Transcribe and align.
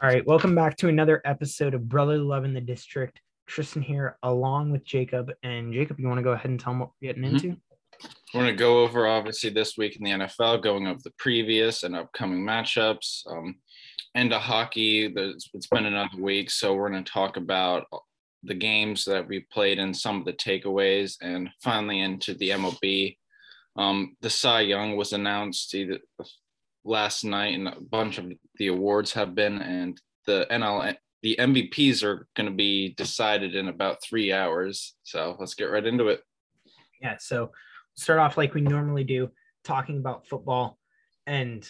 All 0.00 0.08
right, 0.08 0.24
welcome 0.26 0.54
back 0.54 0.76
to 0.76 0.88
another 0.88 1.20
episode 1.24 1.74
of 1.74 1.88
Brotherly 1.88 2.20
Love 2.20 2.44
in 2.44 2.54
the 2.54 2.60
District. 2.60 3.20
Tristan 3.48 3.82
here, 3.82 4.16
along 4.22 4.70
with 4.70 4.84
Jacob. 4.84 5.32
And 5.42 5.72
Jacob, 5.72 5.98
you 5.98 6.06
want 6.06 6.18
to 6.18 6.22
go 6.22 6.32
ahead 6.32 6.50
and 6.50 6.60
tell 6.60 6.72
them 6.72 6.80
what 6.80 6.90
we're 7.00 7.12
getting 7.12 7.24
Mhm. 7.24 7.32
into? 7.32 7.60
We're 8.32 8.42
going 8.42 8.54
to 8.54 8.58
go 8.58 8.84
over 8.84 9.08
obviously 9.08 9.50
this 9.50 9.76
week 9.76 9.96
in 9.96 10.04
the 10.04 10.10
NFL, 10.12 10.58
going 10.58 10.86
over 10.86 11.00
the 11.02 11.12
previous 11.18 11.82
and 11.82 11.96
upcoming 11.96 12.44
matchups. 12.44 13.26
Um, 13.26 13.58
and 14.14 14.30
to 14.30 14.38
hockey, 14.38 15.06
it's 15.06 15.66
been 15.66 15.86
another 15.86 16.20
week, 16.20 16.50
so 16.50 16.74
we're 16.74 16.90
going 16.90 17.02
to 17.02 17.12
talk 17.12 17.36
about 17.36 17.86
the 18.42 18.54
games 18.54 19.04
that 19.04 19.26
we 19.26 19.40
played 19.40 19.78
and 19.78 19.96
some 19.96 20.18
of 20.18 20.24
the 20.24 20.32
takeaways, 20.32 21.16
and 21.20 21.50
finally 21.62 22.00
into 22.00 22.34
the 22.34 22.50
MLB. 22.50 23.16
Um, 23.76 24.16
the 24.20 24.30
Cy 24.30 24.62
Young 24.62 24.96
was 24.96 25.12
announced 25.12 25.74
last 26.84 27.24
night, 27.24 27.54
and 27.54 27.68
a 27.68 27.80
bunch 27.80 28.18
of 28.18 28.32
the 28.56 28.68
awards 28.68 29.12
have 29.12 29.34
been, 29.34 29.60
and 29.60 30.00
the 30.26 30.46
NL 30.50 30.96
the 31.22 31.36
MVPs 31.38 32.04
are 32.04 32.28
going 32.36 32.48
to 32.48 32.54
be 32.54 32.94
decided 32.94 33.56
in 33.56 33.68
about 33.68 34.02
three 34.02 34.32
hours. 34.32 34.94
So 35.02 35.36
let's 35.40 35.54
get 35.54 35.64
right 35.64 35.84
into 35.84 36.08
it. 36.08 36.22
Yeah, 37.00 37.16
so 37.18 37.50
start 37.94 38.20
off 38.20 38.36
like 38.36 38.54
we 38.54 38.60
normally 38.60 39.04
do, 39.04 39.30
talking 39.64 39.98
about 39.98 40.26
football. 40.28 40.78
And 41.26 41.68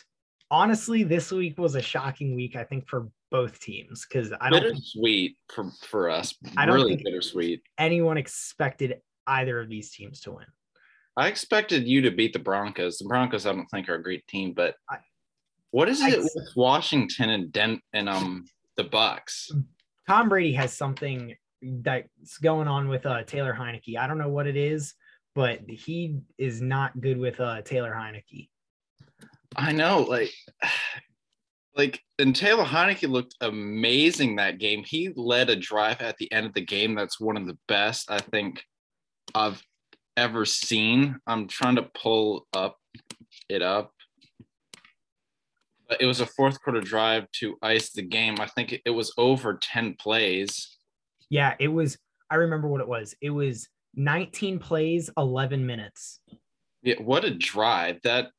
honestly, 0.51 1.03
this 1.03 1.33
week 1.33 1.59
was 1.59 1.75
a 1.75 1.83
shocking 1.83 2.35
week, 2.35 2.57
I 2.57 2.65
think, 2.65 2.89
for 2.89 3.09
both 3.31 3.61
teams 3.61 4.07
because 4.07 4.33
I 4.41 4.51
don't 4.51 4.63
think 4.63 4.75
bittersweet 4.75 5.37
for 5.49 5.71
for 5.87 6.11
us. 6.11 6.35
I 6.57 6.67
don't 6.67 6.77
really 6.77 6.95
think- 6.95 7.05
bittersweet. 7.05 7.63
anyone 7.79 8.17
expected 8.17 9.01
either 9.27 9.61
of 9.61 9.69
these 9.69 9.91
teams 9.91 10.21
to 10.23 10.33
win. 10.33 10.47
I 11.17 11.29
expected 11.29 11.87
you 11.87 12.01
to 12.03 12.11
beat 12.11 12.33
the 12.33 12.39
Broncos. 12.39 12.98
The 12.98 13.05
Broncos, 13.07 13.45
I 13.45 13.53
don't 13.53 13.67
think 13.67 13.89
are 13.89 13.97
a 13.97 14.03
great 14.03 14.27
team, 14.29 14.53
but 14.55 14.77
I- 14.89 14.98
what 15.70 15.89
is 15.89 16.01
I'd 16.01 16.15
it 16.15 16.20
with 16.20 16.53
Washington 16.57 17.31
and 17.31 17.53
Den 17.53 17.81
and 17.93 18.09
um 18.09 18.47
the 18.77 18.85
Bucs? 18.85 19.51
Tom 20.07 20.29
Brady 20.31 20.53
has 20.55 20.73
something 20.73 21.35
that's 21.61 22.39
going 22.39 22.69
on 22.69 22.89
with 22.89 23.05
uh, 23.05 23.25
Taylor 23.25 23.53
Heinicke. 23.53 23.98
I 23.98 24.07
don't 24.07 24.17
know 24.17 24.31
what 24.31 24.47
it 24.47 24.57
is, 24.57 24.95
but 25.35 25.61
he 25.69 26.17
is 26.39 26.63
not 26.63 26.98
good 27.01 27.19
with 27.19 27.39
uh, 27.41 27.61
Taylor 27.63 27.92
Heinicke. 27.92 28.48
I 29.57 29.73
know, 29.73 30.03
like, 30.03 30.33
like, 31.79 32.01
and 32.19 32.34
Taylor 32.34 32.65
Heinicke 32.65 33.09
looked 33.09 33.37
amazing 33.41 34.37
that 34.37 34.59
game. 34.59 34.83
He 34.84 35.11
led 35.15 35.48
a 35.48 35.57
drive 35.57 36.01
at 36.03 36.17
the 36.19 36.31
end 36.33 36.45
of 36.45 36.53
the 36.53 36.65
game. 36.65 36.97
That's 36.97 37.20
one 37.20 37.37
of 37.37 37.47
the 37.47 37.57
best 37.69 38.11
I 38.11 38.19
think 38.19 38.62
I've 39.35 39.62
ever 40.17 40.45
seen. 40.45 41.17
I'm 41.29 41.47
trying 41.47 41.77
to 41.77 41.89
pull 41.95 42.47
up 42.53 42.77
it 43.48 43.62
up. 43.62 43.93
But 45.89 46.03
it 46.03 46.07
was 46.07 46.20
a 46.20 46.27
fourth 46.27 46.61
quarter 46.62 46.81
drive 46.81 47.31
to 47.37 47.57
ice 47.62 47.91
the 47.92 48.03
game. 48.03 48.35
I 48.41 48.47
think 48.47 48.83
it- 48.85 48.91
was 48.91 49.15
over 49.17 49.57
10 49.57 49.95
plays. 49.95 50.77
Yeah, 51.31 51.55
it 51.61 51.69
was. 51.69 51.97
I 52.31 52.35
remember 52.35 52.69
what 52.69 52.81
it 52.81 52.89
was. 52.89 53.15
It 53.23 53.31
was 53.31 53.69
19 53.95 54.59
plays, 54.59 55.09
11 55.17 55.65
minutes. 55.65 56.20
Yeah, 56.83 56.97
what 57.01 57.25
a 57.25 57.31
drive. 57.31 58.01
That 58.03 58.31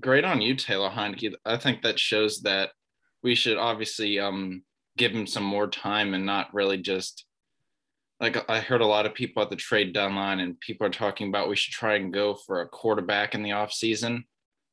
great 0.00 0.24
on 0.24 0.40
you, 0.40 0.54
Taylor 0.54 0.90
Heinicke. 0.90 1.34
I 1.44 1.56
think 1.56 1.82
that 1.82 1.98
shows 1.98 2.40
that 2.42 2.70
we 3.22 3.34
should 3.34 3.56
obviously 3.56 4.18
um 4.20 4.62
give 4.96 5.12
him 5.12 5.26
some 5.26 5.42
more 5.44 5.66
time 5.66 6.14
and 6.14 6.24
not 6.24 6.52
really 6.54 6.78
just 6.78 7.24
like 8.20 8.48
I 8.48 8.60
heard 8.60 8.80
a 8.80 8.86
lot 8.86 9.06
of 9.06 9.14
people 9.14 9.42
at 9.42 9.50
the 9.50 9.56
trade 9.56 9.92
deadline 9.92 10.40
and 10.40 10.58
people 10.60 10.86
are 10.86 10.90
talking 10.90 11.28
about 11.28 11.48
we 11.48 11.56
should 11.56 11.72
try 11.74 11.96
and 11.96 12.12
go 12.12 12.34
for 12.34 12.60
a 12.60 12.68
quarterback 12.68 13.34
in 13.34 13.42
the 13.42 13.50
offseason. 13.50 14.22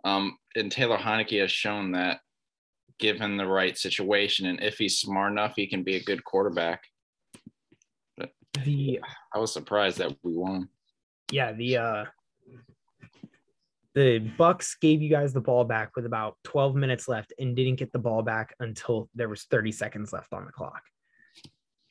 Um, 0.03 0.37
and 0.55 0.71
Taylor 0.71 0.97
Heinicke 0.97 1.41
has 1.41 1.51
shown 1.51 1.91
that 1.93 2.19
given 2.99 3.37
the 3.37 3.47
right 3.47 3.77
situation 3.77 4.45
and 4.45 4.61
if 4.61 4.77
he's 4.77 4.99
smart 4.99 5.31
enough, 5.31 5.53
he 5.55 5.65
can 5.67 5.81
be 5.83 5.95
a 5.95 6.03
good 6.03 6.23
quarterback. 6.23 6.83
But 8.15 8.31
The 8.63 8.99
I 9.33 9.39
was 9.39 9.51
surprised 9.53 9.97
that 9.97 10.15
we 10.23 10.33
won. 10.33 10.69
yeah, 11.31 11.51
the 11.51 11.77
uh 11.77 12.05
the 13.93 14.31
Bucs 14.37 14.79
gave 14.79 15.01
you 15.01 15.09
guys 15.09 15.33
the 15.33 15.41
ball 15.41 15.65
back 15.65 15.95
with 15.95 16.05
about 16.05 16.37
12 16.45 16.75
minutes 16.75 17.07
left 17.07 17.33
and 17.39 17.55
didn't 17.55 17.75
get 17.75 17.91
the 17.91 17.99
ball 17.99 18.21
back 18.21 18.55
until 18.59 19.09
there 19.15 19.27
was 19.27 19.43
30 19.43 19.71
seconds 19.71 20.13
left 20.13 20.31
on 20.33 20.45
the 20.45 20.51
clock. 20.51 20.81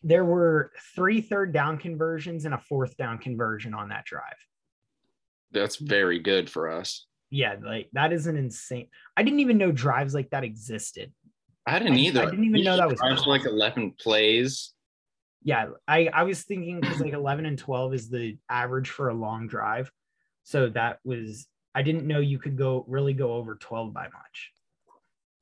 There 0.03 0.25
were 0.25 0.73
three 0.95 1.21
third 1.21 1.53
down 1.53 1.77
conversions 1.77 2.47
and 2.47 2.55
a 2.55 2.59
fourth 2.59 2.97
down 2.97 3.19
conversion 3.19 3.75
on 3.75 3.91
that 3.91 4.07
drive. 4.07 4.37
That's 5.53 5.77
very 5.77 6.19
good 6.21 6.49
for 6.49 6.71
us. 6.71 7.07
Yeah, 7.29 7.57
like 7.63 7.91
that 7.93 8.13
is 8.13 8.27
an 8.27 8.37
insane. 8.37 8.89
I 9.17 9.23
didn't 9.23 9.41
even 9.41 9.59
know 9.59 9.71
drives 9.71 10.15
like 10.15 10.31
that 10.31 10.43
existed. 10.43 11.13
I 11.67 11.79
didn't 11.79 11.95
I- 11.95 12.01
either. 12.01 12.23
I 12.23 12.31
didn't 12.31 12.45
even 12.45 12.65
know 12.65 12.77
that 12.79 12.89
was 12.89 12.99
drives 12.99 13.27
like 13.27 13.45
eleven 13.45 13.93
plays. 14.01 14.73
Yeah, 15.43 15.69
I 15.87 16.09
I 16.13 16.23
was 16.23 16.43
thinking 16.45 16.81
because 16.81 17.01
like 17.01 17.13
11 17.13 17.47
and 17.47 17.59
12 17.59 17.95
is 17.95 18.11
the 18.11 18.37
average 18.49 18.91
for 18.91 19.09
a 19.09 19.15
long 19.15 19.49
drive. 19.49 19.91
So 20.45 20.69
that 20.71 20.99
was 21.05 21.47
I 21.75 21.83
didn't 21.83 22.07
know 22.07 22.19
you 22.19 22.39
could 22.39 22.57
go 22.57 22.85
really 22.89 23.13
go 23.13 23.35
over 23.35 23.55
12 23.55 23.93
by 23.93 24.05
much. 24.05 24.53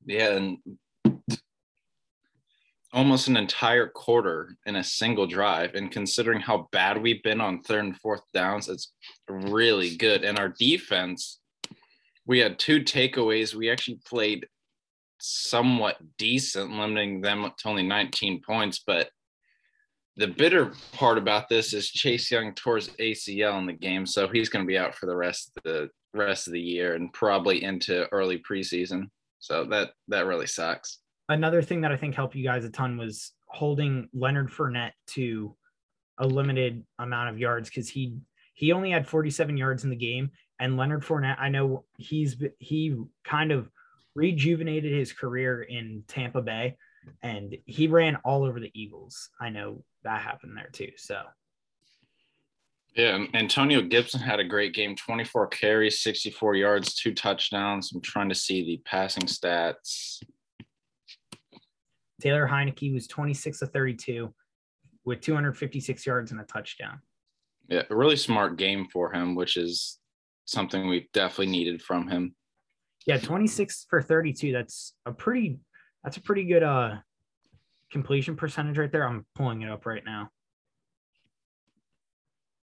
Yeah, 0.05 0.35
and 0.35 0.57
almost 2.91 3.27
an 3.27 3.37
entire 3.37 3.87
quarter 3.87 4.55
in 4.65 4.75
a 4.75 4.83
single 4.83 5.27
drive. 5.27 5.75
And 5.75 5.91
considering 5.91 6.39
how 6.39 6.67
bad 6.71 7.01
we've 7.01 7.21
been 7.23 7.41
on 7.41 7.61
third 7.61 7.85
and 7.85 7.97
fourth 7.97 8.21
downs, 8.33 8.67
it's 8.67 8.91
really 9.27 9.95
good. 9.95 10.23
And 10.23 10.39
our 10.39 10.49
defense, 10.49 11.39
we 12.25 12.39
had 12.39 12.57
two 12.57 12.81
takeaways. 12.81 13.53
We 13.53 13.69
actually 13.69 13.99
played 14.05 14.47
somewhat 15.19 15.97
decent, 16.17 16.71
limiting 16.71 17.21
them 17.21 17.51
to 17.57 17.67
only 17.67 17.83
19 17.83 18.41
points. 18.41 18.81
But 18.85 19.09
the 20.19 20.27
bitter 20.27 20.73
part 20.91 21.17
about 21.17 21.47
this 21.47 21.73
is 21.73 21.89
Chase 21.89 22.29
Young 22.29 22.53
tore 22.53 22.75
his 22.75 22.89
ACL 22.99 23.57
in 23.57 23.65
the 23.65 23.73
game, 23.73 24.05
so 24.05 24.27
he's 24.27 24.49
going 24.49 24.65
to 24.65 24.67
be 24.67 24.77
out 24.77 24.93
for 24.93 25.05
the 25.05 25.15
rest 25.15 25.51
of 25.55 25.63
the 25.63 25.89
rest 26.13 26.45
of 26.45 26.53
the 26.53 26.59
year 26.59 26.95
and 26.95 27.13
probably 27.13 27.63
into 27.63 28.05
early 28.09 28.39
preseason. 28.39 29.03
So 29.39 29.63
that 29.65 29.91
that 30.09 30.25
really 30.25 30.45
sucks. 30.45 30.99
Another 31.29 31.61
thing 31.61 31.79
that 31.81 31.93
I 31.93 31.95
think 31.95 32.15
helped 32.15 32.35
you 32.35 32.43
guys 32.43 32.65
a 32.65 32.69
ton 32.69 32.97
was 32.97 33.31
holding 33.47 34.09
Leonard 34.13 34.49
Fournette 34.49 34.91
to 35.07 35.55
a 36.17 36.27
limited 36.27 36.83
amount 36.99 37.29
of 37.29 37.39
yards 37.39 37.69
because 37.69 37.87
he 37.87 38.17
he 38.55 38.73
only 38.73 38.91
had 38.91 39.07
47 39.07 39.55
yards 39.55 39.85
in 39.85 39.89
the 39.89 39.95
game. 39.95 40.31
And 40.59 40.75
Leonard 40.75 41.03
Fournette, 41.03 41.39
I 41.39 41.47
know 41.47 41.85
he's 41.97 42.35
he 42.59 42.97
kind 43.23 43.53
of 43.53 43.69
rejuvenated 44.15 44.91
his 44.91 45.13
career 45.13 45.61
in 45.61 46.03
Tampa 46.09 46.41
Bay 46.41 46.75
and 47.21 47.55
he 47.65 47.87
ran 47.87 48.17
all 48.17 48.43
over 48.43 48.59
the 48.59 48.71
Eagles. 48.73 49.29
I 49.39 49.49
know 49.49 49.83
that 50.03 50.21
happened 50.21 50.55
there 50.55 50.69
too. 50.71 50.91
So 50.97 51.21
Yeah, 52.95 53.25
Antonio 53.33 53.81
Gibson 53.81 54.19
had 54.19 54.39
a 54.39 54.43
great 54.43 54.73
game 54.73 54.95
24 54.95 55.47
carries, 55.47 56.01
64 56.01 56.55
yards, 56.55 56.95
two 56.95 57.13
touchdowns. 57.13 57.91
I'm 57.93 58.01
trying 58.01 58.29
to 58.29 58.35
see 58.35 58.65
the 58.65 58.81
passing 58.85 59.23
stats. 59.23 60.19
Taylor 62.21 62.47
Heinicke 62.47 62.93
was 62.93 63.07
26 63.07 63.61
of 63.61 63.71
32 63.71 64.33
with 65.05 65.21
256 65.21 66.05
yards 66.05 66.31
and 66.31 66.41
a 66.41 66.43
touchdown. 66.43 66.99
Yeah, 67.69 67.83
a 67.89 67.95
really 67.95 68.17
smart 68.17 68.57
game 68.57 68.87
for 68.91 69.13
him, 69.13 69.35
which 69.35 69.55
is 69.55 69.99
something 70.45 70.87
we've 70.87 71.11
definitely 71.13 71.51
needed 71.51 71.81
from 71.81 72.07
him. 72.07 72.35
Yeah, 73.05 73.17
26 73.17 73.85
for 73.89 74.01
32. 74.01 74.51
That's 74.51 74.93
a 75.05 75.11
pretty 75.11 75.59
that's 76.03 76.17
a 76.17 76.21
pretty 76.21 76.45
good 76.45 76.63
uh 76.63 76.95
completion 77.91 78.35
percentage 78.35 78.77
right 78.77 78.91
there. 78.91 79.07
I'm 79.07 79.25
pulling 79.35 79.61
it 79.61 79.69
up 79.69 79.85
right 79.85 80.03
now. 80.05 80.29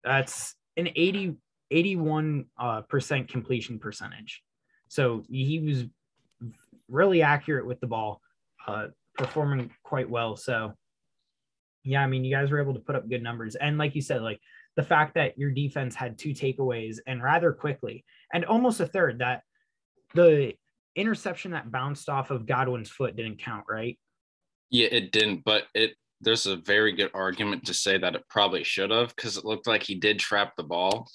That's 0.03 0.55
an 0.77 0.89
80 0.95 1.35
81 1.69 2.45
uh, 2.57 2.81
percent 2.81 3.27
completion 3.27 3.79
percentage. 3.79 4.41
So 4.87 5.23
he 5.29 5.59
was 5.59 5.85
really 6.87 7.21
accurate 7.21 7.65
with 7.65 7.79
the 7.81 7.87
ball, 7.87 8.21
uh, 8.67 8.87
performing 9.17 9.71
quite 9.83 10.09
well. 10.09 10.37
So 10.37 10.73
yeah, 11.83 12.01
I 12.03 12.07
mean, 12.07 12.23
you 12.23 12.33
guys 12.33 12.51
were 12.51 12.61
able 12.61 12.73
to 12.73 12.79
put 12.79 12.95
up 12.95 13.09
good 13.09 13.23
numbers. 13.23 13.55
And 13.55 13.77
like 13.77 13.95
you 13.95 14.01
said, 14.01 14.21
like 14.21 14.39
the 14.75 14.83
fact 14.83 15.15
that 15.15 15.37
your 15.37 15.51
defense 15.51 15.95
had 15.95 16.17
two 16.17 16.29
takeaways 16.29 16.97
and 17.07 17.23
rather 17.23 17.51
quickly 17.51 18.05
and 18.33 18.45
almost 18.45 18.79
a 18.79 18.85
third 18.85 19.19
that 19.19 19.41
the 20.13 20.53
interception 20.97 21.51
that 21.51 21.71
bounced 21.71 22.09
off 22.09 22.31
of 22.31 22.45
Godwin's 22.45 22.89
foot 22.89 23.15
didn't 23.15 23.39
count, 23.39 23.65
right? 23.69 23.97
Yeah, 24.69 24.87
it 24.91 25.11
didn't, 25.11 25.43
but 25.45 25.63
it 25.73 25.93
there's 26.21 26.47
a 26.47 26.55
very 26.55 26.93
good 26.93 27.11
argument 27.13 27.65
to 27.65 27.73
say 27.73 27.97
that 27.97 28.15
it 28.15 28.23
probably 28.29 28.63
should 28.63 28.89
have 28.89 29.15
because 29.15 29.37
it 29.37 29.45
looked 29.45 29.67
like 29.67 29.83
he 29.83 29.95
did 29.95 30.19
trap 30.19 30.55
the 30.55 30.63
ball. 30.63 31.07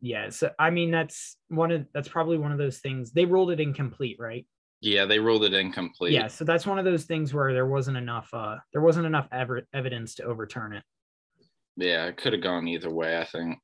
Yeah. 0.00 0.30
So 0.30 0.50
I 0.58 0.70
mean 0.70 0.90
that's 0.90 1.36
one 1.48 1.70
of 1.70 1.86
that's 1.94 2.08
probably 2.08 2.38
one 2.38 2.52
of 2.52 2.58
those 2.58 2.78
things. 2.78 3.12
They 3.12 3.24
ruled 3.24 3.50
it 3.50 3.60
incomplete, 3.60 4.16
right? 4.18 4.46
Yeah, 4.80 5.06
they 5.06 5.18
ruled 5.18 5.44
it 5.44 5.54
incomplete. 5.54 6.12
Yeah, 6.12 6.28
so 6.28 6.44
that's 6.44 6.66
one 6.66 6.78
of 6.78 6.84
those 6.84 7.04
things 7.04 7.34
where 7.34 7.52
there 7.52 7.66
wasn't 7.66 7.96
enough 7.96 8.28
uh 8.32 8.56
there 8.72 8.82
wasn't 8.82 9.06
enough 9.06 9.28
ever 9.32 9.62
evidence 9.74 10.14
to 10.16 10.24
overturn 10.24 10.72
it. 10.72 10.82
Yeah, 11.76 12.06
it 12.06 12.16
could 12.16 12.32
have 12.32 12.42
gone 12.42 12.68
either 12.68 12.90
way, 12.90 13.18
I 13.18 13.24
think. 13.24 13.58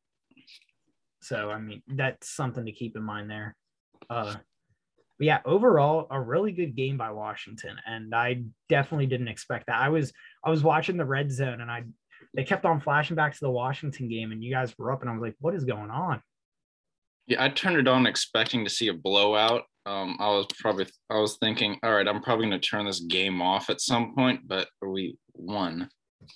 So 1.23 1.51
I 1.51 1.59
mean 1.59 1.83
that's 1.87 2.31
something 2.31 2.65
to 2.65 2.73
keep 2.73 2.97
in 2.97 3.03
mind 3.03 3.31
there. 3.31 3.57
Uh 4.11 4.37
but 5.19 5.27
yeah, 5.27 5.41
overall 5.45 6.07
a 6.11 6.21
really 6.21 6.53
good 6.53 6.75
game 6.77 6.97
by 6.97 7.11
Washington 7.11 7.77
and 7.87 8.15
I 8.15 8.43
definitely 8.69 9.07
didn't 9.07 9.29
expect 9.29 9.67
that. 9.67 9.81
I 9.81 9.89
was 9.89 10.13
I 10.45 10.51
was 10.51 10.63
watching 10.63 10.97
the 10.97 11.05
red 11.05 11.31
zone 11.31 11.61
and 11.61 11.71
I 11.71 11.85
they 12.35 12.45
kept 12.45 12.65
on 12.65 12.81
flashing 12.81 13.17
back 13.17 13.33
to 13.33 13.41
the 13.41 13.51
Washington 13.51 14.09
game 14.09 14.33
and 14.33 14.43
you 14.43 14.53
guys 14.53 14.75
were 14.79 14.93
up 14.93 15.03
and 15.03 15.11
I 15.11 15.13
was 15.13 15.23
like 15.23 15.37
what 15.41 15.55
is 15.55 15.65
going 15.65 15.91
on? 15.91 16.21
Yeah, 17.27 17.43
I 17.43 17.49
turned 17.49 17.79
it 17.79 17.89
on 17.89 18.07
expecting 18.07 18.65
to 18.65 18.71
see 18.71 18.89
a 18.89 18.95
blowout. 18.95 19.63
Um, 19.87 20.17
I 20.19 20.29
was 20.29 20.47
probably 20.59 20.87
I 21.11 21.19
was 21.19 21.37
thinking, 21.37 21.79
all 21.83 21.95
right, 21.95 22.09
I'm 22.09 22.23
probably 22.23 22.49
going 22.49 22.61
to 22.61 22.69
turn 22.69 22.87
this 22.87 23.01
game 23.01 23.41
off 23.41 23.71
at 23.71 23.81
some 23.81 24.15
point, 24.15 24.41
but 24.47 24.69
we 24.83 25.17
won. 25.35 25.89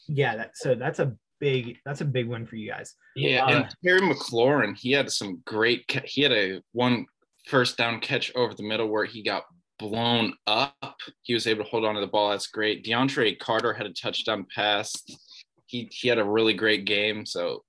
Yeah, 0.06 0.36
that 0.36 0.50
so 0.54 0.75
that's 0.75 0.98
a 0.98 1.14
big 1.40 1.78
that's 1.84 2.00
a 2.00 2.06
big 2.06 2.28
win 2.28 2.46
for 2.46 2.56
you 2.56 2.70
guys. 2.70 2.94
Yeah, 3.16 3.44
uh, 3.44 3.50
and 3.50 3.76
Terry 3.84 4.00
McLaurin, 4.00 4.76
he 4.76 4.92
had 4.92 5.10
some 5.10 5.42
great. 5.46 5.84
He 6.04 6.22
had 6.22 6.32
a 6.32 6.62
one 6.72 7.06
first 7.49 7.77
down 7.77 8.00
catch 8.00 8.33
over 8.35 8.55
the 8.55 8.62
middle 8.62 8.89
where 8.89 9.05
he 9.05 9.23
got 9.23 9.45
blown 9.79 10.35
up. 10.47 10.97
He 11.23 11.35
was 11.35 11.47
able 11.47 11.65
to 11.65 11.71
hold 11.71 11.85
on 11.85 11.95
to 11.95 12.00
the 12.00 12.06
ball. 12.06 12.31
That's 12.31 12.49
great. 12.49 12.85
DeAndre 12.85 13.39
Carter 13.39 13.73
had 13.73 13.87
a 13.87 13.93
touchdown 13.93 14.47
pass. 14.55 14.93
He 15.67 15.89
he 15.93 16.09
had 16.09 16.19
a 16.19 16.25
really 16.25 16.55
great 16.55 16.85
game. 16.85 17.27
So 17.27 17.65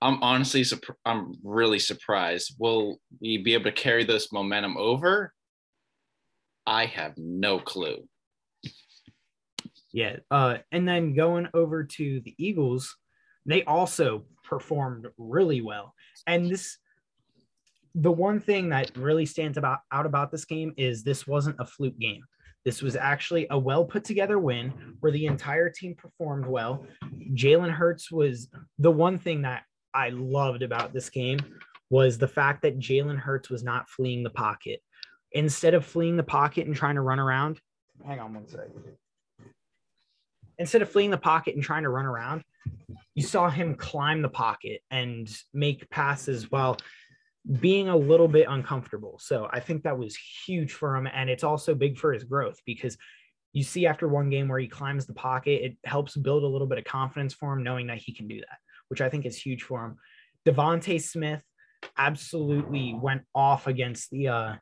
I'm 0.00 0.22
honestly, 0.22 0.64
I'm 1.04 1.34
really 1.42 1.78
surprised. 1.78 2.56
Will 2.58 3.00
we 3.20 3.38
be 3.38 3.54
able 3.54 3.64
to 3.64 3.72
carry 3.72 4.04
this 4.04 4.32
momentum 4.32 4.76
over? 4.76 5.32
I 6.66 6.86
have 6.86 7.14
no 7.16 7.58
clue. 7.58 8.06
Yeah. 9.92 10.16
Uh, 10.30 10.58
and 10.72 10.88
then 10.88 11.14
going 11.14 11.48
over 11.54 11.84
to 11.84 12.20
the 12.20 12.34
Eagles, 12.36 12.96
they 13.46 13.62
also 13.64 14.24
performed 14.42 15.06
really 15.16 15.60
well. 15.60 15.94
And 16.26 16.50
this, 16.50 16.78
the 17.94 18.10
one 18.10 18.40
thing 18.40 18.68
that 18.70 18.96
really 18.96 19.26
stands 19.26 19.56
about 19.56 19.80
out 19.92 20.06
about 20.06 20.30
this 20.30 20.44
game 20.44 20.74
is 20.76 21.02
this 21.02 21.26
wasn't 21.26 21.56
a 21.60 21.66
fluke 21.66 21.98
game. 21.98 22.22
This 22.64 22.82
was 22.82 22.96
actually 22.96 23.46
a 23.50 23.58
well 23.58 23.84
put 23.84 24.04
together 24.04 24.38
win 24.38 24.72
where 25.00 25.12
the 25.12 25.26
entire 25.26 25.70
team 25.70 25.94
performed 25.94 26.46
well. 26.46 26.86
Jalen 27.34 27.70
Hurts 27.70 28.10
was 28.10 28.48
the 28.78 28.90
one 28.90 29.18
thing 29.18 29.42
that 29.42 29.62
I 29.92 30.08
loved 30.08 30.62
about 30.62 30.92
this 30.92 31.10
game 31.10 31.38
was 31.90 32.18
the 32.18 32.26
fact 32.26 32.62
that 32.62 32.78
Jalen 32.78 33.18
Hurts 33.18 33.50
was 33.50 33.62
not 33.62 33.88
fleeing 33.88 34.22
the 34.22 34.30
pocket. 34.30 34.80
Instead 35.32 35.74
of 35.74 35.84
fleeing 35.84 36.16
the 36.16 36.22
pocket 36.22 36.66
and 36.66 36.74
trying 36.74 36.94
to 36.94 37.00
run 37.02 37.20
around, 37.20 37.60
hang 38.04 38.18
on 38.18 38.34
one 38.34 38.48
second. 38.48 38.82
Instead 40.58 40.82
of 40.82 40.90
fleeing 40.90 41.10
the 41.10 41.18
pocket 41.18 41.54
and 41.54 41.62
trying 41.62 41.82
to 41.82 41.90
run 41.90 42.06
around, 42.06 42.42
you 43.14 43.22
saw 43.22 43.50
him 43.50 43.74
climb 43.74 44.22
the 44.22 44.28
pocket 44.28 44.80
and 44.90 45.28
make 45.52 45.88
passes 45.90 46.50
while 46.50 46.78
being 47.60 47.88
a 47.88 47.96
little 47.96 48.28
bit 48.28 48.46
uncomfortable. 48.48 49.18
So 49.22 49.48
I 49.50 49.60
think 49.60 49.82
that 49.82 49.98
was 49.98 50.16
huge 50.46 50.72
for 50.72 50.96
him. 50.96 51.06
And 51.06 51.28
it's 51.28 51.44
also 51.44 51.74
big 51.74 51.98
for 51.98 52.12
his 52.12 52.24
growth 52.24 52.58
because 52.64 52.96
you 53.52 53.62
see 53.62 53.86
after 53.86 54.08
one 54.08 54.30
game 54.30 54.48
where 54.48 54.58
he 54.58 54.66
climbs 54.66 55.06
the 55.06 55.14
pocket, 55.14 55.62
it 55.62 55.76
helps 55.84 56.16
build 56.16 56.42
a 56.42 56.48
little 56.48 56.66
bit 56.66 56.78
of 56.78 56.84
confidence 56.84 57.34
for 57.34 57.52
him, 57.52 57.62
knowing 57.62 57.86
that 57.88 57.98
he 57.98 58.14
can 58.14 58.26
do 58.26 58.40
that 58.40 58.58
which 58.88 59.00
I 59.00 59.08
think 59.08 59.26
is 59.26 59.36
huge 59.36 59.62
for 59.62 59.84
him. 59.84 59.96
DeVonta 60.46 61.00
Smith 61.02 61.42
absolutely 61.98 62.94
went 62.94 63.22
off 63.34 63.66
against 63.66 64.10
the 64.10 64.28
uh 64.28 64.54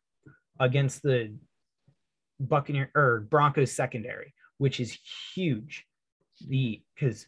against 0.58 1.02
the 1.02 1.34
Buccaneer 2.40 2.90
or 2.94 3.26
Broncos 3.30 3.72
secondary, 3.72 4.34
which 4.58 4.80
is 4.80 4.98
huge. 5.34 5.84
The 6.48 6.82
because 6.94 7.26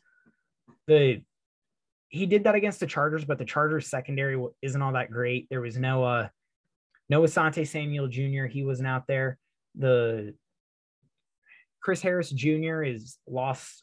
the 0.87 1.23
he 2.15 2.27
did 2.27 2.45
that 2.45 2.55
against 2.55 2.79
the 2.79 2.87
Chargers, 2.87 3.25
but 3.25 3.39
the 3.39 3.45
Chargers 3.45 3.89
secondary 3.89 4.41
isn't 4.63 4.81
all 4.81 4.93
that 4.93 5.11
great. 5.11 5.49
There 5.51 5.61
was 5.61 5.77
no 5.77 6.05
uh 6.05 6.29
no 7.11 7.23
Asante 7.23 7.67
Samuel 7.67 8.07
Jr. 8.07 8.47
He 8.47 8.63
wasn't 8.63 8.87
out 8.87 9.09
there. 9.09 9.37
The 9.75 10.33
Chris 11.83 12.01
Harris 12.01 12.31
Jr. 12.31 12.83
is 12.85 13.19
lost 13.29 13.83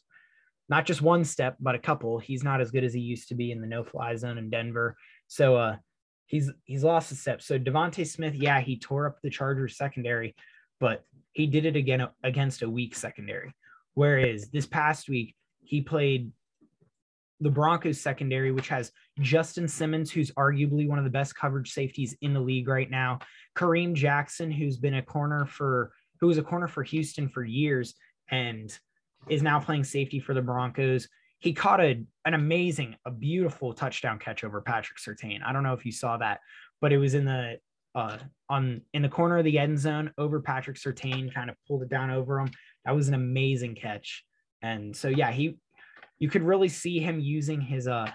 not 0.70 0.86
just 0.86 1.02
one 1.02 1.24
step, 1.24 1.56
but 1.60 1.74
a 1.74 1.78
couple. 1.78 2.18
He's 2.18 2.42
not 2.42 2.62
as 2.62 2.70
good 2.70 2.84
as 2.84 2.94
he 2.94 3.00
used 3.00 3.28
to 3.28 3.34
be 3.34 3.52
in 3.52 3.60
the 3.60 3.66
no-fly 3.66 4.16
zone 4.16 4.38
in 4.38 4.48
Denver. 4.48 4.96
So 5.26 5.56
uh, 5.56 5.76
he's 6.24 6.50
he's 6.64 6.82
lost 6.82 7.12
a 7.12 7.14
step. 7.14 7.42
So 7.42 7.58
DeVonta 7.58 8.06
Smith, 8.06 8.34
yeah, 8.34 8.62
he 8.62 8.78
tore 8.78 9.06
up 9.06 9.18
the 9.22 9.28
Chargers 9.28 9.76
secondary, 9.76 10.34
but 10.80 11.04
he 11.32 11.46
did 11.46 11.66
it 11.66 11.76
again 11.76 12.08
against 12.24 12.62
a 12.62 12.70
weak 12.70 12.96
secondary. 12.96 13.54
Whereas 13.92 14.48
this 14.48 14.64
past 14.64 15.10
week, 15.10 15.36
he 15.60 15.82
played 15.82 16.32
the 17.42 17.50
Broncos 17.50 18.00
secondary, 18.00 18.52
which 18.52 18.68
has 18.68 18.92
Justin 19.20 19.66
Simmons, 19.66 20.10
who's 20.10 20.30
arguably 20.32 20.88
one 20.88 20.98
of 20.98 21.04
the 21.04 21.10
best 21.10 21.34
coverage 21.34 21.72
safeties 21.72 22.16
in 22.22 22.32
the 22.32 22.40
league 22.40 22.68
right 22.68 22.90
now. 22.90 23.18
Kareem 23.56 23.94
Jackson, 23.94 24.50
who's 24.50 24.76
been 24.76 24.94
a 24.94 25.02
corner 25.02 25.44
for 25.44 25.92
who 26.20 26.28
was 26.28 26.38
a 26.38 26.42
corner 26.42 26.68
for 26.68 26.84
Houston 26.84 27.28
for 27.28 27.44
years 27.44 27.94
and 28.30 28.76
is 29.28 29.42
now 29.42 29.58
playing 29.58 29.82
safety 29.82 30.20
for 30.20 30.34
the 30.34 30.42
Broncos. 30.42 31.08
He 31.40 31.52
caught 31.52 31.80
a, 31.80 32.04
an 32.24 32.34
amazing, 32.34 32.94
a 33.04 33.10
beautiful 33.10 33.72
touchdown 33.74 34.20
catch 34.20 34.44
over 34.44 34.60
Patrick 34.60 34.98
Surtain. 34.98 35.40
I 35.44 35.52
don't 35.52 35.64
know 35.64 35.72
if 35.72 35.84
you 35.84 35.90
saw 35.90 36.16
that, 36.18 36.38
but 36.80 36.92
it 36.92 36.98
was 36.98 37.14
in 37.14 37.24
the 37.24 37.58
uh, 37.94 38.18
on 38.48 38.82
in 38.94 39.02
the 39.02 39.08
corner 39.08 39.38
of 39.38 39.44
the 39.44 39.58
end 39.58 39.78
zone 39.78 40.12
over 40.16 40.40
Patrick 40.40 40.76
Surtain, 40.76 41.34
kind 41.34 41.50
of 41.50 41.56
pulled 41.66 41.82
it 41.82 41.88
down 41.88 42.10
over 42.10 42.38
him. 42.38 42.50
That 42.84 42.94
was 42.94 43.08
an 43.08 43.14
amazing 43.14 43.74
catch. 43.74 44.24
And 44.62 44.96
so 44.96 45.08
yeah, 45.08 45.32
he 45.32 45.58
you 46.22 46.28
could 46.28 46.44
really 46.44 46.68
see 46.68 47.00
him 47.00 47.18
using 47.18 47.60
his 47.60 47.88
uh 47.88 48.08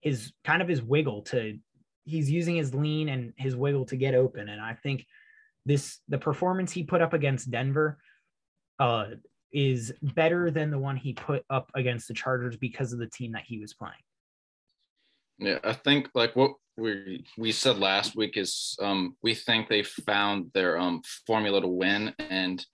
his 0.00 0.32
kind 0.44 0.62
of 0.62 0.68
his 0.68 0.80
wiggle 0.80 1.22
to 1.22 1.58
he's 2.04 2.30
using 2.30 2.54
his 2.54 2.72
lean 2.72 3.08
and 3.08 3.32
his 3.36 3.56
wiggle 3.56 3.84
to 3.86 3.96
get 3.96 4.14
open. 4.14 4.48
And 4.48 4.60
I 4.60 4.74
think 4.74 5.04
this 5.66 5.98
the 6.06 6.18
performance 6.18 6.70
he 6.70 6.84
put 6.84 7.02
up 7.02 7.14
against 7.14 7.50
Denver 7.50 7.98
uh 8.78 9.06
is 9.52 9.92
better 10.00 10.52
than 10.52 10.70
the 10.70 10.78
one 10.78 10.96
he 10.96 11.14
put 11.14 11.44
up 11.50 11.68
against 11.74 12.06
the 12.06 12.14
Chargers 12.14 12.56
because 12.56 12.92
of 12.92 13.00
the 13.00 13.08
team 13.08 13.32
that 13.32 13.42
he 13.44 13.58
was 13.58 13.74
playing. 13.74 14.04
Yeah, 15.40 15.58
I 15.64 15.72
think 15.72 16.10
like 16.14 16.36
what 16.36 16.52
we 16.76 17.24
we 17.36 17.50
said 17.50 17.78
last 17.78 18.14
week 18.14 18.36
is 18.36 18.76
um 18.80 19.16
we 19.20 19.34
think 19.34 19.66
they 19.68 19.82
found 19.82 20.52
their 20.54 20.78
um 20.78 21.02
formula 21.26 21.60
to 21.60 21.66
win 21.66 22.14
and 22.20 22.64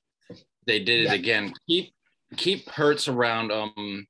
they 0.66 0.80
did 0.80 1.04
it 1.04 1.06
yeah. 1.06 1.14
again. 1.14 1.54
Keep 1.66 1.94
keep 2.36 2.68
Hurts 2.68 3.08
around 3.08 3.50
um 3.50 4.06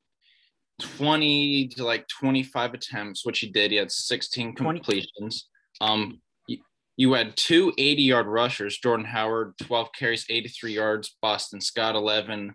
20 0.80 1.68
to 1.68 1.84
like 1.84 2.06
25 2.08 2.74
attempts, 2.74 3.24
which 3.24 3.38
he 3.40 3.50
did. 3.50 3.70
He 3.70 3.76
had 3.76 3.92
16 3.92 4.54
completions. 4.54 5.48
20. 5.78 5.92
Um 5.92 6.20
you 6.96 7.12
had 7.12 7.36
two 7.36 7.72
80 7.76 8.02
yard 8.02 8.26
rushers 8.26 8.78
Jordan 8.78 9.06
Howard, 9.06 9.54
12 9.62 9.88
carries, 9.92 10.26
83 10.30 10.72
yards, 10.72 11.16
Boston 11.20 11.60
Scott, 11.60 11.96
11, 11.96 12.54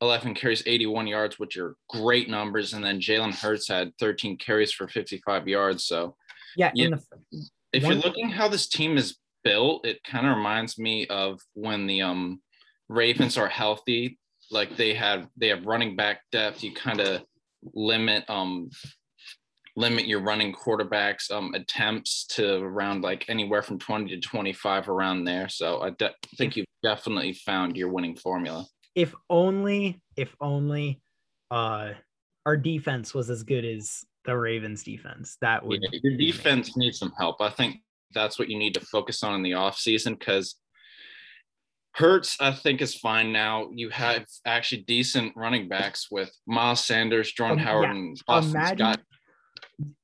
11 0.00 0.34
carries, 0.34 0.62
81 0.66 1.06
yards, 1.06 1.38
which 1.38 1.56
are 1.56 1.76
great 1.88 2.28
numbers. 2.28 2.72
And 2.72 2.84
then 2.84 3.00
Jalen 3.00 3.34
Hurts 3.34 3.68
had 3.68 3.92
13 3.98 4.38
carries 4.38 4.72
for 4.72 4.86
55 4.86 5.48
yards. 5.48 5.84
So, 5.84 6.16
yeah. 6.56 6.70
yeah 6.74 6.90
the, 6.90 7.48
if 7.72 7.82
one, 7.82 7.94
you're 7.94 8.02
looking 8.02 8.30
how 8.30 8.48
this 8.48 8.68
team 8.68 8.96
is 8.96 9.18
built, 9.42 9.84
it 9.84 10.02
kind 10.04 10.26
of 10.26 10.36
reminds 10.36 10.78
me 10.78 11.06
of 11.08 11.40
when 11.54 11.86
the 11.86 12.02
um, 12.02 12.40
Ravens 12.88 13.36
are 13.36 13.48
healthy. 13.48 14.18
Like 14.52 14.76
they 14.76 14.94
have, 14.94 15.28
they 15.36 15.48
have 15.48 15.66
running 15.66 15.96
back 15.96 16.22
depth. 16.32 16.62
You 16.62 16.74
kind 16.74 17.00
of 17.00 17.22
limit 17.74 18.28
um 18.28 18.70
limit 19.76 20.06
your 20.06 20.20
running 20.20 20.52
quarterbacks 20.52 21.30
um, 21.30 21.54
attempts 21.54 22.26
to 22.26 22.56
around 22.62 23.02
like 23.02 23.24
anywhere 23.28 23.62
from 23.62 23.78
20 23.78 24.08
to 24.08 24.20
25 24.20 24.88
around 24.88 25.24
there. 25.24 25.48
So 25.48 25.80
I 25.80 25.90
de- 25.90 26.14
think 26.36 26.56
you've 26.56 26.66
definitely 26.82 27.32
found 27.32 27.76
your 27.76 27.88
winning 27.88 28.16
formula. 28.16 28.66
If 28.94 29.14
only, 29.28 30.00
if 30.16 30.34
only 30.40 31.00
uh, 31.50 31.92
our 32.44 32.56
defense 32.56 33.14
was 33.14 33.30
as 33.30 33.42
good 33.42 33.64
as 33.64 34.04
the 34.24 34.36
Ravens 34.36 34.82
defense, 34.82 35.36
that 35.40 35.64
would. 35.64 35.80
Yeah, 35.82 36.00
your 36.02 36.16
defense 36.16 36.76
needs 36.76 36.98
some 36.98 37.12
help. 37.16 37.40
I 37.40 37.50
think 37.50 37.76
that's 38.12 38.38
what 38.38 38.48
you 38.50 38.58
need 38.58 38.74
to 38.74 38.80
focus 38.80 39.22
on 39.22 39.34
in 39.34 39.42
the 39.42 39.52
offseason 39.52 40.18
because 40.18 40.56
Hurts, 41.92 42.36
I 42.40 42.52
think, 42.52 42.80
is 42.80 42.94
fine 42.94 43.32
now. 43.32 43.68
You 43.72 43.90
have 43.90 44.24
actually 44.46 44.82
decent 44.82 45.36
running 45.36 45.68
backs 45.68 46.08
with 46.10 46.30
Miles 46.46 46.84
Sanders, 46.84 47.32
Jordan 47.32 47.58
um, 47.58 47.64
Howard, 47.64 47.84
yeah. 47.84 47.90
and 47.90 48.20
Imagine, 48.28 48.78
Scott. 48.78 49.00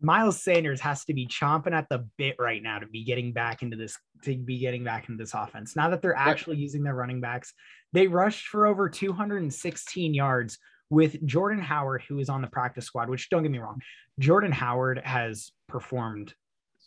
Miles 0.01 0.43
Sanders 0.43 0.81
has 0.81 1.05
to 1.05 1.15
be 1.15 1.27
chomping 1.27 1.73
at 1.73 1.89
the 1.89 2.07
bit 2.17 2.37
right 2.39 2.63
now 2.63 2.79
to 2.79 2.87
be 2.87 3.05
getting 3.05 3.33
back 3.33 3.63
into 3.63 3.77
this 3.77 3.97
to 4.25 4.37
be 4.37 4.59
getting 4.59 4.85
back 4.85 5.09
into 5.09 5.23
this 5.23 5.35
offense. 5.35 5.77
Now 5.77 5.91
that 5.91 6.03
they're 6.03 6.17
actually 6.17 6.57
using 6.57 6.83
their 6.83 6.95
running 6.95 7.21
backs, 7.21 7.53
they 7.93 8.07
rushed 8.07 8.47
for 8.49 8.67
over 8.67 8.89
216 8.89 10.15
yards 10.15 10.59
with 10.91 11.25
Jordan 11.27 11.61
Howard, 11.61 12.03
who 12.09 12.19
is 12.19 12.29
on 12.29 12.43
the 12.43 12.49
practice 12.49 12.87
squad. 12.87 13.09
Which 13.09 13.31
don't 13.31 13.43
get 13.43 13.53
me 13.53 13.59
wrong, 13.59 13.81
Jordan 14.19 14.53
Howard 14.53 15.01
has 15.05 15.53
performed 15.69 16.35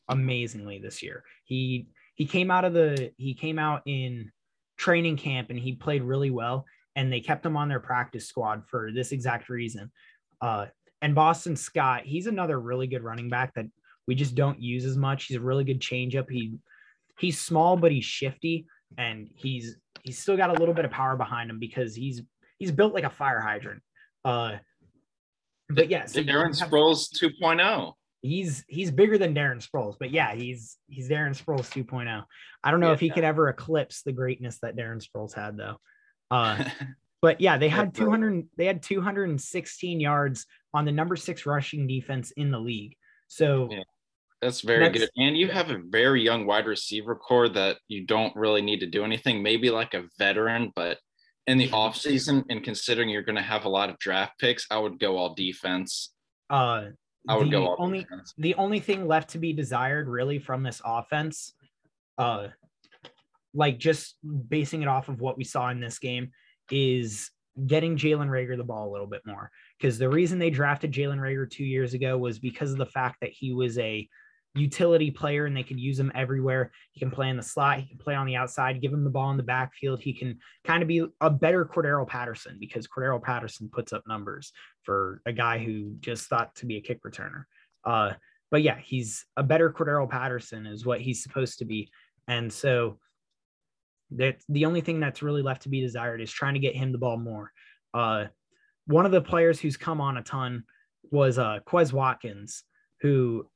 amazingly 0.09 0.79
this 0.79 1.01
year. 1.01 1.23
He 1.45 1.87
he 2.15 2.25
came 2.25 2.51
out 2.51 2.65
of 2.65 2.73
the 2.73 3.11
he 3.17 3.33
came 3.33 3.59
out 3.59 3.81
in 3.85 4.31
training 4.79 5.17
camp 5.17 5.51
and 5.51 5.59
he 5.59 5.73
played 5.73 6.01
really 6.01 6.31
well 6.31 6.65
and 6.95 7.11
they 7.11 7.19
kept 7.19 7.45
him 7.45 7.55
on 7.55 7.67
their 7.69 7.79
practice 7.79 8.27
squad 8.27 8.63
for 8.65 8.91
this 8.91 9.11
exact 9.11 9.49
reason. 9.49 9.91
Uh, 10.41 10.65
and 11.01 11.13
Boston 11.13 11.55
Scott, 11.55 12.03
he's 12.05 12.25
another 12.25 12.59
really 12.59 12.87
good 12.87 13.03
running 13.03 13.29
back 13.29 13.53
that 13.53 13.65
we 14.07 14.15
just 14.15 14.35
don't 14.35 14.59
use 14.59 14.85
as 14.85 14.97
much. 14.97 15.25
He's 15.25 15.37
a 15.37 15.41
really 15.41 15.63
good 15.63 15.81
changeup. 15.81 16.29
He 16.29 16.55
he's 17.19 17.39
small 17.39 17.75
but 17.75 17.91
he's 17.91 18.05
shifty 18.05 18.65
and 18.97 19.29
he's 19.35 19.75
he's 20.03 20.17
still 20.17 20.37
got 20.37 20.49
a 20.49 20.59
little 20.59 20.73
bit 20.73 20.85
of 20.85 20.91
power 20.91 21.15
behind 21.15 21.49
him 21.49 21.59
because 21.59 21.93
he's 21.93 22.21
he's 22.57 22.71
built 22.71 22.93
like 22.93 23.03
a 23.03 23.09
fire 23.09 23.41
hydrant. 23.41 23.81
Uh, 24.23 24.55
but 25.69 25.89
yes, 25.89 26.13
Darren 26.13 26.57
Sproles 26.59 27.09
2.0. 27.21 27.93
He's 28.21 28.65
he's 28.67 28.91
bigger 28.91 29.17
than 29.17 29.33
Darren 29.33 29.65
Sproles, 29.65 29.95
but 29.99 30.11
yeah, 30.11 30.35
he's 30.35 30.77
he's 30.87 31.09
Darren 31.09 31.31
Sproles 31.31 31.71
2.0. 31.71 32.23
I 32.63 32.71
don't 32.71 32.79
know 32.79 32.87
yeah, 32.87 32.93
if 32.93 32.99
he 32.99 33.09
could 33.09 33.23
ever 33.23 33.47
eclipse 33.47 34.01
the 34.01 34.11
greatness 34.11 34.59
that 34.61 34.75
Darren 34.75 35.03
Sproles 35.03 35.33
had 35.33 35.57
though. 35.57 35.77
Uh, 36.29 36.63
but 37.21 37.39
yeah, 37.39 37.57
they 37.57 37.69
had 37.69 37.93
200 37.93 38.47
they 38.57 38.65
had 38.65 38.83
216 38.83 39.99
yards 39.99 40.45
on 40.73 40.85
the 40.85 40.91
number 40.91 41.15
6 41.15 41.45
rushing 41.45 41.87
defense 41.87 42.31
in 42.31 42.51
the 42.51 42.59
league. 42.59 42.95
So 43.27 43.69
yeah, 43.71 43.83
that's 44.41 44.61
very 44.61 44.85
that's, 44.85 44.99
good. 44.99 45.09
And 45.17 45.37
you 45.37 45.47
have 45.49 45.69
a 45.69 45.79
very 45.89 46.21
young 46.21 46.45
wide 46.45 46.65
receiver 46.65 47.15
corps 47.15 47.49
that 47.49 47.77
you 47.87 48.05
don't 48.05 48.35
really 48.35 48.61
need 48.61 48.79
to 48.81 48.87
do 48.87 49.03
anything, 49.03 49.43
maybe 49.43 49.69
like 49.69 49.93
a 49.93 50.05
veteran, 50.17 50.71
but 50.75 50.97
in 51.47 51.57
the 51.57 51.67
offseason 51.69 52.43
and 52.49 52.63
considering 52.63 53.09
you're 53.09 53.23
going 53.23 53.35
to 53.35 53.41
have 53.41 53.65
a 53.65 53.69
lot 53.69 53.89
of 53.89 53.97
draft 53.99 54.39
picks, 54.39 54.65
I 54.69 54.77
would 54.77 54.99
go 54.99 55.17
all 55.17 55.33
defense. 55.33 56.11
Uh 56.49 56.85
I 57.27 57.37
would 57.37 57.51
go 57.51 57.75
only 57.77 58.01
defense. 58.01 58.33
the 58.37 58.55
only 58.55 58.79
thing 58.79 59.07
left 59.07 59.31
to 59.31 59.39
be 59.39 59.53
desired 59.53 60.07
really 60.07 60.39
from 60.39 60.63
this 60.63 60.81
offense 60.85 61.53
uh 62.17 62.47
like 63.53 63.77
just 63.77 64.15
basing 64.47 64.81
it 64.81 64.87
off 64.87 65.09
of 65.09 65.21
what 65.21 65.37
we 65.37 65.43
saw 65.43 65.69
in 65.69 65.79
this 65.79 65.99
game 65.99 66.31
is 66.71 67.31
getting 67.65 67.97
Jalen 67.97 68.29
Reagor 68.29 68.57
the 68.57 68.63
ball 68.63 68.89
a 68.89 68.91
little 68.91 69.07
bit 69.07 69.21
more. 69.25 69.51
Because 69.77 69.97
the 69.97 70.09
reason 70.09 70.39
they 70.39 70.49
drafted 70.49 70.91
Jalen 70.91 71.17
Reagor 71.17 71.49
two 71.49 71.63
years 71.63 71.93
ago 71.93 72.17
was 72.17 72.39
because 72.39 72.71
of 72.71 72.77
the 72.77 72.85
fact 72.85 73.17
that 73.21 73.31
he 73.31 73.53
was 73.53 73.77
a 73.79 74.07
utility 74.55 75.11
player 75.11 75.45
and 75.45 75.55
they 75.55 75.63
could 75.63 75.79
use 75.79 75.99
him 75.99 76.11
everywhere. 76.15 76.71
He 76.91 76.99
can 76.99 77.11
play 77.11 77.29
in 77.29 77.37
the 77.37 77.43
slot, 77.43 77.79
he 77.79 77.87
can 77.87 77.97
play 77.97 78.15
on 78.15 78.25
the 78.25 78.35
outside, 78.35 78.81
give 78.81 78.93
him 78.93 79.03
the 79.03 79.09
ball 79.09 79.31
in 79.31 79.37
the 79.37 79.43
backfield. 79.43 80.01
He 80.01 80.13
can 80.13 80.39
kind 80.65 80.81
of 80.81 80.87
be 80.87 81.05
a 81.21 81.29
better 81.29 81.65
Cordarrelle 81.65 82.07
Patterson 82.07 82.57
because 82.59 82.87
Cordarrelle 82.87 83.23
Patterson 83.23 83.69
puts 83.71 83.93
up 83.93 84.03
numbers 84.07 84.51
for 84.83 85.21
a 85.25 85.33
guy 85.33 85.59
who 85.59 85.95
just 85.99 86.27
thought 86.27 86.55
to 86.55 86.65
be 86.65 86.77
a 86.77 86.81
kick 86.81 87.03
returner. 87.03 87.43
Uh, 87.85 88.13
but 88.51 88.63
yeah, 88.63 88.77
he's 88.83 89.25
a 89.37 89.43
better 89.43 89.71
Cordarrelle 89.71 90.09
Patterson 90.09 90.65
is 90.65 90.85
what 90.85 91.01
he's 91.01 91.23
supposed 91.23 91.59
to 91.59 91.65
be. 91.65 91.89
And 92.27 92.51
so 92.51 92.99
that 94.11 94.41
the 94.49 94.65
only 94.65 94.81
thing 94.81 94.99
that's 94.99 95.21
really 95.21 95.43
left 95.43 95.63
to 95.63 95.69
be 95.69 95.81
desired 95.81 96.21
is 96.21 96.31
trying 96.31 96.55
to 96.55 96.59
get 96.59 96.75
him 96.75 96.91
the 96.91 96.97
ball 96.97 97.17
more. 97.17 97.51
Uh, 97.93 98.25
one 98.87 99.05
of 99.05 99.11
the 99.11 99.21
players 99.21 99.59
who's 99.59 99.77
come 99.77 100.01
on 100.01 100.17
a 100.17 100.23
ton 100.23 100.63
was 101.11 101.37
uh, 101.37 101.59
Quez 101.67 101.93
Watkins, 101.93 102.63
who 103.01 103.47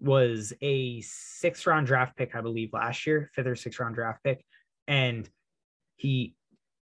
was 0.00 0.52
a 0.60 1.00
sixth 1.02 1.66
round 1.66 1.86
draft 1.86 2.16
pick, 2.16 2.34
I 2.34 2.40
believe, 2.40 2.72
last 2.72 3.06
year, 3.06 3.30
fifth 3.34 3.46
or 3.46 3.56
sixth 3.56 3.78
round 3.80 3.94
draft 3.94 4.22
pick, 4.24 4.44
and 4.88 5.28
he 5.96 6.34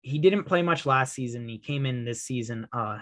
he 0.01 0.19
didn't 0.19 0.45
play 0.45 0.63
much 0.63 0.85
last 0.85 1.15
season. 1.15 1.49
He 1.49 1.59
came 1.59 1.87
in 1.87 2.05
this 2.05 2.23
season 2.23 2.67
uh, 2.73 2.99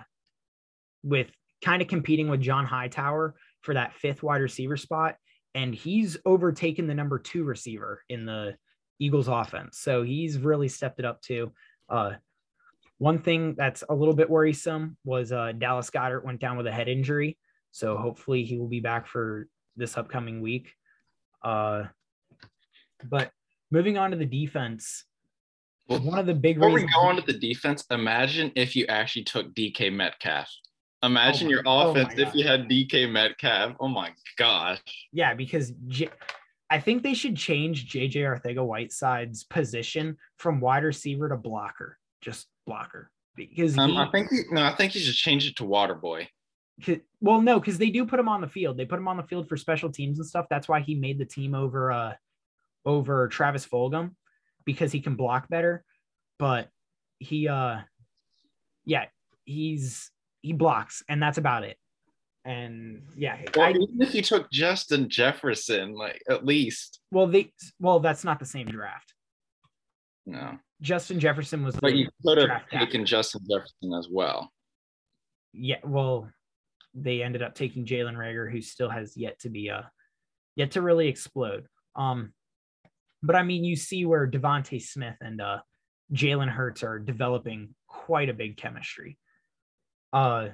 with 1.02 1.30
kind 1.64 1.82
of 1.82 1.88
competing 1.88 2.28
with 2.28 2.40
John 2.40 2.64
Hightower 2.64 3.34
for 3.62 3.74
that 3.74 3.94
fifth 3.94 4.22
wide 4.22 4.42
receiver 4.42 4.76
spot, 4.76 5.16
and 5.54 5.74
he's 5.74 6.16
overtaken 6.24 6.86
the 6.86 6.94
number 6.94 7.18
two 7.18 7.44
receiver 7.44 8.02
in 8.08 8.24
the 8.26 8.56
Eagles 8.98 9.28
offense. 9.28 9.78
So 9.78 10.02
he's 10.02 10.38
really 10.38 10.68
stepped 10.68 10.98
it 10.98 11.04
up 11.04 11.20
too. 11.22 11.52
Uh, 11.88 12.12
one 12.98 13.18
thing 13.18 13.54
that's 13.56 13.82
a 13.88 13.94
little 13.94 14.14
bit 14.14 14.30
worrisome 14.30 14.96
was 15.04 15.32
uh, 15.32 15.52
Dallas 15.52 15.90
Goedert 15.90 16.24
went 16.24 16.40
down 16.40 16.56
with 16.56 16.68
a 16.68 16.72
head 16.72 16.88
injury. 16.88 17.36
So 17.72 17.96
hopefully 17.96 18.44
he 18.44 18.58
will 18.58 18.68
be 18.68 18.80
back 18.80 19.08
for 19.08 19.48
this 19.76 19.96
upcoming 19.96 20.40
week. 20.40 20.72
Uh, 21.42 21.84
but 23.04 23.30
moving 23.70 23.98
on 23.98 24.10
to 24.10 24.16
the 24.16 24.26
defense, 24.26 25.04
well, 25.88 26.00
one 26.00 26.18
of 26.18 26.26
the 26.26 26.34
big 26.34 26.56
before 26.56 26.68
reasons- 26.74 26.90
we 26.90 27.02
go 27.02 27.08
on 27.08 27.16
to 27.16 27.22
the 27.22 27.38
defense, 27.38 27.84
imagine 27.90 28.52
if 28.54 28.76
you 28.76 28.86
actually 28.86 29.24
took 29.24 29.54
DK 29.54 29.92
Metcalf. 29.92 30.48
Imagine 31.02 31.48
oh 31.48 31.50
your 31.50 31.62
oh 31.66 31.90
offense 31.90 32.14
oh 32.16 32.22
if 32.22 32.34
you 32.34 32.46
had 32.46 32.68
DK 32.68 33.10
Metcalf. 33.10 33.74
Oh 33.80 33.88
my 33.88 34.12
gosh. 34.38 34.80
Yeah, 35.12 35.34
because 35.34 35.72
J- 35.88 36.10
I 36.70 36.78
think 36.78 37.02
they 37.02 37.14
should 37.14 37.36
change 37.36 37.92
JJ 37.92 38.14
Arcega 38.14 38.64
Whiteside's 38.64 39.44
position 39.44 40.16
from 40.38 40.60
wide 40.60 40.84
receiver 40.84 41.28
to 41.28 41.36
blocker, 41.36 41.98
just 42.20 42.46
blocker. 42.66 43.10
Because 43.34 43.76
um, 43.76 43.90
he, 43.90 43.96
I 43.98 44.08
think 44.10 44.30
he, 44.30 44.42
no, 44.52 44.62
I 44.62 44.74
think 44.76 44.92
he 44.92 45.00
should 45.00 45.14
change 45.14 45.46
it 45.46 45.56
to 45.56 45.64
water 45.64 45.94
boy. 45.94 46.28
Well, 47.20 47.40
no, 47.40 47.60
because 47.60 47.78
they 47.78 47.90
do 47.90 48.04
put 48.04 48.18
him 48.18 48.28
on 48.28 48.40
the 48.40 48.48
field. 48.48 48.76
They 48.76 48.84
put 48.84 48.98
him 48.98 49.08
on 49.08 49.16
the 49.16 49.22
field 49.22 49.48
for 49.48 49.56
special 49.56 49.90
teams 49.90 50.18
and 50.18 50.26
stuff. 50.26 50.46
That's 50.50 50.68
why 50.68 50.80
he 50.80 50.94
made 50.94 51.18
the 51.18 51.24
team 51.24 51.54
over 51.54 51.92
uh 51.92 52.14
over 52.84 53.28
Travis 53.28 53.66
Fulgham 53.66 54.12
because 54.64 54.92
he 54.92 55.00
can 55.00 55.14
block 55.14 55.48
better. 55.48 55.84
But 56.38 56.68
he 57.18 57.48
uh 57.48 57.80
yeah, 58.84 59.06
he's 59.44 60.10
he 60.40 60.52
blocks 60.52 61.02
and 61.08 61.22
that's 61.22 61.38
about 61.38 61.64
it. 61.64 61.76
And 62.44 63.02
yeah, 63.16 63.38
well, 63.54 63.66
I, 63.66 63.70
even 63.70 64.02
if 64.02 64.14
you 64.16 64.22
took 64.22 64.50
Justin 64.50 65.08
Jefferson, 65.08 65.94
like 65.94 66.20
at 66.28 66.44
least. 66.44 67.00
Well, 67.12 67.28
they 67.28 67.52
well, 67.78 68.00
that's 68.00 68.24
not 68.24 68.40
the 68.40 68.46
same 68.46 68.66
draft. 68.66 69.14
No. 70.26 70.58
Justin 70.80 71.20
Jefferson 71.20 71.62
was. 71.62 71.76
But 71.76 71.94
you 71.94 72.08
could 72.24 72.38
have 72.38 72.68
taken 72.68 73.06
Justin 73.06 73.42
Jefferson 73.48 73.94
as 73.96 74.08
well. 74.10 74.50
Yeah, 75.52 75.76
well, 75.84 76.28
they 76.94 77.22
ended 77.22 77.42
up 77.42 77.54
taking 77.54 77.86
Jalen 77.86 78.16
Reagor, 78.16 78.50
who 78.50 78.60
still 78.60 78.90
has 78.90 79.16
yet 79.16 79.38
to 79.40 79.48
be 79.48 79.70
uh 79.70 79.82
yet 80.56 80.72
to 80.72 80.82
really 80.82 81.08
explode. 81.08 81.66
Um, 81.96 82.32
but 83.22 83.36
I 83.36 83.42
mean, 83.42 83.64
you 83.64 83.76
see 83.76 84.04
where 84.04 84.30
DeVonta 84.30 84.80
Smith 84.80 85.16
and 85.20 85.40
uh 85.40 85.58
Jalen 86.12 86.48
Hurts 86.48 86.82
are 86.82 86.98
developing 86.98 87.74
quite 87.86 88.28
a 88.28 88.34
big 88.34 88.56
chemistry. 88.56 89.18
Uh, 90.12 90.48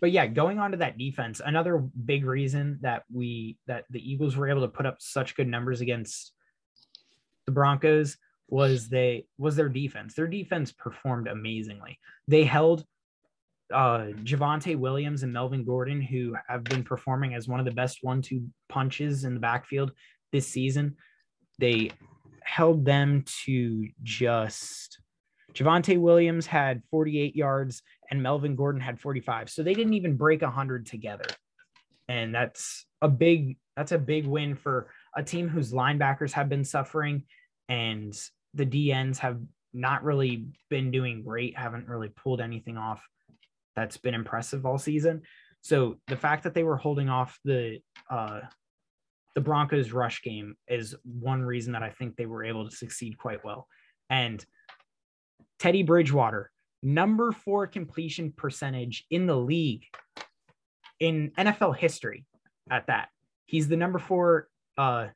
but 0.00 0.12
yeah, 0.12 0.26
going 0.26 0.58
on 0.58 0.70
to 0.70 0.76
that 0.78 0.96
defense, 0.96 1.40
another 1.44 1.78
big 1.78 2.24
reason 2.24 2.78
that 2.82 3.02
we 3.12 3.58
that 3.66 3.84
the 3.90 4.00
Eagles 4.00 4.36
were 4.36 4.48
able 4.48 4.62
to 4.62 4.68
put 4.68 4.86
up 4.86 4.96
such 5.00 5.36
good 5.36 5.48
numbers 5.48 5.80
against 5.80 6.32
the 7.46 7.52
Broncos 7.52 8.16
was 8.48 8.88
they 8.88 9.26
was 9.36 9.56
their 9.56 9.68
defense. 9.68 10.14
Their 10.14 10.26
defense 10.26 10.72
performed 10.72 11.28
amazingly. 11.28 11.98
They 12.26 12.44
held 12.44 12.84
uh 13.72 14.12
Javonte 14.24 14.76
Williams 14.76 15.22
and 15.22 15.32
Melvin 15.32 15.64
Gordon, 15.64 16.00
who 16.00 16.34
have 16.48 16.64
been 16.64 16.84
performing 16.84 17.34
as 17.34 17.48
one 17.48 17.60
of 17.60 17.66
the 17.66 17.72
best 17.72 17.98
one-two 18.02 18.46
punches 18.68 19.24
in 19.24 19.34
the 19.34 19.40
backfield 19.40 19.92
this 20.32 20.46
season. 20.46 20.96
They 21.58 21.90
held 22.42 22.84
them 22.84 23.24
to 23.44 23.88
just 24.02 25.00
Javonte 25.54 25.98
Williams 25.98 26.46
had 26.46 26.82
48 26.90 27.34
yards 27.34 27.82
and 28.10 28.22
Melvin 28.22 28.54
Gordon 28.54 28.80
had 28.80 29.00
45. 29.00 29.50
So 29.50 29.62
they 29.62 29.74
didn't 29.74 29.94
even 29.94 30.16
break 30.16 30.42
100 30.42 30.86
together. 30.86 31.26
And 32.08 32.34
that's 32.34 32.86
a 33.02 33.08
big 33.08 33.56
that's 33.76 33.92
a 33.92 33.98
big 33.98 34.26
win 34.26 34.56
for 34.56 34.88
a 35.16 35.22
team 35.22 35.48
whose 35.48 35.72
linebackers 35.72 36.32
have 36.32 36.48
been 36.48 36.64
suffering 36.64 37.24
and 37.68 38.18
the 38.54 38.66
DNs 38.66 39.18
have 39.18 39.40
not 39.72 40.02
really 40.02 40.46
been 40.70 40.90
doing 40.90 41.22
great, 41.22 41.56
haven't 41.56 41.86
really 41.86 42.08
pulled 42.08 42.40
anything 42.40 42.76
off 42.76 43.02
that's 43.78 43.96
been 43.96 44.14
impressive 44.14 44.66
all 44.66 44.76
season. 44.76 45.22
So 45.60 45.98
the 46.08 46.16
fact 46.16 46.42
that 46.42 46.52
they 46.52 46.64
were 46.64 46.76
holding 46.76 47.08
off 47.08 47.38
the 47.44 47.78
uh, 48.10 48.40
the 49.36 49.40
Broncos 49.40 49.92
rush 49.92 50.20
game 50.22 50.56
is 50.66 50.96
one 51.04 51.42
reason 51.42 51.72
that 51.74 51.82
I 51.84 51.90
think 51.90 52.16
they 52.16 52.26
were 52.26 52.44
able 52.44 52.68
to 52.68 52.74
succeed 52.74 53.16
quite 53.18 53.44
well. 53.44 53.68
And 54.10 54.44
Teddy 55.60 55.84
Bridgewater, 55.84 56.50
number 56.82 57.30
four 57.30 57.68
completion 57.68 58.32
percentage 58.32 59.06
in 59.10 59.26
the 59.26 59.36
league 59.36 59.84
in 60.98 61.30
NFL 61.38 61.76
history 61.76 62.24
at 62.68 62.88
that. 62.88 63.10
He's 63.46 63.68
the 63.68 63.76
number 63.76 64.00
four 64.00 64.48
uh, 64.76 65.06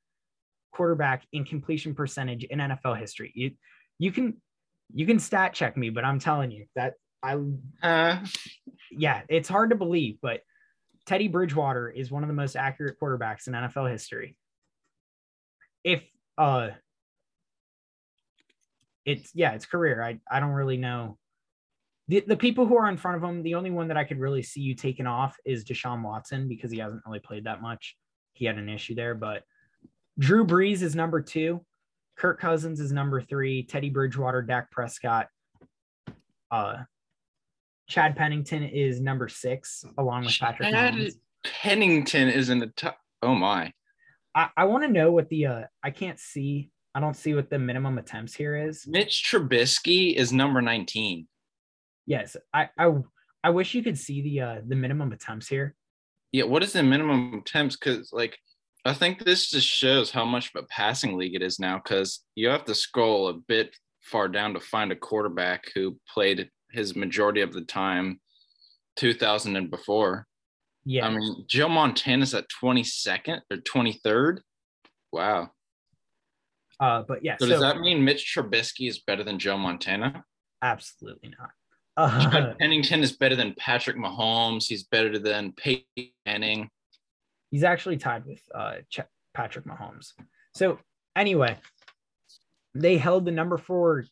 quarterback 0.73 1.27
in 1.33 1.45
completion 1.45 1.95
percentage 1.97 2.45
in 2.45 2.61
NFL 2.61 2.97
history. 2.99 3.33
You, 3.35 3.51
you 3.99 4.13
can 4.13 4.41
you 4.95 5.07
can 5.07 5.19
stat 5.19 5.53
check 5.53 5.77
me, 5.77 5.91
but 5.91 6.05
I'm 6.05 6.21
telling 6.21 6.53
you 6.53 6.67
that 6.77 6.95
I 7.23 7.39
uh. 7.83 8.25
yeah, 8.91 9.23
it's 9.29 9.49
hard 9.49 9.71
to 9.71 9.77
believe, 9.77 10.19
but 10.21 10.41
Teddy 11.07 11.29
Bridgewater 11.29 11.91
is 11.91 12.11
one 12.11 12.23
of 12.23 12.29
the 12.29 12.35
most 12.35 12.57
accurate 12.57 12.99
quarterbacks 13.01 13.47
in 13.47 13.55
NFL 13.55 13.91
history. 13.91 14.37
If 15.85 16.03
uh 16.39 16.71
it's 19.05 19.31
yeah, 19.35 19.53
it's 19.53 19.67
career. 19.67 20.03
I 20.03 20.21
I 20.31 20.41
don't 20.41 20.51
really 20.51 20.77
know. 20.77 21.19
The, 22.09 22.21
the 22.27 22.37
people 22.37 22.67
who 22.67 22.77
are 22.77 22.89
in 22.89 22.97
front 22.97 23.17
of 23.17 23.23
him, 23.23 23.43
the 23.43 23.55
only 23.55 23.71
one 23.71 23.89
that 23.89 23.97
I 23.97 24.05
could 24.05 24.19
really 24.19 24.43
see 24.43 24.61
you 24.61 24.75
taking 24.75 25.07
off 25.07 25.37
is 25.45 25.65
Deshaun 25.65 26.03
Watson 26.03 26.49
because 26.49 26.71
he 26.71 26.79
hasn't 26.79 27.03
really 27.07 27.21
played 27.21 27.45
that 27.45 27.63
much. 27.63 27.97
He 28.35 28.45
had 28.45 28.59
an 28.59 28.69
issue 28.69 28.95
there, 28.95 29.15
but 29.15 29.45
Drew 30.19 30.45
Brees 30.45 30.83
is 30.83 30.95
number 30.95 31.23
two. 31.23 31.65
Kirk 32.17 32.41
Cousins 32.41 32.81
is 32.81 32.93
number 32.93 33.21
three. 33.23 33.63
Teddy 33.63 33.89
Bridgewater, 33.89 34.43
Dak 34.43 34.71
Prescott. 34.71 35.29
Uh, 36.51 36.83
Chad 37.93 38.17
Pennington 38.17 38.63
is 38.63 39.03
number 39.03 39.29
six, 39.29 39.85
along 39.99 40.25
with 40.25 40.39
Patrick 40.39 40.71
Chad 40.71 40.95
Mahomes. 40.95 41.13
Pennington 41.45 42.31
is 42.31 42.49
in 42.49 42.59
the 42.59 42.69
top. 42.69 42.97
Oh 43.21 43.35
my. 43.35 43.71
I, 44.35 44.49
I 44.57 44.65
want 44.65 44.85
to 44.85 44.89
know 44.89 45.13
what 45.13 45.29
the 45.29 45.45
uh 45.47 45.63
I 45.83 45.91
can't 45.91 46.19
see. 46.19 46.71
I 46.95 47.01
don't 47.01 47.15
see 47.15 47.35
what 47.35 47.51
the 47.51 47.59
minimum 47.59 47.99
attempts 47.99 48.35
here 48.35 48.57
is. 48.57 48.87
Mitch 48.87 49.23
Trubisky 49.31 50.15
is 50.15 50.33
number 50.33 50.63
19. 50.63 51.29
Yes, 52.07 52.35
I 52.55 52.71
I, 52.79 52.95
I 53.45 53.51
wish 53.51 53.75
you 53.75 53.83
could 53.83 53.99
see 53.99 54.23
the 54.23 54.41
uh 54.41 54.61
the 54.67 54.77
minimum 54.77 55.13
attempts 55.13 55.47
here. 55.47 55.75
Yeah, 56.33 56.45
what 56.45 56.63
is 56.63 56.73
the 56.73 56.83
minimum 56.83 57.35
attempts? 57.35 57.77
Because 57.77 58.11
like 58.11 58.39
I 58.87 58.95
think 58.95 59.23
this 59.23 59.51
just 59.51 59.69
shows 59.69 60.11
how 60.11 60.25
much 60.25 60.51
of 60.55 60.65
a 60.65 60.67
passing 60.69 61.19
league 61.19 61.35
it 61.35 61.43
is 61.43 61.61
now. 61.61 61.77
Because 61.77 62.25
you 62.37 62.49
have 62.49 62.65
to 62.65 62.75
scroll 62.75 63.29
a 63.29 63.35
bit 63.35 63.77
far 64.01 64.29
down 64.29 64.55
to 64.55 64.61
find 64.61 64.93
a 64.93 64.97
quarterback 64.97 65.65
who 65.75 65.99
played 66.09 66.49
his 66.73 66.97
majority 66.97 67.41
of 67.41 67.53
the 67.53 67.63
time 67.63 68.21
2000 68.97 69.57
and 69.57 69.71
before. 69.71 70.27
Yeah, 70.85 71.07
I 71.07 71.11
mean, 71.11 71.45
Joe 71.49 71.69
Montana's 71.69 72.35
at 72.35 72.47
22nd 72.63 73.41
or 73.51 73.57
23rd. 73.59 74.41
Wow. 75.13 75.51
uh, 76.81 77.03
but 77.07 77.25
yeah. 77.25 77.37
So, 77.39 77.47
So, 77.47 77.53
does 77.53 77.61
that 77.61 77.79
mean 77.81 78.05
Mitch 78.05 78.35
Trubisky 78.37 78.89
is 78.89 78.99
better 79.01 79.23
than 79.23 79.39
Joe 79.39 79.59
Montana? 79.59 80.25
absolutely 80.63 81.31
not. 81.39 81.51
Uh, 81.95 82.31
Chad 82.31 82.59
Pennington 82.59 83.03
is 83.03 83.13
better 83.13 83.37
than 83.37 83.53
Patrick 83.59 83.99
Mahomes. 83.99 84.65
He's 84.67 84.85
better 84.85 85.19
than 85.19 85.53
Peyton 85.53 85.85
Manning. 86.25 86.71
he's 87.51 87.65
actually 87.65 87.99
tied 87.99 88.25
with 88.25 88.41
uh 88.55 88.77
Ch- 88.89 89.01
Patrick 89.35 89.67
Mahomes. 89.67 90.13
So 90.55 90.79
anyway, 91.15 91.59
they 92.75 92.97
held 92.97 93.27
the 93.27 93.31
number 93.31 93.59
four 93.59 94.07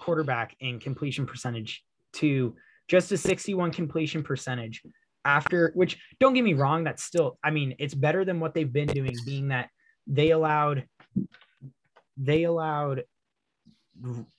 quarterback 0.00 0.56
in 0.60 0.78
completion 0.80 1.26
percentage 1.26 1.84
to 2.14 2.54
just 2.88 3.12
a 3.12 3.16
61 3.16 3.72
completion 3.72 4.22
percentage 4.22 4.82
after 5.24 5.72
which 5.74 5.98
don't 6.20 6.34
get 6.34 6.44
me 6.44 6.54
wrong 6.54 6.84
that's 6.84 7.02
still 7.04 7.38
i 7.44 7.50
mean 7.50 7.74
it's 7.78 7.94
better 7.94 8.24
than 8.24 8.40
what 8.40 8.54
they've 8.54 8.72
been 8.72 8.88
doing 8.88 9.14
being 9.26 9.48
that 9.48 9.68
they 10.06 10.30
allowed 10.30 10.86
they 12.16 12.44
allowed 12.44 13.04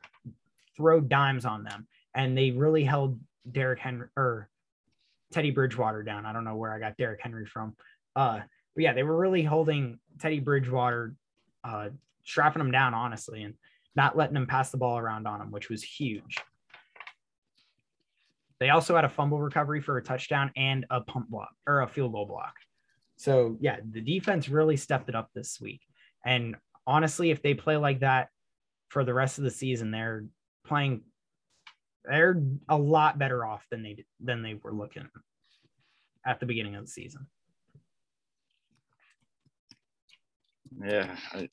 throw 0.77 1.01
dimes 1.01 1.45
on 1.45 1.63
them. 1.63 1.87
And 2.17 2.37
they 2.37 2.51
really 2.51 2.83
held 2.83 3.21
Derek 3.53 3.79
Henry 3.79 4.09
or 4.17 4.49
Teddy 5.33 5.53
Bridgewater 5.53 6.03
down. 6.03 6.27
I 6.27 6.33
don't 6.33 6.43
know 6.43 6.57
where 6.57 6.73
I 6.73 6.81
got 6.81 6.97
Derek 6.97 7.21
Henry 7.23 7.47
from. 7.47 7.77
Uh, 8.17 8.41
but 8.75 8.83
yeah, 8.83 8.95
they 8.95 9.05
were 9.05 9.17
really 9.17 9.45
holding 9.45 10.01
Teddy 10.19 10.41
Bridgewater, 10.41 11.15
uh, 11.63 11.91
strapping 12.25 12.61
him 12.61 12.73
down, 12.73 12.95
honestly, 12.95 13.45
and 13.45 13.55
not 13.95 14.17
letting 14.17 14.35
him 14.35 14.49
pass 14.49 14.73
the 14.73 14.77
ball 14.77 14.99
around 14.99 15.29
on 15.29 15.41
him, 15.41 15.53
which 15.53 15.69
was 15.69 15.85
huge. 15.85 16.39
They 18.63 18.71
also 18.71 18.95
had 18.95 19.05
a 19.05 19.09
fumble 19.09 19.41
recovery 19.41 19.81
for 19.81 19.97
a 19.97 20.03
touchdown 20.05 20.53
and 20.55 20.87
a 20.89 21.01
pump 21.01 21.29
block 21.29 21.51
or 21.67 21.81
a 21.81 21.89
field 21.89 22.13
goal 22.13 22.27
block. 22.27 22.55
So 23.17 23.57
yeah, 23.59 23.79
the 23.91 24.01
defense 24.01 24.49
really 24.49 24.77
stepped 24.77 25.09
it 25.09 25.17
up 25.17 25.31
this 25.35 25.61
week. 25.61 25.81
And 26.25 26.55
honestly, 26.87 27.33
if 27.33 27.43
they 27.43 27.55
play 27.55 27.77
like 27.77 27.99
that 28.01 28.29
for 28.89 29.03
the 29.03 29.13
rest 29.13 29.39
of 29.39 29.43
the 29.43 29.51
season, 29.51 29.91
they're 29.91 30.27
playing 30.65 31.01
they're 32.05 32.41
a 32.69 32.79
lot 32.79 33.19
better 33.19 33.45
off 33.45 33.67
than 33.69 33.83
they 33.83 34.05
than 34.21 34.43
they 34.43 34.55
were 34.63 34.73
looking 34.73 35.09
at 36.25 36.39
the 36.39 36.47
beginning 36.47 36.77
of 36.77 36.85
the 36.85 36.91
season. 36.93 37.27
Yeah, 40.87 41.17
I, 41.33 41.49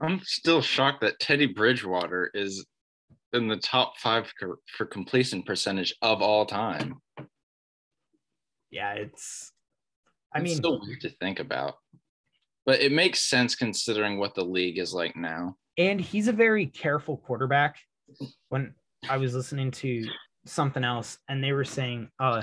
I'm 0.00 0.20
still 0.20 0.62
shocked 0.62 1.00
that 1.00 1.18
Teddy 1.18 1.46
Bridgewater 1.46 2.30
is 2.32 2.64
in 3.32 3.48
the 3.48 3.56
top 3.56 3.96
five 3.98 4.32
for, 4.76 4.86
completion 4.86 5.42
percentage 5.42 5.94
of 6.02 6.22
all 6.22 6.46
time. 6.46 7.00
Yeah, 8.70 8.92
it's 8.94 9.52
I 10.34 10.40
It's 10.40 10.44
mean, 10.54 10.62
so 10.62 10.80
weird 10.82 11.00
to 11.02 11.10
think 11.10 11.40
about, 11.40 11.74
but 12.66 12.80
it 12.80 12.92
makes 12.92 13.20
sense 13.22 13.54
considering 13.54 14.18
what 14.18 14.34
the 14.34 14.44
league 14.44 14.78
is 14.78 14.92
like 14.92 15.16
now. 15.16 15.56
and 15.78 16.00
he's 16.00 16.28
a 16.28 16.32
very 16.32 16.66
careful 16.66 17.16
quarterback. 17.18 17.76
When 18.48 18.74
I 19.08 19.16
was 19.16 19.34
listening 19.34 19.70
to 19.72 20.04
something 20.46 20.84
else, 20.84 21.18
and 21.28 21.42
they 21.42 21.52
were 21.52 21.64
saying, 21.64 22.10
uh, 22.18 22.42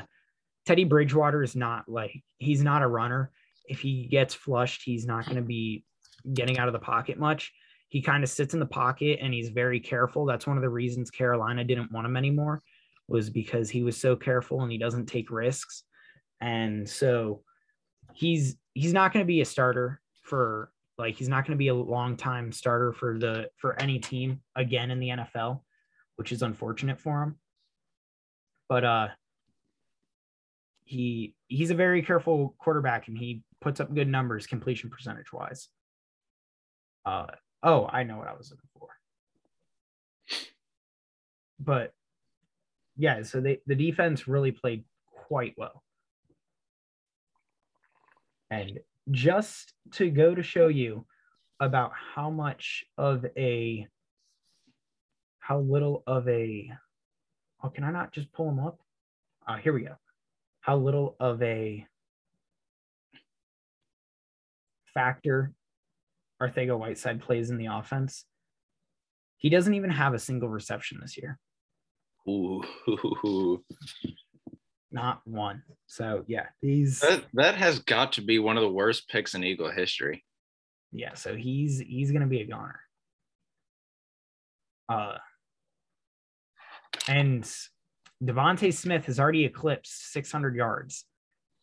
Teddy 0.66 0.84
Bridgewater 0.84 1.44
is 1.44 1.56
not 1.56 1.88
like 1.88 2.12
he's 2.38 2.64
not 2.64 2.82
a 2.82 2.88
runner. 2.88 3.32
If 3.68 3.80
he 3.82 4.08
gets 4.08 4.34
flushed, 4.34 4.82
he's 4.84 5.06
not 5.06 5.26
going 5.26 5.38
to 5.38 5.42
be 5.42 5.86
getting 6.34 6.58
out 6.58 6.68
of 6.68 6.74
the 6.74 6.80
pocket 6.80 7.20
much. 7.20 7.52
He 7.96 8.02
kind 8.02 8.26
of 8.26 8.30
sits 8.30 8.54
in 8.54 8.60
the 8.60 8.66
pocket 8.66 9.20
and 9.22 9.34
he's 9.34 9.48
very 9.48 9.80
careful. 9.80 10.26
That's 10.26 10.46
one 10.46 10.58
of 10.58 10.62
the 10.62 10.68
reasons 10.68 11.10
Carolina 11.10 11.64
didn't 11.64 11.94
want 11.94 12.06
him 12.06 12.18
anymore, 12.18 12.62
was 13.08 13.30
because 13.30 13.70
he 13.70 13.84
was 13.84 13.96
so 13.96 14.18
careful 14.18 14.64
and 14.64 14.70
he 14.70 14.78
doesn't 14.78 15.06
take 15.06 15.32
risks. 15.32 15.84
And 16.42 16.90
so 16.90 17.44
he's 18.14 18.58
he's 18.74 18.92
not 18.92 19.14
going 19.14 19.24
to 19.24 19.26
be 19.26 19.40
a 19.40 19.46
starter 19.46 20.02
for 20.24 20.74
like 20.98 21.16
he's 21.16 21.30
not 21.30 21.46
going 21.46 21.56
to 21.56 21.58
be 21.58 21.70
a 21.70 21.74
long 21.74 22.18
time 22.18 22.52
starter 22.52 22.92
for 22.92 23.18
the 23.18 23.50
for 23.56 23.82
any 23.82 24.00
team 24.00 24.42
again 24.58 24.92
in 24.92 25.00
the 25.00 25.08
NFL, 25.08 25.62
which 26.18 26.34
is 26.34 26.42
unfortunate 26.42 27.00
for 27.00 27.24
him. 27.24 27.40
But 28.68 28.84
uh 28.84 29.08
he 30.84 31.34
he's 31.48 31.72
a 31.72 31.76
very 31.76 32.02
careful 32.02 32.56
quarterback 32.60 33.08
and 33.08 33.18
he 33.18 33.42
puts 33.62 33.80
up 33.80 33.96
good 33.96 34.10
numbers 34.10 34.48
completion 34.48 34.90
percentage 34.90 35.32
wise. 35.32 35.70
Uh 37.06 37.28
oh, 37.66 37.90
I 37.92 38.04
know 38.04 38.18
what 38.18 38.28
I 38.28 38.34
was 38.34 38.52
looking 38.52 38.70
for. 38.80 38.88
But 41.60 41.94
yeah, 42.96 43.24
so 43.24 43.42
they 43.42 43.60
the 43.66 43.76
defense 43.76 44.28
really 44.28 44.52
played 44.52 44.86
quite 45.28 45.56
well. 45.58 45.84
And 48.50 48.80
just 49.12 49.74
to 49.94 50.10
go 50.10 50.34
to 50.34 50.44
show 50.44 50.68
you 50.68 51.06
about 51.60 51.92
how 52.16 52.30
much 52.30 52.86
of 52.98 53.26
a 53.36 53.88
how 55.40 55.60
little 55.60 56.04
of 56.08 56.28
a 56.28 56.70
oh 57.64 57.70
can 57.70 57.84
i 57.84 57.92
not 57.92 58.12
just 58.12 58.32
pull 58.34 58.48
them 58.48 58.60
up 58.60 58.80
uh 59.48 59.56
here 59.56 59.72
we 59.72 59.82
go 59.82 59.96
how 60.60 60.76
little 60.76 61.16
of 61.20 61.42
a 61.44 61.86
factor 64.94 65.54
Arcega 66.42 66.78
Whiteside 66.78 67.22
plays 67.22 67.50
in 67.50 67.58
the 67.58 67.68
offense 67.68 68.26
he 69.38 69.50
doesn't 69.50 69.74
even 69.74 69.90
have 69.90 70.14
a 70.14 70.20
single 70.20 70.50
reception 70.50 71.00
this 71.02 71.18
year. 71.18 71.38
Ooh, 72.28 72.64
not 74.92 75.22
one. 75.26 75.62
So 75.86 76.24
yeah 76.28 76.48
these 76.62 77.00
that 77.02 77.26
that 77.34 77.56
has 77.56 77.80
got 77.80 78.14
to 78.14 78.22
be 78.22 78.40
one 78.40 78.58
of 78.58 78.64
the 78.64 78.72
worst 78.72 79.08
picks 79.10 79.36
in 79.36 79.44
Eagle 79.44 79.70
history. 79.72 80.24
Yeah, 80.92 81.14
so 81.14 81.36
he's 81.36 81.80
he's 81.80 82.12
gonna 82.12 82.28
be 82.28 82.42
a 82.42 82.48
goner. 82.48 82.80
Uh 84.90 85.18
and 87.08 87.44
DeVonta 88.24 88.74
Smith 88.74 89.06
has 89.06 89.20
already 89.20 89.46
eclipsed 89.46 90.12
600 90.12 90.56
yards, 90.56 91.06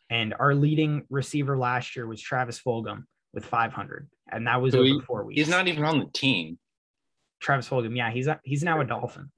and 0.09 0.35
our 0.39 0.55
leading 0.55 1.05
receiver 1.11 1.59
last 1.59 1.97
year 1.97 2.07
was 2.07 2.21
Travis 2.21 2.61
Fulgham 2.61 3.07
with 3.35 3.45
500, 3.45 4.09
and 4.31 4.47
that 4.47 4.61
was 4.61 4.73
So 4.73 4.81
over 4.81 4.87
he- 4.89 5.01
four 5.01 5.25
weeks. 5.25 5.39
He's 5.39 5.49
not 5.49 5.69
even 5.69 5.85
on 5.85 5.99
the 5.99 6.07
team. 6.13 6.59
Travis 7.41 7.69
Fulgham. 7.69 7.97
Yeah, 7.97 8.11
he's 8.11 8.29
a, 8.29 8.41
he's 8.45 8.63
now 8.63 8.81
a 8.81 8.85
Dolphin. 8.85 9.31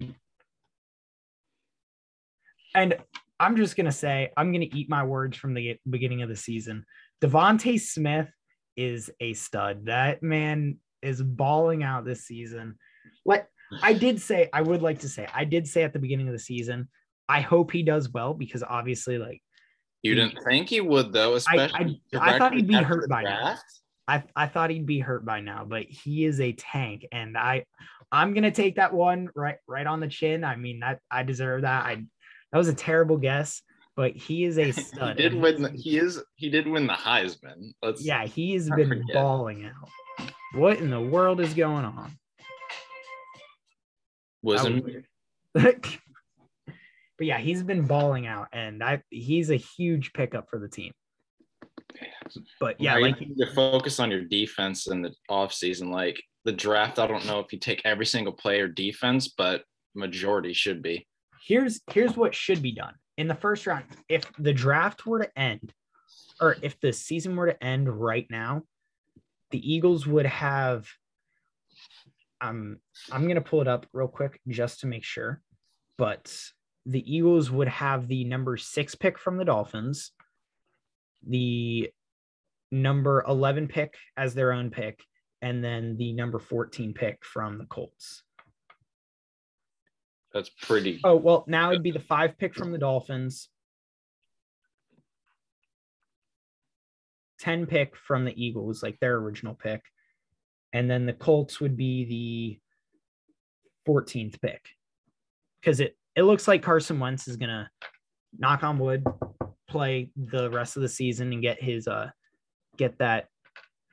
And 2.74 2.96
I'm 3.40 3.57
just 3.57 3.76
gonna 3.76 3.92
say 3.92 4.30
I'm 4.37 4.52
gonna 4.52 4.66
eat 4.72 4.88
my 4.90 5.04
words 5.04 5.37
from 5.37 5.54
the 5.54 5.78
beginning 5.88 6.22
of 6.22 6.28
the 6.28 6.37
season. 6.37 6.85
DeVonta 7.22 7.80
Smith 7.80 8.30
is 8.76 9.11
a 9.20 9.33
stud. 9.35 9.87
That 9.87 10.22
man 10.22 10.78
is 11.02 11.22
balling 11.22 11.83
out 11.83 12.04
this 12.04 12.26
season. 12.26 12.76
Like 13.24 13.46
I 13.83 13.92
did 13.92 14.20
say, 14.20 14.48
I 14.52 14.61
would 14.61 14.83
like 14.83 15.00
to 15.00 15.09
say, 15.09 15.26
I 15.33 15.44
did 15.44 15.66
say 15.66 15.83
at 15.83 15.92
the 15.92 15.98
beginning 15.98 16.28
of 16.28 16.33
the 16.33 16.38
season, 16.38 16.88
I 17.28 17.40
hope 17.40 17.70
he 17.70 17.83
does 17.83 18.11
well 18.11 18.35
because 18.35 18.62
obviously, 18.62 19.18
like 19.18 19.40
You 20.02 20.14
didn't 20.14 20.38
think 20.44 20.68
he 20.68 20.80
would 20.80 21.12
though, 21.12 21.35
I, 21.35 21.37
especially 21.37 22.02
I, 22.14 22.35
I 22.35 22.38
thought 22.38 22.54
he'd 22.54 22.66
be 22.68 22.74
hurt 22.74 23.09
by 23.09 23.22
now. 23.22 23.57
I, 24.07 24.23
I 24.37 24.47
thought 24.49 24.71
he'd 24.71 24.87
be 24.87 24.99
hurt 24.99 25.25
by 25.25 25.40
now, 25.40 25.64
but 25.64 25.85
he 25.85 26.25
is 26.25 26.40
a 26.40 26.53
tank, 26.53 27.07
and 27.11 27.38
I 27.38 27.64
I'm 28.12 28.35
gonna 28.35 28.51
take 28.51 28.77
that 28.77 28.93
one 28.93 29.29
right 29.35 29.57
right 29.67 29.87
on 29.87 30.01
the 30.01 30.09
chin. 30.09 30.45
I 30.45 30.57
mean, 30.57 30.81
that 30.81 31.01
I 31.11 31.23
deserve 31.23 31.62
that. 31.62 31.87
I 31.87 32.05
that 32.53 32.59
was 32.59 32.69
a 32.69 32.75
terrible 32.75 33.17
guess, 33.17 33.62
but 33.97 34.12
he 34.12 34.45
is 34.45 34.59
a 34.59 34.71
stud. 34.73 35.17
he 35.17 35.23
did 35.23 35.35
win. 35.35 35.62
The, 35.62 35.71
he 35.71 35.99
is. 35.99 36.23
He 36.37 36.51
did 36.51 36.69
win 36.69 36.87
the 36.87 36.93
Heisman. 36.93 37.73
Let's. 37.83 38.05
Yeah, 38.05 38.25
he's 38.27 38.69
been 38.69 38.88
forget. 38.88 39.14
balling 39.14 39.64
out. 39.64 40.29
What 40.55 40.79
in 40.79 40.90
the 40.90 41.01
world 41.01 41.40
is 41.40 41.55
going 41.55 41.85
on? 41.85 42.17
Wasn't. 44.43 44.85
Was 44.85 44.95
but 47.17 47.27
yeah, 47.27 47.38
he's 47.38 47.62
been 47.62 47.87
balling 47.87 48.27
out, 48.27 48.49
and 48.53 48.85
I 48.85 49.03
he's 49.11 49.51
a 49.51 49.57
huge 49.57 50.12
pickup 50.12 50.51
for 50.51 50.59
the 50.59 50.69
team. 50.69 50.93
But 52.61 52.81
yeah, 52.81 52.97
yeah 52.97 53.07
like 53.07 53.21
you 53.21 53.29
need 53.29 53.39
to 53.39 53.53
focus 53.55 54.01
on 54.01 54.11
your 54.11 54.23
defense 54.23 54.87
in 54.87 55.03
the 55.03 55.13
off 55.29 55.53
season. 55.53 55.91
Like 55.91 56.21
the 56.45 56.53
draft, 56.53 56.99
I 56.99 57.07
don't 57.07 57.27
know 57.27 57.41
if 57.41 57.53
you 57.53 57.59
take 57.59 57.83
every 57.85 58.07
single 58.07 58.33
player 58.33 58.69
defense, 58.69 59.29
but 59.29 59.65
majority 59.95 60.53
should 60.53 60.83
be. 60.83 61.07
Here's 61.47 61.81
here's 61.91 62.17
what 62.17 62.35
should 62.35 62.63
be 62.63 62.73
done 62.73 62.95
in 63.17 63.29
the 63.29 63.35
first 63.35 63.67
round. 63.67 63.85
If 64.09 64.25
the 64.39 64.53
draft 64.53 65.07
were 65.07 65.21
to 65.21 65.39
end, 65.39 65.73
or 66.41 66.57
if 66.63 66.81
the 66.81 66.93
season 66.93 67.37
were 67.37 67.47
to 67.47 67.65
end 67.65 67.89
right 67.89 68.27
now, 68.31 68.63
the 69.51 69.73
Eagles 69.73 70.07
would 70.07 70.27
have. 70.27 70.89
Um, 72.41 72.79
I'm 73.11 73.27
gonna 73.27 73.41
pull 73.41 73.61
it 73.61 73.69
up 73.69 73.87
real 73.93 74.09
quick 74.09 74.41
just 74.49 74.81
to 74.81 74.87
make 74.87 75.05
sure, 75.05 75.41
but 75.97 76.35
the 76.87 77.15
Eagles 77.15 77.51
would 77.51 77.69
have 77.69 78.09
the 78.09 78.25
number 78.25 78.57
six 78.57 78.95
pick 78.95 79.19
from 79.19 79.39
the 79.39 79.45
Dolphins, 79.45 80.13
the 81.27 81.91
number 82.75 83.25
11 83.27 83.69
pick 83.69 83.95
as 84.17 84.35
their 84.35 84.53
own 84.53 84.71
pick, 84.71 85.03
and 85.41 85.65
then 85.65 85.97
the 85.97 86.13
number 86.13 86.39
14 86.39 86.93
pick 86.93 87.25
from 87.25 87.59
the 87.59 87.67
Colts. 87.67 88.23
That's 90.33 90.51
pretty. 90.51 91.01
Oh, 91.05 91.17
well, 91.17 91.45
now 91.47 91.71
it'd 91.71 91.83
be 91.83 91.93
the 91.93 92.01
five 92.01 92.37
pick 92.37 92.55
from 92.55 92.73
the 92.73 92.79
Dolphins, 92.79 93.49
10 97.41 97.67
pick 97.67 97.97
from 97.97 98.25
the 98.25 98.45
Eagles, 98.45 98.83
like 98.83 98.99
their 98.99 99.15
original 99.17 99.55
pick. 99.55 99.83
And 100.73 100.91
then 100.91 101.07
the 101.07 101.13
Colts 101.13 101.61
would 101.61 101.77
be 101.77 102.05
the 103.87 103.91
14th 103.91 104.41
pick 104.41 104.67
because 105.61 105.79
it 105.79 105.97
it 106.17 106.23
looks 106.23 106.49
like 106.49 106.63
Carson 106.63 106.99
Wentz 106.99 107.29
is 107.29 107.37
gonna 107.37 107.71
knock 108.37 108.65
on 108.65 108.79
wood 108.79 109.05
play 109.69 110.11
the 110.17 110.51
rest 110.51 110.77
of 110.77 110.83
the 110.83 110.89
season 110.89 111.33
and 111.33 111.43
get 111.43 111.63
his 111.63 111.87
uh 111.87 112.11
get 112.77 112.99
that 112.99 113.29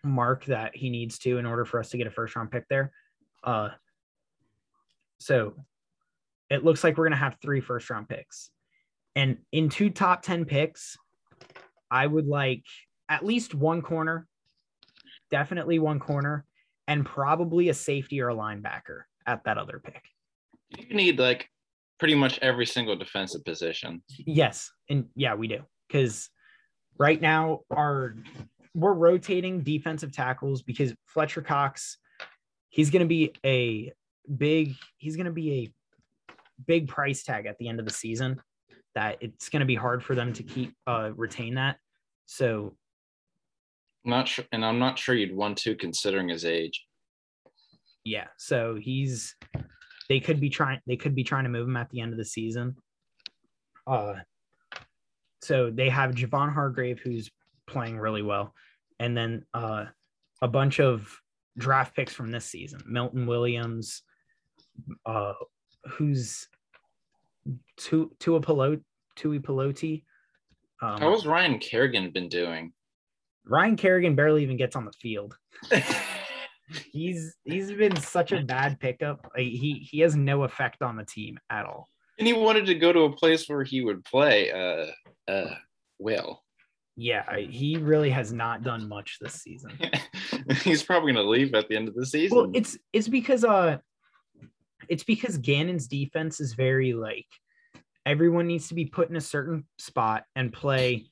mark 0.03 0.45
that 0.45 0.75
he 0.75 0.89
needs 0.89 1.19
to 1.19 1.37
in 1.37 1.45
order 1.45 1.65
for 1.65 1.79
us 1.79 1.89
to 1.89 1.97
get 1.97 2.07
a 2.07 2.11
first 2.11 2.35
round 2.35 2.51
pick 2.51 2.67
there. 2.69 2.91
Uh 3.43 3.69
so 5.19 5.53
it 6.49 6.63
looks 6.65 6.83
like 6.83 6.97
we're 6.97 7.05
gonna 7.05 7.15
have 7.15 7.37
three 7.41 7.61
first 7.61 7.89
round 7.89 8.09
picks. 8.09 8.49
And 9.15 9.37
in 9.51 9.69
two 9.69 9.89
top 9.89 10.21
10 10.21 10.45
picks, 10.45 10.97
I 11.89 12.07
would 12.07 12.27
like 12.27 12.63
at 13.09 13.25
least 13.25 13.53
one 13.53 13.81
corner, 13.81 14.27
definitely 15.29 15.79
one 15.79 15.99
corner, 15.99 16.45
and 16.87 17.05
probably 17.05 17.69
a 17.69 17.73
safety 17.73 18.21
or 18.21 18.29
a 18.29 18.35
linebacker 18.35 19.01
at 19.27 19.43
that 19.43 19.57
other 19.57 19.81
pick. 19.83 20.01
You 20.77 20.95
need 20.95 21.19
like 21.19 21.49
pretty 21.99 22.15
much 22.15 22.39
every 22.41 22.65
single 22.65 22.95
defensive 22.95 23.43
position. 23.43 24.01
Yes, 24.09 24.71
and 24.89 25.05
yeah, 25.15 25.35
we 25.35 25.47
do 25.47 25.63
because 25.87 26.29
right 26.97 27.21
now 27.21 27.61
our 27.69 28.15
we're 28.73 28.93
rotating 28.93 29.61
defensive 29.61 30.11
tackles 30.11 30.61
because 30.61 30.93
Fletcher 31.05 31.41
Cox, 31.41 31.97
he's 32.69 32.89
going 32.89 33.01
to 33.01 33.07
be 33.07 33.33
a 33.45 33.91
big 34.37 34.75
he's 34.97 35.15
going 35.15 35.25
to 35.25 35.31
be 35.31 35.53
a 35.63 35.73
big 36.67 36.87
price 36.87 37.23
tag 37.23 37.45
at 37.45 37.57
the 37.57 37.67
end 37.67 37.79
of 37.79 37.85
the 37.85 37.91
season 37.91 38.39
that 38.93 39.17
it's 39.21 39.49
going 39.49 39.61
to 39.61 39.65
be 39.65 39.75
hard 39.75 40.03
for 40.03 40.15
them 40.15 40.31
to 40.33 40.43
keep 40.43 40.73
uh 40.87 41.11
retain 41.15 41.55
that. 41.55 41.77
So 42.27 42.75
I'm 44.05 44.11
not 44.11 44.27
sure 44.27 44.45
and 44.51 44.63
I'm 44.63 44.79
not 44.79 44.97
sure 44.97 45.15
you'd 45.15 45.35
want 45.35 45.57
to 45.59 45.75
considering 45.75 46.29
his 46.29 46.45
age. 46.45 46.85
Yeah, 48.03 48.27
so 48.37 48.75
he's 48.75 49.35
they 50.07 50.19
could 50.19 50.39
be 50.39 50.49
trying 50.49 50.79
they 50.87 50.97
could 50.97 51.15
be 51.15 51.23
trying 51.23 51.43
to 51.43 51.49
move 51.49 51.67
him 51.67 51.77
at 51.77 51.89
the 51.89 52.01
end 52.01 52.11
of 52.11 52.17
the 52.17 52.25
season. 52.25 52.75
Uh 53.87 54.15
so 55.41 55.71
they 55.71 55.89
have 55.89 56.11
Javon 56.11 56.53
Hargrave 56.53 56.99
who's 56.99 57.31
playing 57.71 57.97
really 57.97 58.21
well, 58.21 58.53
and 58.99 59.15
then 59.15 59.45
uh 59.53 59.85
a 60.41 60.47
bunch 60.47 60.79
of 60.79 61.19
draft 61.57 61.95
picks 61.95 62.13
from 62.13 62.31
this 62.31 62.45
season. 62.45 62.81
Milton 62.85 63.25
Williams, 63.25 64.03
uh 65.05 65.33
who's 65.85 66.47
Tua 67.77 68.07
Piloti 68.19 68.81
Tui 69.15 69.39
Piloti. 69.39 70.03
Um, 70.81 70.99
How 70.99 71.11
has 71.11 71.25
Ryan 71.25 71.59
Kerrigan 71.59 72.11
been 72.11 72.29
doing? 72.29 72.73
Ryan 73.45 73.75
Kerrigan 73.75 74.15
barely 74.15 74.43
even 74.43 74.57
gets 74.57 74.75
on 74.75 74.85
the 74.85 74.91
field. 74.93 75.37
he's 76.91 77.35
he's 77.43 77.71
been 77.71 77.95
such 77.97 78.31
a 78.31 78.43
bad 78.43 78.79
pickup. 78.79 79.31
He 79.35 79.87
he 79.89 79.99
has 79.99 80.15
no 80.15 80.43
effect 80.43 80.81
on 80.81 80.95
the 80.95 81.05
team 81.05 81.39
at 81.49 81.65
all. 81.65 81.89
And 82.17 82.27
he 82.27 82.33
wanted 82.33 82.65
to 82.67 82.75
go 82.75 82.93
to 82.93 83.01
a 83.01 83.15
place 83.15 83.47
where 83.47 83.63
he 83.63 83.81
would 83.81 84.03
play 84.05 84.51
uh 84.51 85.31
uh 85.31 85.55
well. 85.99 86.43
Yeah, 86.95 87.37
he 87.37 87.77
really 87.77 88.09
has 88.09 88.33
not 88.33 88.63
done 88.63 88.87
much 88.87 89.17
this 89.19 89.35
season. 89.35 89.71
he's 90.63 90.83
probably 90.83 91.13
going 91.13 91.25
to 91.25 91.29
leave 91.29 91.53
at 91.55 91.67
the 91.67 91.75
end 91.75 91.87
of 91.87 91.95
the 91.95 92.05
season. 92.05 92.37
Well, 92.37 92.51
it's 92.53 92.77
it's 92.93 93.07
because 93.07 93.43
uh 93.43 93.77
it's 94.89 95.03
because 95.03 95.37
Gannon's 95.37 95.87
defense 95.87 96.41
is 96.41 96.53
very 96.53 96.93
like 96.93 97.27
everyone 98.05 98.47
needs 98.47 98.67
to 98.69 98.75
be 98.75 98.85
put 98.85 99.09
in 99.09 99.15
a 99.15 99.21
certain 99.21 99.65
spot 99.77 100.25
and 100.35 100.51
play 100.51 101.07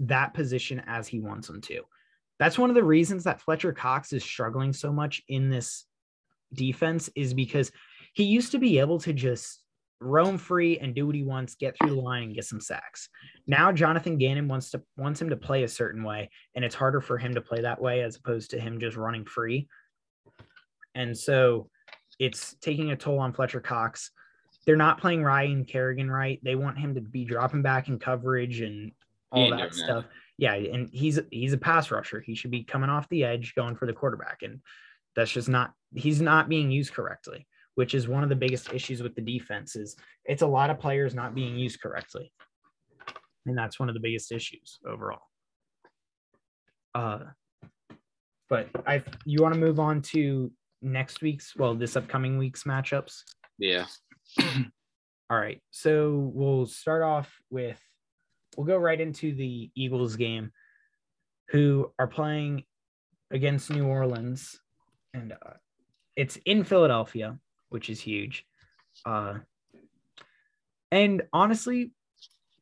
that 0.00 0.34
position 0.34 0.82
as 0.86 1.08
he 1.08 1.20
wants 1.20 1.48
them 1.48 1.60
to. 1.62 1.82
That's 2.38 2.58
one 2.58 2.70
of 2.70 2.76
the 2.76 2.84
reasons 2.84 3.24
that 3.24 3.40
Fletcher 3.40 3.72
Cox 3.72 4.12
is 4.12 4.22
struggling 4.22 4.72
so 4.72 4.92
much 4.92 5.22
in 5.28 5.50
this 5.50 5.84
defense 6.54 7.10
is 7.16 7.34
because 7.34 7.72
he 8.14 8.24
used 8.24 8.52
to 8.52 8.58
be 8.58 8.78
able 8.78 8.98
to 9.00 9.12
just 9.12 9.60
roam 10.00 10.38
free 10.38 10.78
and 10.78 10.94
do 10.94 11.06
what 11.06 11.14
he 11.14 11.22
wants, 11.22 11.54
get 11.54 11.76
through 11.76 11.94
the 11.94 12.00
line 12.00 12.24
and 12.24 12.34
get 12.34 12.44
some 12.44 12.60
sacks. 12.60 13.08
Now 13.46 13.72
Jonathan 13.72 14.18
Gannon 14.18 14.48
wants 14.48 14.70
to 14.70 14.82
wants 14.96 15.20
him 15.20 15.30
to 15.30 15.36
play 15.36 15.64
a 15.64 15.68
certain 15.68 16.04
way, 16.04 16.30
and 16.54 16.64
it's 16.64 16.74
harder 16.74 17.00
for 17.00 17.18
him 17.18 17.34
to 17.34 17.40
play 17.40 17.62
that 17.62 17.80
way 17.80 18.02
as 18.02 18.16
opposed 18.16 18.50
to 18.50 18.60
him 18.60 18.80
just 18.80 18.96
running 18.96 19.24
free. 19.24 19.68
And 20.94 21.16
so 21.16 21.68
it's 22.18 22.54
taking 22.60 22.90
a 22.90 22.96
toll 22.96 23.18
on 23.18 23.32
Fletcher 23.32 23.60
Cox. 23.60 24.10
They're 24.66 24.76
not 24.76 25.00
playing 25.00 25.22
Ryan 25.22 25.64
Kerrigan 25.64 26.10
right. 26.10 26.40
They 26.42 26.54
want 26.54 26.78
him 26.78 26.94
to 26.94 27.00
be 27.00 27.24
dropping 27.24 27.62
back 27.62 27.88
in 27.88 27.98
coverage 27.98 28.60
and 28.60 28.92
all 29.30 29.50
that 29.50 29.74
stuff. 29.74 30.04
That 30.04 30.10
yeah, 30.38 30.54
and 30.54 30.88
he's 30.92 31.18
he's 31.30 31.52
a 31.52 31.58
pass 31.58 31.90
rusher. 31.90 32.20
He 32.20 32.36
should 32.36 32.52
be 32.52 32.62
coming 32.62 32.88
off 32.88 33.08
the 33.08 33.24
edge, 33.24 33.54
going 33.56 33.74
for 33.74 33.86
the 33.86 33.92
quarterback, 33.92 34.38
and 34.42 34.60
that's 35.16 35.32
just 35.32 35.48
not 35.48 35.72
he's 35.94 36.22
not 36.22 36.48
being 36.48 36.70
used 36.70 36.94
correctly, 36.94 37.46
which 37.78 37.94
is 37.94 38.08
one 38.08 38.24
of 38.24 38.28
the 38.28 38.34
biggest 38.34 38.74
issues 38.74 39.04
with 39.04 39.14
the 39.14 39.22
defense. 39.22 39.76
Is 39.76 39.94
it's 40.24 40.42
a 40.42 40.46
lot 40.48 40.68
of 40.68 40.80
players 40.80 41.14
not 41.14 41.32
being 41.32 41.56
used 41.56 41.80
correctly, 41.80 42.32
and 43.46 43.56
that's 43.56 43.78
one 43.78 43.88
of 43.88 43.94
the 43.94 44.00
biggest 44.00 44.32
issues 44.32 44.80
overall. 44.84 45.22
Uh, 46.92 47.20
but 48.50 48.68
I 48.84 49.04
you 49.24 49.40
want 49.40 49.54
to 49.54 49.60
move 49.60 49.78
on 49.78 50.02
to 50.10 50.50
next 50.82 51.22
week's 51.22 51.54
well 51.54 51.76
this 51.76 51.94
upcoming 51.94 52.36
week's 52.36 52.64
matchups. 52.64 53.22
Yeah. 53.58 53.86
All 55.30 55.38
right, 55.38 55.62
so 55.70 56.32
we'll 56.34 56.66
start 56.66 57.04
off 57.04 57.32
with 57.48 57.78
we'll 58.56 58.66
go 58.66 58.76
right 58.76 59.00
into 59.00 59.36
the 59.36 59.70
Eagles 59.76 60.16
game, 60.16 60.50
who 61.50 61.92
are 61.96 62.08
playing 62.08 62.64
against 63.30 63.70
New 63.70 63.86
Orleans, 63.86 64.58
and 65.14 65.30
uh, 65.30 65.52
it's 66.16 66.38
in 66.44 66.64
Philadelphia, 66.64 67.38
which 67.70 67.90
is 67.90 68.00
huge. 68.00 68.46
Uh, 69.04 69.38
and 70.90 71.22
honestly, 71.32 71.92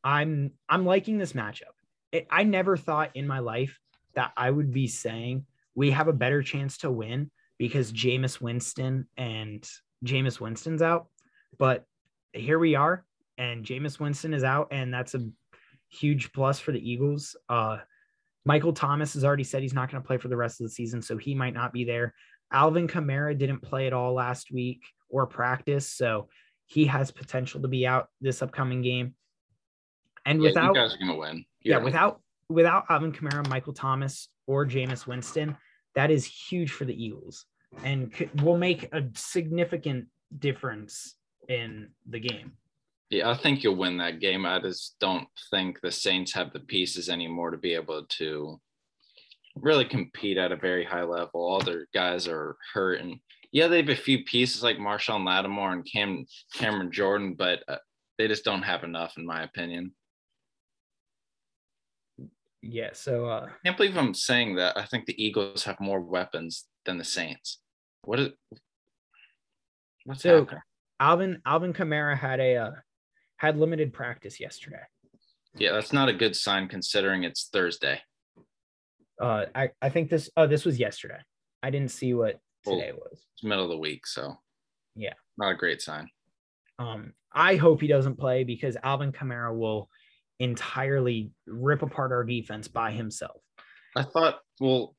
I'm 0.03 0.51
I'm 0.69 0.85
liking 0.85 1.17
this 1.17 1.33
matchup. 1.33 1.75
It, 2.11 2.27
I 2.29 2.43
never 2.43 2.77
thought 2.77 3.11
in 3.15 3.27
my 3.27 3.39
life 3.39 3.79
that 4.15 4.31
I 4.37 4.49
would 4.49 4.71
be 4.71 4.87
saying 4.87 5.45
we 5.75 5.91
have 5.91 6.07
a 6.07 6.13
better 6.13 6.41
chance 6.41 6.77
to 6.79 6.91
win 6.91 7.31
because 7.57 7.91
Jameis 7.91 8.39
Winston 8.41 9.07
and 9.17 9.67
Jameis 10.05 10.39
Winston's 10.39 10.81
out, 10.81 11.07
but 11.57 11.85
here 12.33 12.59
we 12.59 12.75
are, 12.75 13.03
and 13.37 13.65
Jameis 13.65 13.99
Winston 13.99 14.33
is 14.33 14.43
out, 14.43 14.67
and 14.71 14.93
that's 14.93 15.15
a 15.15 15.27
huge 15.89 16.31
plus 16.33 16.59
for 16.59 16.71
the 16.71 16.91
Eagles. 16.91 17.35
Uh, 17.49 17.77
Michael 18.45 18.73
Thomas 18.73 19.13
has 19.13 19.25
already 19.25 19.43
said 19.43 19.61
he's 19.61 19.73
not 19.73 19.91
going 19.91 20.01
to 20.01 20.07
play 20.07 20.17
for 20.17 20.27
the 20.27 20.37
rest 20.37 20.61
of 20.61 20.65
the 20.65 20.71
season, 20.71 21.01
so 21.01 21.17
he 21.17 21.35
might 21.35 21.53
not 21.53 21.73
be 21.73 21.83
there. 21.83 22.13
Alvin 22.51 22.87
Kamara 22.87 23.37
didn't 23.37 23.61
play 23.61 23.87
at 23.87 23.93
all 23.93 24.13
last 24.13 24.51
week 24.51 24.83
or 25.09 25.25
practice, 25.25 25.89
so 25.89 26.29
he 26.65 26.85
has 26.85 27.11
potential 27.11 27.61
to 27.61 27.67
be 27.67 27.87
out 27.87 28.09
this 28.21 28.41
upcoming 28.41 28.81
game. 28.81 29.15
And 30.25 30.41
yeah, 30.41 30.49
without 30.49 30.75
you 30.75 30.81
guys 30.81 30.95
are 30.95 31.07
to 31.07 31.13
win. 31.13 31.45
Yeah, 31.63 31.77
yeah, 31.77 31.83
without 31.83 32.21
without 32.49 32.85
Alvin 32.89 33.11
Kamara, 33.11 33.47
Michael 33.49 33.73
Thomas, 33.73 34.29
or 34.45 34.65
Jameis 34.65 35.07
Winston, 35.07 35.55
that 35.95 36.11
is 36.11 36.25
huge 36.25 36.71
for 36.71 36.85
the 36.85 37.03
Eagles 37.03 37.45
and 37.83 38.11
could, 38.11 38.41
will 38.41 38.57
make 38.57 38.93
a 38.93 39.03
significant 39.15 40.07
difference 40.39 41.15
in 41.49 41.89
the 42.09 42.19
game. 42.19 42.53
Yeah, 43.09 43.29
I 43.29 43.35
think 43.35 43.63
you'll 43.63 43.75
win 43.75 43.97
that 43.97 44.19
game. 44.19 44.45
I 44.45 44.59
just 44.59 44.97
don't 44.99 45.27
think 45.49 45.79
the 45.79 45.91
Saints 45.91 46.33
have 46.33 46.51
the 46.51 46.59
pieces 46.59 47.07
anymore 47.07 47.51
to 47.51 47.57
be 47.57 47.73
able 47.73 48.03
to 48.03 48.59
really 49.55 49.85
compete 49.85 50.37
at 50.37 50.51
a 50.51 50.57
very 50.57 50.83
high 50.83 51.03
level. 51.03 51.41
All 51.41 51.61
their 51.61 51.87
guys 51.93 52.27
are 52.27 52.57
hurt, 52.73 52.99
and 52.99 53.15
yeah, 53.51 53.67
they 53.67 53.77
have 53.77 53.89
a 53.89 53.95
few 53.95 54.23
pieces 54.23 54.63
like 54.63 54.77
Marshon 54.77 55.25
Lattimore 55.25 55.73
and 55.73 55.85
Cam 55.85 56.25
Cameron 56.53 56.91
Jordan, 56.91 57.33
but 57.33 57.63
uh, 57.67 57.77
they 58.17 58.27
just 58.27 58.43
don't 58.43 58.63
have 58.63 58.83
enough, 58.83 59.17
in 59.17 59.25
my 59.25 59.43
opinion. 59.43 59.93
Yeah, 62.61 62.89
so 62.93 63.27
uh, 63.27 63.47
I 63.47 63.55
can't 63.65 63.77
believe 63.77 63.97
I'm 63.97 64.13
saying 64.13 64.55
that. 64.55 64.77
I 64.77 64.85
think 64.85 65.05
the 65.05 65.23
Eagles 65.23 65.63
have 65.63 65.79
more 65.79 66.01
weapons 66.01 66.65
than 66.85 66.97
the 66.97 67.03
Saints. 67.03 67.59
What 68.03 68.19
is 68.19 68.29
what's 70.03 70.23
so 70.23 70.39
happening? 70.39 70.61
Alvin 70.99 71.41
Alvin 71.45 71.73
Kamara 71.73 72.17
had 72.17 72.39
a 72.39 72.55
uh, 72.55 72.71
had 73.37 73.57
limited 73.57 73.93
practice 73.93 74.39
yesterday. 74.39 74.81
Yeah, 75.55 75.71
that's 75.71 75.93
not 75.93 76.09
a 76.09 76.13
good 76.13 76.35
sign 76.35 76.67
considering 76.67 77.23
it's 77.23 77.49
Thursday. 77.51 78.01
Uh, 79.21 79.45
I 79.55 79.69
I 79.81 79.89
think 79.89 80.09
this 80.09 80.29
oh 80.35 80.47
this 80.47 80.65
was 80.65 80.79
yesterday. 80.79 81.19
I 81.63 81.69
didn't 81.69 81.91
see 81.91 82.13
what 82.13 82.39
today 82.67 82.91
well, 82.91 83.07
was. 83.09 83.25
It's 83.33 83.43
middle 83.43 83.65
of 83.65 83.69
the 83.69 83.77
week, 83.77 84.07
so 84.07 84.35
yeah, 84.95 85.13
not 85.37 85.51
a 85.51 85.55
great 85.55 85.81
sign. 85.81 86.09
Um, 86.79 87.13
I 87.33 87.55
hope 87.55 87.81
he 87.81 87.87
doesn't 87.87 88.17
play 88.17 88.43
because 88.43 88.77
Alvin 88.83 89.11
Kamara 89.11 89.55
will 89.55 89.89
entirely 90.39 91.31
rip 91.45 91.81
apart 91.81 92.11
our 92.11 92.23
defense 92.23 92.67
by 92.67 92.91
himself. 92.91 93.41
I 93.95 94.03
thought, 94.03 94.39
well, 94.59 94.95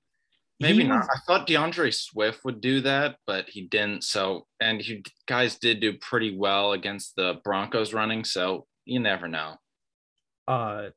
maybe 0.60 0.84
not. 0.84 1.04
I 1.04 1.18
thought 1.26 1.46
D'Andre 1.46 1.90
Swift 1.90 2.44
would 2.44 2.60
do 2.60 2.80
that, 2.80 3.16
but 3.26 3.48
he 3.48 3.62
didn't. 3.62 4.04
So, 4.04 4.46
and 4.60 4.84
you 4.86 5.02
guys 5.26 5.58
did 5.58 5.80
do 5.80 5.94
pretty 5.98 6.36
well 6.36 6.72
against 6.72 7.14
the 7.16 7.40
Broncos 7.44 7.94
running. 7.94 8.24
So 8.24 8.66
you 8.84 9.00
never 9.00 9.28
know. 9.28 9.56
Uh, 10.46 10.88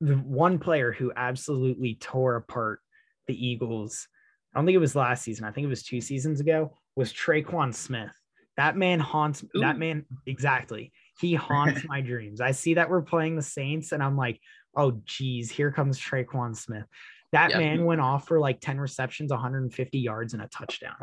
the 0.00 0.14
one 0.14 0.58
player 0.58 0.92
who 0.92 1.12
absolutely 1.16 1.94
tore 1.94 2.36
apart 2.36 2.80
the 3.26 3.46
Eagles, 3.46 4.08
I 4.56 4.58
don't 4.58 4.64
think 4.64 4.76
it 4.76 4.78
was 4.78 4.96
last 4.96 5.22
season. 5.22 5.44
I 5.44 5.50
think 5.50 5.66
it 5.66 5.68
was 5.68 5.82
two 5.82 6.00
seasons 6.00 6.40
ago, 6.40 6.72
was 6.96 7.12
Tre'Quan 7.12 7.74
Smith. 7.74 8.10
That 8.56 8.74
man 8.74 8.98
haunts 8.98 9.44
Ooh. 9.54 9.60
that 9.60 9.78
man 9.78 10.06
exactly. 10.24 10.92
He 11.20 11.34
haunts 11.34 11.82
my 11.88 12.00
dreams. 12.00 12.40
I 12.40 12.52
see 12.52 12.72
that 12.72 12.88
we're 12.88 13.02
playing 13.02 13.36
the 13.36 13.42
Saints, 13.42 13.92
and 13.92 14.02
I'm 14.02 14.16
like, 14.16 14.40
oh 14.74 15.02
geez, 15.04 15.50
here 15.50 15.70
comes 15.70 16.00
Tre'Quan 16.00 16.56
Smith. 16.56 16.86
That 17.32 17.50
yeah. 17.50 17.58
man 17.58 17.84
went 17.84 18.00
off 18.00 18.26
for 18.28 18.40
like 18.40 18.62
10 18.62 18.80
receptions, 18.80 19.30
150 19.30 19.98
yards, 19.98 20.32
and 20.32 20.42
a 20.42 20.48
touchdown. 20.48 20.94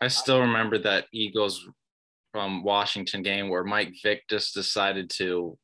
I 0.00 0.08
still 0.08 0.40
remember 0.40 0.78
that 0.78 1.06
Eagles 1.12 1.64
from 2.32 2.64
Washington 2.64 3.22
game 3.22 3.48
where 3.48 3.62
Mike 3.62 3.94
Vick 4.02 4.22
just 4.28 4.54
decided 4.54 5.08
to. 5.10 5.56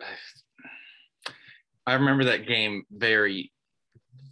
I 1.86 1.94
remember 1.94 2.24
that 2.24 2.48
game 2.48 2.82
very, 2.90 3.52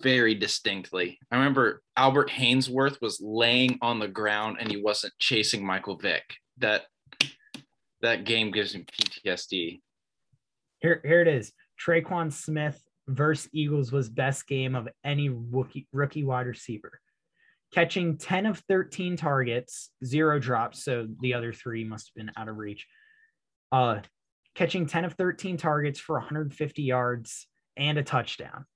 very 0.01 0.35
distinctly. 0.35 1.19
I 1.31 1.37
remember 1.37 1.83
Albert 1.97 2.31
Haynesworth 2.31 3.01
was 3.01 3.21
laying 3.21 3.79
on 3.83 3.99
the 3.99 4.09
ground 4.09 4.59
and 4.61 4.71
he 4.71 4.81
wasn't 4.81 5.15
chasing 5.19 5.65
Michael 5.65 5.97
Vick. 5.97 6.25
That 6.59 6.83
that 8.03 8.25
game 8.25 8.51
gives 8.51 8.75
him 8.75 8.85
PTSD. 8.85 9.81
Here, 10.81 11.01
here 11.05 11.23
it 11.23 11.29
is. 11.29 11.53
Tre'Quan 11.85 12.33
Smith 12.33 12.81
versus 13.09 13.49
Eagles 13.53 13.93
was 13.93 14.09
best 14.09 14.47
game 14.47 14.75
of 14.75 14.89
any 15.05 15.29
rookie, 15.29 15.87
rookie 15.93 16.25
wide 16.25 16.47
receiver. 16.47 17.01
Catching 17.73 18.17
10 18.19 18.47
of 18.47 18.63
13 18.69 19.17
targets, 19.17 19.91
zero 20.05 20.39
drops. 20.39 20.85
So 20.85 21.09
the 21.21 21.35
other 21.35 21.53
three 21.53 21.85
must 21.85 22.11
have 22.11 22.15
been 22.15 22.33
out 22.37 22.49
of 22.49 22.57
reach. 22.57 22.87
Uh, 23.73 24.01
catching 24.55 24.87
10 24.87 25.05
of 25.05 25.15
13 25.15 25.57
targets 25.57 25.99
for 25.99 26.17
150 26.17 26.83
yards 26.83 27.47
and 27.77 27.99
a 27.99 28.03
touchdown. 28.03 28.67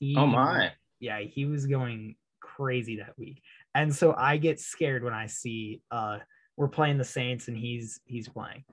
He, 0.00 0.16
oh 0.16 0.26
my. 0.26 0.72
Yeah, 0.98 1.20
he 1.20 1.44
was 1.44 1.66
going 1.66 2.16
crazy 2.40 2.96
that 2.96 3.16
week. 3.16 3.42
And 3.74 3.94
so 3.94 4.14
I 4.16 4.38
get 4.38 4.58
scared 4.58 5.04
when 5.04 5.14
I 5.14 5.26
see 5.26 5.82
uh 5.90 6.18
we're 6.56 6.68
playing 6.68 6.98
the 6.98 7.04
Saints 7.04 7.48
and 7.48 7.56
he's 7.56 8.00
he's 8.04 8.28
playing. 8.28 8.64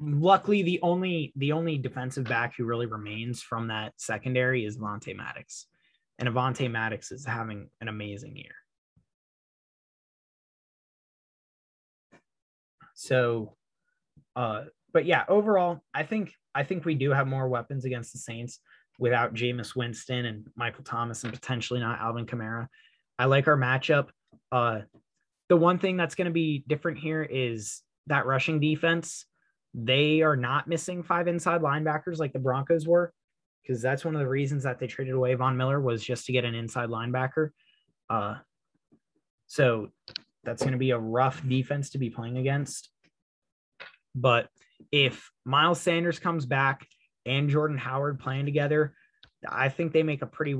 Luckily, 0.00 0.62
the 0.62 0.80
only 0.82 1.32
the 1.36 1.52
only 1.52 1.78
defensive 1.78 2.24
back 2.24 2.54
who 2.56 2.64
really 2.64 2.86
remains 2.86 3.42
from 3.42 3.68
that 3.68 3.92
secondary 3.96 4.64
is 4.64 4.78
Avonte 4.78 5.14
Maddox, 5.14 5.66
and 6.18 6.28
Avonte 6.28 6.70
Maddox 6.70 7.12
is 7.12 7.24
having 7.24 7.68
an 7.80 7.88
amazing 7.88 8.36
year. 8.36 8.54
So, 12.94 13.56
uh, 14.36 14.64
but 14.92 15.06
yeah, 15.06 15.24
overall, 15.28 15.80
I 15.94 16.02
think 16.02 16.34
I 16.54 16.64
think 16.64 16.84
we 16.84 16.94
do 16.94 17.10
have 17.10 17.26
more 17.26 17.48
weapons 17.48 17.84
against 17.84 18.12
the 18.12 18.18
Saints 18.18 18.60
without 18.98 19.34
Jameis 19.34 19.74
Winston 19.74 20.26
and 20.26 20.46
Michael 20.54 20.84
Thomas 20.84 21.24
and 21.24 21.32
potentially 21.32 21.80
not 21.80 22.00
Alvin 22.00 22.26
Kamara. 22.26 22.68
I 23.18 23.24
like 23.24 23.48
our 23.48 23.56
matchup. 23.56 24.08
Uh, 24.50 24.80
the 25.48 25.56
one 25.56 25.78
thing 25.78 25.96
that's 25.96 26.14
going 26.14 26.26
to 26.26 26.32
be 26.32 26.64
different 26.66 26.98
here 26.98 27.22
is 27.22 27.82
that 28.06 28.26
rushing 28.26 28.60
defense. 28.60 29.26
They 29.74 30.20
are 30.20 30.36
not 30.36 30.68
missing 30.68 31.02
five 31.02 31.28
inside 31.28 31.62
linebackers 31.62 32.18
like 32.18 32.32
the 32.32 32.38
Broncos 32.38 32.86
were, 32.86 33.12
because 33.62 33.80
that's 33.80 34.04
one 34.04 34.14
of 34.14 34.20
the 34.20 34.28
reasons 34.28 34.64
that 34.64 34.78
they 34.78 34.86
traded 34.86 35.14
away 35.14 35.34
Von 35.34 35.56
Miller 35.56 35.80
was 35.80 36.04
just 36.04 36.26
to 36.26 36.32
get 36.32 36.44
an 36.44 36.54
inside 36.54 36.90
linebacker. 36.90 37.50
Uh, 38.10 38.36
so 39.46 39.88
that's 40.44 40.62
going 40.62 40.72
to 40.72 40.78
be 40.78 40.90
a 40.90 40.98
rough 40.98 41.46
defense 41.48 41.90
to 41.90 41.98
be 41.98 42.10
playing 42.10 42.36
against. 42.36 42.90
But 44.14 44.48
if 44.90 45.30
Miles 45.44 45.80
Sanders 45.80 46.18
comes 46.18 46.46
back 46.46 46.86
and 47.26 47.50
Jordan 47.50 47.78
Howard 47.78 48.18
playing 48.18 48.46
together, 48.46 48.94
I 49.48 49.68
think 49.68 49.92
they 49.92 50.02
make 50.02 50.22
a 50.22 50.26
pretty 50.26 50.56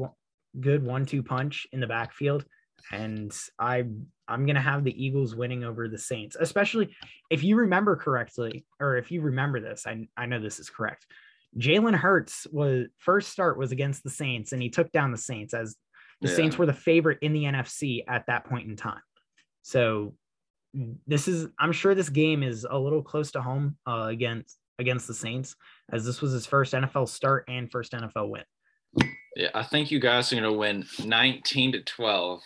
good 0.59 0.85
one-two 0.85 1.23
punch 1.23 1.67
in 1.73 1.81
the 1.81 1.87
backfield 1.87 2.45
and 2.91 3.33
I 3.59 3.85
I'm 4.27 4.47
gonna 4.47 4.61
have 4.61 4.85
the 4.85 5.05
Eagles 5.05 5.35
winning 5.35 5.63
over 5.63 5.89
the 5.89 5.99
Saints, 5.99 6.37
especially 6.41 6.95
if 7.31 7.45
you 7.45 7.57
remember 7.57 7.97
correctly, 7.97 8.65
or 8.81 8.97
if 8.97 9.11
you 9.11 9.21
remember 9.21 9.61
this. 9.61 9.87
I 9.87 10.09
I 10.17 10.27
know 10.27 10.41
this 10.41 10.59
is 10.59 10.71
correct. 10.71 11.07
Jalen 11.59 11.95
Hurts 11.95 12.47
was 12.51 12.87
first 12.99 13.31
start 13.31 13.59
was 13.59 13.73
against 13.73 14.03
the 14.03 14.11
Saints, 14.11 14.53
and 14.53 14.63
he 14.63 14.71
took 14.71 14.91
down 14.91 15.13
the 15.13 15.19
Saints 15.19 15.55
as 15.55 15.77
the 16.21 16.29
yeah. 16.29 16.37
Saints 16.37 16.59
were 16.59 16.67
the 16.67 16.73
favorite 16.73 17.19
in 17.21 17.33
the 17.33 17.45
NFC 17.45 18.05
at 18.09 18.27
that 18.27 18.45
point 18.45 18.69
in 18.69 18.77
time. 18.77 19.03
So 19.63 20.15
this 21.07 21.29
is 21.29 21.49
I'm 21.59 21.73
sure 21.73 21.95
this 21.95 22.09
game 22.09 22.43
is 22.43 22.67
a 22.69 22.79
little 22.79 23.03
close 23.03 23.31
to 23.33 23.43
home 23.43 23.77
uh, 23.87 24.07
against 24.11 24.59
against 24.79 25.07
the 25.07 25.15
Saints, 25.15 25.55
as 25.93 26.05
this 26.05 26.21
was 26.21 26.33
his 26.33 26.47
first 26.47 26.73
NFL 26.73 27.09
start 27.09 27.45
and 27.49 27.71
first 27.71 27.93
NFL 27.93 28.29
win. 28.29 28.45
Yeah, 29.37 29.49
I 29.55 29.63
think 29.63 29.91
you 29.91 30.01
guys 30.01 30.33
are 30.33 30.37
going 30.37 30.51
to 30.51 30.59
win 30.59 30.85
19 31.05 31.73
to 31.73 31.83
12 31.83 32.43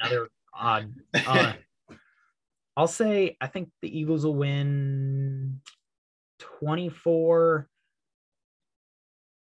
another 0.00 0.28
odd. 0.54 0.92
Uh, 1.14 1.52
I'll 2.76 2.88
say 2.88 3.36
I 3.40 3.46
think 3.46 3.70
the 3.82 3.98
Eagles 3.98 4.24
will 4.24 4.34
win 4.34 5.60
24 6.38 7.68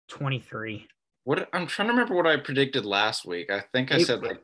23. 0.08 0.86
What 1.24 1.48
I'm 1.52 1.66
trying 1.66 1.88
to 1.88 1.94
remember 1.94 2.14
what 2.14 2.26
I 2.26 2.36
predicted 2.36 2.84
last 2.84 3.24
week. 3.24 3.50
I 3.50 3.64
think 3.72 3.92
I 3.92 3.98
said 3.98 4.22
like 4.22 4.40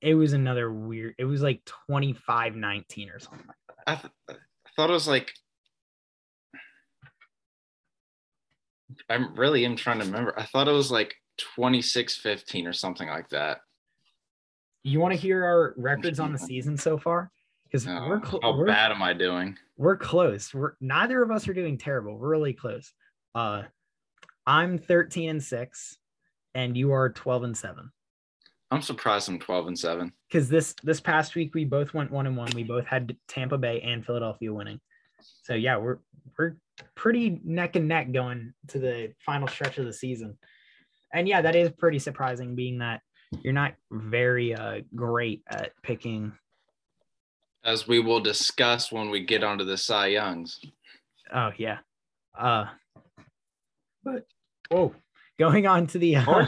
it 0.00 0.14
was 0.14 0.32
another 0.32 0.72
weird. 0.72 1.14
It 1.18 1.24
was 1.24 1.42
like 1.42 1.64
25 1.86 2.56
19 2.56 3.10
or 3.10 3.18
something 3.18 3.46
like. 3.46 3.56
I, 3.86 3.94
th- 3.94 4.12
I 4.30 4.70
thought 4.76 4.90
it 4.90 4.94
was 4.94 5.08
like 5.08 5.32
I'm 9.08 9.34
really 9.34 9.64
am 9.64 9.76
trying 9.76 9.98
to 10.00 10.04
remember. 10.04 10.38
I 10.38 10.44
thought 10.44 10.68
it 10.68 10.72
was 10.72 10.90
like 10.90 11.14
26 11.56 12.16
15 12.16 12.66
or 12.66 12.72
something 12.72 13.08
like 13.08 13.28
that. 13.30 13.58
You 14.82 15.00
want 15.00 15.14
to 15.14 15.20
hear 15.20 15.44
our 15.44 15.74
records 15.76 16.20
on 16.20 16.32
the 16.32 16.38
season 16.38 16.76
so 16.76 16.98
far? 16.98 17.30
Because 17.64 17.86
oh, 17.86 18.08
we're 18.08 18.24
cl- 18.24 18.40
how 18.42 18.56
we're, 18.56 18.66
bad 18.66 18.92
am 18.92 19.02
I 19.02 19.12
doing? 19.12 19.56
We're 19.76 19.96
close. 19.96 20.54
We're 20.54 20.72
neither 20.80 21.22
of 21.22 21.30
us 21.30 21.46
are 21.48 21.54
doing 21.54 21.76
terrible. 21.76 22.16
We're 22.16 22.28
really 22.28 22.54
close. 22.54 22.92
Uh, 23.34 23.62
I'm 24.46 24.78
13 24.78 25.28
and 25.28 25.42
six, 25.42 25.98
and 26.54 26.76
you 26.76 26.92
are 26.92 27.10
12 27.10 27.42
and 27.42 27.56
seven. 27.56 27.90
I'm 28.70 28.82
surprised 28.82 29.28
I'm 29.28 29.38
12 29.38 29.68
and 29.68 29.78
seven. 29.78 30.12
Because 30.28 30.48
this 30.48 30.74
this 30.82 31.00
past 31.00 31.34
week 31.34 31.54
we 31.54 31.64
both 31.64 31.94
went 31.94 32.10
one 32.10 32.26
and 32.26 32.36
one. 32.36 32.50
We 32.54 32.64
both 32.64 32.86
had 32.86 33.16
Tampa 33.26 33.56
Bay 33.56 33.80
and 33.80 34.04
Philadelphia 34.04 34.52
winning. 34.52 34.80
So 35.42 35.54
yeah, 35.54 35.78
we're 35.78 35.98
we're 36.38 36.56
pretty 36.94 37.40
neck 37.44 37.76
and 37.76 37.88
neck 37.88 38.12
going 38.12 38.52
to 38.68 38.78
the 38.78 39.12
final 39.24 39.48
stretch 39.48 39.78
of 39.78 39.86
the 39.86 39.92
season. 39.92 40.36
And 41.12 41.26
yeah, 41.26 41.40
that 41.40 41.56
is 41.56 41.70
pretty 41.78 41.98
surprising, 41.98 42.54
being 42.54 42.78
that 42.78 43.00
you're 43.42 43.54
not 43.54 43.74
very 43.90 44.54
uh, 44.54 44.80
great 44.94 45.42
at 45.48 45.72
picking. 45.82 46.32
As 47.64 47.88
we 47.88 48.00
will 48.00 48.20
discuss 48.20 48.92
when 48.92 49.10
we 49.10 49.24
get 49.24 49.42
onto 49.42 49.64
the 49.64 49.76
Cy 49.76 50.08
Youngs. 50.08 50.60
Oh 51.34 51.50
yeah, 51.56 51.78
uh, 52.38 52.66
but 54.04 54.26
oh, 54.70 54.94
going 55.38 55.66
on 55.66 55.86
to 55.88 55.98
the 55.98 56.16
uh, 56.16 56.46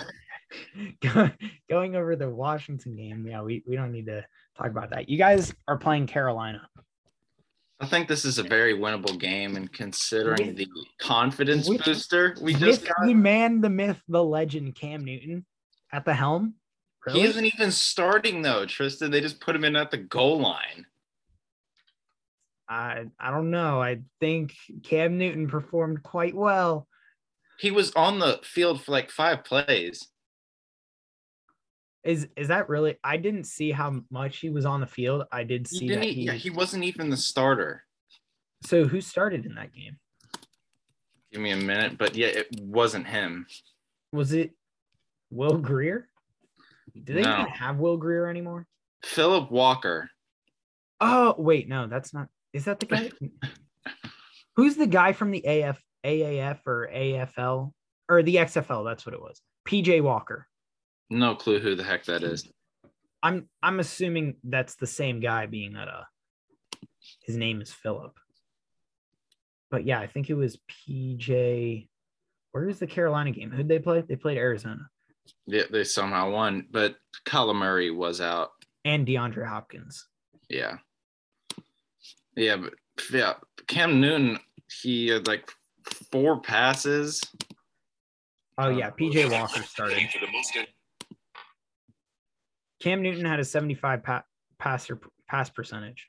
going 1.69 1.97
over 1.97 2.17
the 2.17 2.29
Washington 2.29 2.97
game. 2.97 3.27
Yeah, 3.27 3.43
we, 3.43 3.63
we 3.67 3.77
don't 3.77 3.93
need 3.93 4.07
to 4.07 4.25
talk 4.57 4.69
about 4.69 4.91
that. 4.91 5.09
You 5.09 5.19
guys 5.19 5.55
are 5.69 5.79
playing 5.79 6.07
Carolina. 6.07 6.69
I 7.81 7.87
think 7.87 8.09
this 8.09 8.27
is 8.27 8.39
a 8.39 8.43
very 8.43 8.75
winnable 8.75 9.19
game, 9.19 9.57
and 9.57 9.73
considering 9.73 10.55
the 10.55 10.69
confidence 10.99 11.67
with, 11.67 11.83
booster 11.83 12.37
we 12.41 12.53
just 12.53 12.87
got, 12.87 12.95
the 13.07 13.15
man, 13.15 13.63
the 13.63 13.71
myth, 13.71 14.03
the 14.07 14.23
legend, 14.23 14.75
Cam 14.75 15.03
Newton 15.03 15.47
at 15.91 16.05
the 16.05 16.13
helm. 16.13 16.55
Really? 17.07 17.21
He 17.21 17.27
isn't 17.27 17.45
even 17.47 17.71
starting 17.71 18.43
though, 18.43 18.67
Tristan. 18.67 19.11
They 19.11 19.23
just 19.23 19.41
put 19.41 19.57
him 19.57 19.65
in 19.65 19.77
at 19.77 19.91
the 19.91 19.97
goal 19.97 20.41
line. 20.41 20.85
I 22.69 23.07
I 23.19 23.31
don't 23.31 23.51
know. 23.51 23.81
I 23.81 24.01
think 24.21 24.55
Cam 24.83 25.17
Newton 25.17 25.49
performed 25.49 26.03
quite 26.03 26.35
well. 26.35 26.87
He 27.59 27.71
was 27.71 27.93
on 27.93 28.19
the 28.19 28.41
field 28.43 28.85
for 28.85 28.93
like 28.93 29.11
five 29.11 29.45
plays. 29.45 30.07
Is 32.03 32.29
is 32.37 32.49
that 32.49 32.69
really? 32.69 32.97
I 33.05 33.19
didn't 33.19 33.45
see 33.45 33.71
how 33.71 34.01
much 34.11 34.39
he 34.39 34.49
was 34.49 34.65
on 34.65 34.81
the 34.81 34.87
field. 34.87 35.25
I 35.31 35.45
did 35.45 35.69
see 35.69 35.87
he 35.87 35.95
that. 35.95 36.05
He, 36.05 36.23
yeah, 36.23 36.33
he 36.33 36.51
wasn't 36.51 36.85
even 36.85 37.11
the 37.11 37.17
starter. 37.17 37.85
So 38.65 38.87
who 38.87 39.01
started 39.01 39.45
in 39.45 39.55
that 39.57 39.75
game? 39.75 39.99
Give 41.33 41.43
me 41.43 41.51
a 41.51 41.57
minute, 41.57 41.99
but 41.99 42.17
yeah, 42.17 42.29
it 42.29 42.49
wasn't 42.61 43.07
him. 43.07 43.47
Was 44.13 44.33
it 44.33 44.53
Will 45.31 45.59
Grier? 45.59 46.09
Do 47.05 47.15
they 47.15 47.23
no. 47.23 47.41
even 47.41 47.53
have 47.53 47.79
Will 47.79 47.97
Grier 47.97 48.29
anymore? 48.29 48.67
Phillip 49.05 49.51
Walker. 49.51 50.11
Oh 51.01 51.35
wait, 51.39 51.69
no, 51.69 51.87
that's 51.87 52.13
not. 52.13 52.29
Is 52.53 52.65
that 52.65 52.81
the 52.81 52.87
guy? 52.87 53.11
Who's 54.57 54.77
the 54.77 54.87
guy 54.87 55.13
from 55.13 55.31
the 55.31 55.45
AF, 55.45 55.81
AAF 56.05 56.59
or 56.67 56.91
AFL 56.93 57.73
or 58.09 58.23
the 58.23 58.37
XFL? 58.37 58.85
That's 58.85 59.07
what 59.07 59.15
it 59.15 59.21
was. 59.21 59.41
PJ 59.67 60.03
Walker. 60.03 60.47
No 61.11 61.35
clue 61.35 61.59
who 61.59 61.75
the 61.75 61.83
heck 61.85 62.05
that 62.05 62.23
is. 62.23 62.49
I'm 63.23 63.49
I'm 63.62 63.81
assuming 63.81 64.37
that's 64.44 64.77
the 64.77 64.87
same 64.87 65.20
guy, 65.20 65.46
being 65.46 65.75
that 65.75 65.88
uh 65.88 66.05
his 67.23 67.37
name 67.37 67.61
is 67.61 67.73
Phillip. 67.73 68.16
But 69.70 69.85
yeah, 69.85 70.01
I 70.01 70.07
think 70.07 70.31
it 70.31 70.35
was 70.35 70.59
PJ. 70.88 71.88
Where 72.53 72.68
is 72.68 72.79
the 72.79 72.87
Carolina 72.87 73.31
game? 73.31 73.51
Who'd 73.51 73.68
they 73.68 73.79
play? 73.79 74.01
They 74.01 74.16
played 74.16 74.38
Arizona. 74.38 74.88
Yeah, 75.46 75.62
they 75.70 75.85
somehow 75.85 76.31
won, 76.31 76.66
but 76.70 76.96
Kyler 77.25 77.55
Murray 77.55 77.90
was 77.90 78.20
out. 78.20 78.51
And 78.85 79.07
DeAndre 79.07 79.46
Hopkins. 79.46 80.07
Yeah. 80.49 80.79
Yeah, 82.37 82.57
but 82.57 82.75
yeah, 83.12 83.35
Cam 83.66 84.01
Newton, 84.01 84.38
he 84.83 85.09
had 85.09 85.27
like 85.27 85.51
four 86.11 86.40
passes. 86.40 87.20
Oh 88.59 88.68
yeah, 88.68 88.90
PJ 88.90 89.31
Walker 89.40 89.62
started. 89.62 89.99
Cam 92.81 93.03
Newton 93.03 93.25
had 93.25 93.40
a 93.40 93.45
75 93.45 94.03
pa- 94.03 94.25
passer 94.59 94.99
pass 95.29 95.51
percentage 95.51 96.09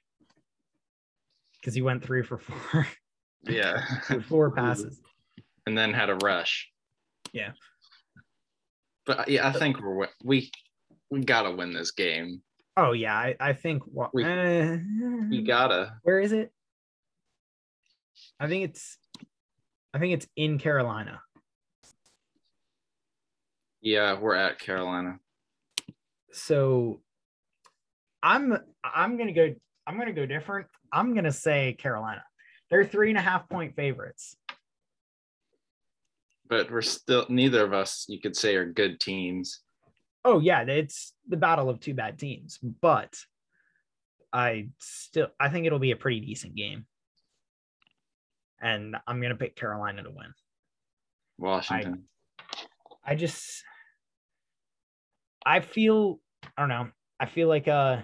because 1.60 1.74
he 1.74 1.82
went 1.82 2.04
three 2.04 2.24
for 2.24 2.38
four. 2.38 2.88
Yeah, 3.44 3.84
four 4.30 4.52
passes, 4.52 5.02
and 5.66 5.76
then 5.76 5.96
had 5.96 6.12
a 6.12 6.16
rush. 6.24 6.70
Yeah, 7.34 7.54
but 9.08 9.28
yeah, 9.30 9.48
I 9.48 9.52
think 9.52 9.82
we're 9.82 10.08
we 10.24 10.52
we 11.10 11.22
gotta 11.22 11.50
win 11.50 11.74
this 11.74 11.90
game. 11.90 12.44
Oh 12.78 12.92
yeah, 12.92 13.16
I, 13.16 13.36
I 13.40 13.54
think 13.54 13.82
what 13.88 14.14
we, 14.14 14.24
uh, 14.24 14.78
we 15.28 15.42
gotta. 15.42 15.94
Where 16.04 16.20
is 16.20 16.34
it? 16.34 16.54
I 18.40 18.48
think 18.48 18.66
it's 18.66 19.00
I 19.92 19.98
think 19.98 20.14
it's 20.14 20.28
in 20.36 20.60
Carolina. 20.60 21.20
Yeah, 23.82 24.20
we're 24.20 24.36
at 24.36 24.60
Carolina. 24.60 25.18
So 26.34 27.02
I'm 28.24 28.58
I'm 28.84 29.18
gonna 29.18 29.34
go 29.34 29.54
I'm 29.88 29.98
gonna 29.98 30.14
go 30.14 30.26
different. 30.26 30.68
I'm 30.92 31.14
gonna 31.14 31.32
say 31.32 31.74
Carolina. 31.74 32.24
They're 32.70 32.86
three 32.86 33.10
and 33.10 33.18
a 33.18 33.22
half 33.22 33.50
point 33.50 33.76
favorites. 33.76 34.36
But 36.48 36.70
we're 36.70 36.82
still 36.82 37.26
neither 37.30 37.64
of 37.64 37.74
us 37.74 38.06
you 38.10 38.20
could 38.20 38.36
say 38.36 38.56
are 38.56 38.66
good 38.66 39.00
teams 39.00 39.62
oh 40.26 40.40
yeah, 40.40 40.62
it's 40.62 41.14
the 41.28 41.38
battle 41.38 41.70
of 41.70 41.80
two 41.80 41.94
bad 41.94 42.20
teams, 42.20 42.60
but 42.60 43.16
I 44.34 44.70
still 44.80 45.28
I 45.40 45.50
think 45.50 45.66
it'll 45.66 45.80
be 45.80 45.92
a 45.92 45.98
pretty 45.98 46.20
decent 46.20 46.56
game. 46.56 46.86
And 48.62 48.96
I'm 49.08 49.22
gonna 49.22 49.36
pick 49.36 49.56
Carolina 49.56 50.04
to 50.04 50.10
win. 50.10 50.34
Washington. 51.38 52.04
I, 53.04 53.12
I 53.12 53.16
just 53.16 53.64
I 55.46 55.60
feel 55.60 56.20
I 56.58 56.62
don't 56.62 56.70
know. 56.70 56.90
I 57.20 57.26
feel 57.26 57.48
like 57.48 57.68
uh 57.68 58.02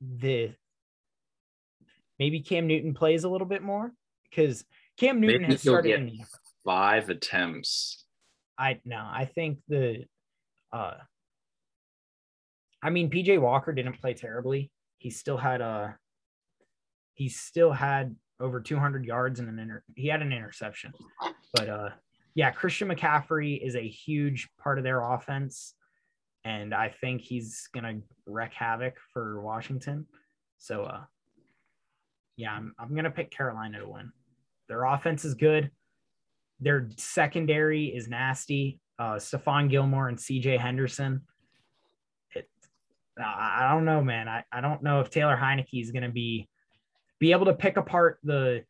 the 0.00 0.52
maybe 2.18 2.40
Cam 2.40 2.66
Newton 2.66 2.94
plays 2.94 3.24
a 3.24 3.28
little 3.28 3.46
bit 3.46 3.62
more 3.62 3.92
because 4.28 4.64
Cam 4.98 5.20
Newton 5.20 5.42
maybe 5.42 5.52
has 5.52 5.62
started 5.62 6.00
in 6.00 6.18
five 6.64 7.08
attempts. 7.08 8.04
I 8.58 8.80
no, 8.84 8.96
I 8.96 9.24
think 9.24 9.58
the 9.68 10.04
uh 10.72 10.94
I 12.82 12.90
mean, 12.90 13.10
PJ 13.10 13.40
Walker 13.40 13.72
didn't 13.72 14.00
play 14.00 14.14
terribly. 14.14 14.70
He 14.98 15.10
still 15.10 15.36
had 15.36 15.60
a 15.60 15.64
uh, 15.64 15.92
he 17.14 17.28
still 17.28 17.72
had 17.72 18.14
over 18.40 18.60
200 18.60 19.04
yards 19.04 19.40
and 19.40 19.48
an 19.48 19.58
inter 19.58 19.82
he 19.96 20.08
had 20.08 20.22
an 20.22 20.32
interception. 20.32 20.92
But 21.54 21.68
uh 21.68 21.88
yeah, 22.34 22.50
Christian 22.50 22.88
McCaffrey 22.88 23.60
is 23.60 23.74
a 23.74 23.88
huge 23.88 24.48
part 24.60 24.78
of 24.78 24.84
their 24.84 25.02
offense 25.02 25.74
and 26.48 26.74
I 26.74 26.94
think 27.00 27.20
he's 27.20 27.68
to 27.84 28.02
wreak 28.26 28.52
havoc 28.54 28.94
for 29.12 29.40
Washington. 29.40 30.06
So 30.58 30.84
uh 30.84 31.02
yeah, 32.36 32.52
I'm 32.52 32.74
I'm 32.78 32.94
to 33.04 33.10
pick 33.10 33.30
Carolina 33.30 33.80
to 33.80 33.88
win. 33.88 34.12
Their 34.68 34.84
offense 34.84 35.24
is 35.24 35.34
good. 35.34 35.70
Their 36.60 36.88
secondary 36.96 37.86
is 37.86 38.08
nasty. 38.08 38.80
Uh 38.98 39.16
Stephon 39.16 39.68
Gilmore 39.68 40.08
and 40.08 40.18
CJ 40.18 40.58
Henderson 40.58 41.22
I 43.20 43.68
don't 43.72 43.84
know, 43.84 44.02
man. 44.02 44.28
I, 44.28 44.44
I 44.52 44.60
don't 44.60 44.82
know 44.82 45.00
if 45.00 45.10
Taylor 45.10 45.36
Heinicke 45.36 45.80
is 45.82 45.90
to 46.04 46.10
be 46.10 46.48
be 47.18 47.32
able 47.32 47.46
to 47.46 47.54
pick 47.54 47.76
apart 47.76 48.18
the 48.22 48.64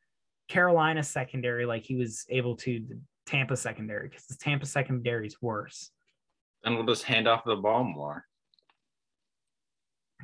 Carolina 0.49 1.03
secondary 1.03 1.67
like 1.67 1.85
he 1.85 1.97
was 1.97 2.25
able 2.31 2.57
to 2.57 2.81
the 2.89 2.99
Tampa 3.27 3.57
secondary 3.57 4.09
because 4.09 4.25
the 4.25 4.37
Tampa 4.37 4.65
secondary 4.65 5.27
is 5.27 5.37
worse. 5.43 5.91
And 6.65 6.77
we'll 6.77 6.87
just 6.87 7.05
hand 7.05 7.29
off 7.29 7.45
the 7.45 7.57
ball 7.57 7.85
more. 7.85 8.25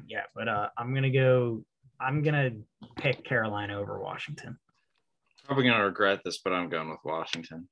Yeah, 0.07 0.25
but 0.35 0.49
uh, 0.49 0.68
I'm 0.77 0.92
gonna 0.94 1.11
go. 1.11 1.64
I'm 2.01 2.23
gonna 2.23 2.51
pick 2.97 3.25
Carolina 3.25 3.79
over 3.79 3.99
Washington. 4.01 4.59
Probably 5.47 5.64
gonna 5.64 5.85
regret 5.85 6.20
this, 6.25 6.38
but 6.38 6.53
I'm 6.53 6.68
going 6.68 6.90
with 6.90 6.99
Washington. 7.05 7.68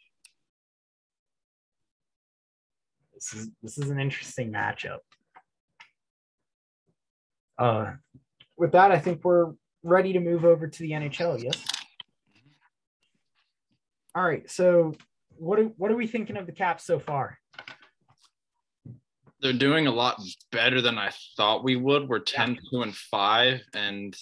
This 3.14 3.34
is 3.34 3.50
this 3.62 3.78
is 3.78 3.90
an 3.90 4.00
interesting 4.00 4.52
matchup. 4.52 4.98
Uh, 7.58 7.92
with 8.56 8.72
that, 8.72 8.90
I 8.90 8.98
think 8.98 9.24
we're 9.24 9.52
ready 9.82 10.12
to 10.12 10.20
move 10.20 10.44
over 10.44 10.66
to 10.66 10.78
the 10.78 10.92
NHL. 10.92 11.42
Yes. 11.42 11.62
All 14.14 14.24
right. 14.24 14.48
So, 14.50 14.94
what 15.36 15.58
are, 15.58 15.64
what 15.64 15.90
are 15.90 15.96
we 15.96 16.06
thinking 16.06 16.36
of 16.36 16.46
the 16.46 16.52
Caps 16.52 16.84
so 16.84 16.98
far? 16.98 17.38
They're 19.42 19.52
doing 19.52 19.88
a 19.88 19.92
lot 19.92 20.22
better 20.52 20.80
than 20.80 20.98
I 20.98 21.10
thought 21.36 21.64
we 21.64 21.76
would. 21.76 22.08
We're 22.08 22.20
10 22.20 22.58
2 22.70 22.82
and 22.82 22.94
5, 22.94 23.60
and 23.74 24.16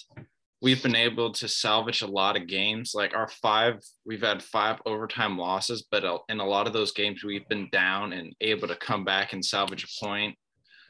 we've 0.61 0.81
been 0.81 0.95
able 0.95 1.31
to 1.31 1.47
salvage 1.47 2.01
a 2.01 2.07
lot 2.07 2.37
of 2.37 2.47
games. 2.47 2.93
Like 2.93 3.15
our 3.15 3.27
five, 3.27 3.83
we've 4.05 4.21
had 4.21 4.43
five 4.43 4.79
overtime 4.85 5.37
losses, 5.37 5.85
but 5.89 6.03
in 6.29 6.39
a 6.39 6.45
lot 6.45 6.67
of 6.67 6.73
those 6.73 6.91
games, 6.91 7.23
we've 7.23 7.47
been 7.49 7.67
down 7.71 8.13
and 8.13 8.33
able 8.41 8.67
to 8.67 8.75
come 8.75 9.03
back 9.03 9.33
and 9.33 9.43
salvage 9.43 9.83
a 9.83 10.05
point. 10.05 10.35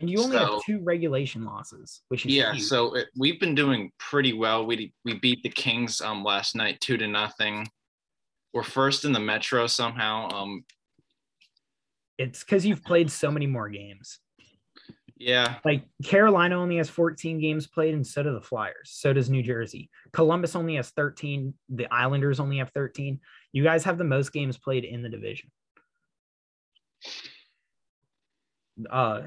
And 0.02 0.10
you 0.10 0.20
only 0.20 0.38
so, 0.38 0.54
have 0.54 0.64
two 0.66 0.82
regulation 0.82 1.46
losses, 1.46 2.02
which 2.10 2.26
is 2.26 2.34
yeah. 2.34 2.54
Huge. 2.54 2.64
So 2.66 2.96
it, 2.96 3.08
we've 3.16 3.40
been 3.40 3.56
doing 3.56 3.92
pretty 4.00 4.34
well. 4.34 4.66
We 4.66 4.92
we 5.06 5.20
beat 5.20 5.44
the 5.44 5.50
Kings 5.50 6.02
um 6.02 6.24
last 6.24 6.56
night 6.56 6.82
two 6.82 6.98
to 6.98 7.08
nothing. 7.08 7.68
We're 8.52 8.64
first 8.64 9.06
in 9.06 9.14
the 9.14 9.20
Metro 9.20 9.68
somehow. 9.68 10.28
Um, 10.30 10.66
it's 12.18 12.44
because 12.44 12.66
you've 12.66 12.84
played 12.84 13.12
so 13.12 13.32
many 13.32 13.48
more 13.48 13.70
games. 13.70 14.20
Yeah. 15.22 15.56
Like 15.64 15.84
Carolina 16.04 16.60
only 16.60 16.78
has 16.78 16.90
14 16.90 17.40
games 17.40 17.68
played, 17.68 17.94
and 17.94 18.06
so 18.06 18.24
do 18.24 18.34
the 18.34 18.42
Flyers. 18.42 18.92
So 18.92 19.14
does 19.14 19.30
New 19.30 19.44
Jersey. 19.44 19.90
Columbus 20.14 20.56
only 20.56 20.76
has 20.76 20.90
13. 20.90 21.54
The 21.70 21.88
Islanders 21.94 22.40
only 22.40 22.58
have 22.58 22.72
13. 22.74 23.20
You 23.54 23.64
guys 23.64 23.84
have 23.84 23.98
the 23.98 24.04
most 24.04 24.34
games 24.34 24.58
played 24.58 24.84
in 24.84 25.04
the 25.04 25.10
division. 25.10 25.52
Uh, 28.90 29.22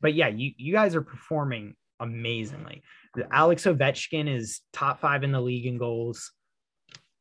but 0.00 0.14
yeah, 0.14 0.28
you 0.28 0.52
you 0.56 0.72
guys 0.72 0.96
are 0.96 1.02
performing 1.02 1.76
amazingly. 2.00 2.82
Alex 3.30 3.64
Ovechkin 3.64 4.28
is 4.28 4.60
top 4.72 5.00
five 5.00 5.22
in 5.22 5.32
the 5.32 5.40
league 5.40 5.66
in 5.66 5.78
goals. 5.78 6.32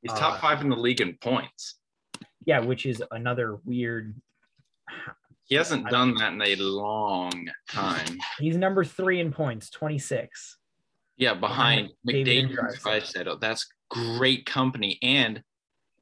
He's 0.01 0.11
top 0.11 0.35
uh, 0.35 0.39
five 0.39 0.61
in 0.61 0.69
the 0.69 0.75
league 0.75 1.01
in 1.01 1.15
points. 1.21 1.75
Yeah, 2.45 2.59
which 2.59 2.85
is 2.85 3.03
another 3.11 3.59
weird. 3.65 4.15
He 5.45 5.55
hasn't 5.55 5.89
done 5.89 6.15
that 6.15 6.33
in 6.33 6.41
a 6.41 6.55
long 6.55 7.47
time. 7.69 8.17
He's 8.39 8.57
number 8.57 8.83
three 8.83 9.19
in 9.19 9.31
points, 9.31 9.69
26. 9.69 10.57
Yeah, 11.17 11.35
behind 11.35 11.89
McDavid 12.07 12.45
and 12.45 12.57
Draisaitl. 12.57 12.81
Draisaitl. 12.81 13.39
That's 13.41 13.67
great 13.89 14.45
company. 14.47 14.97
And 15.03 15.43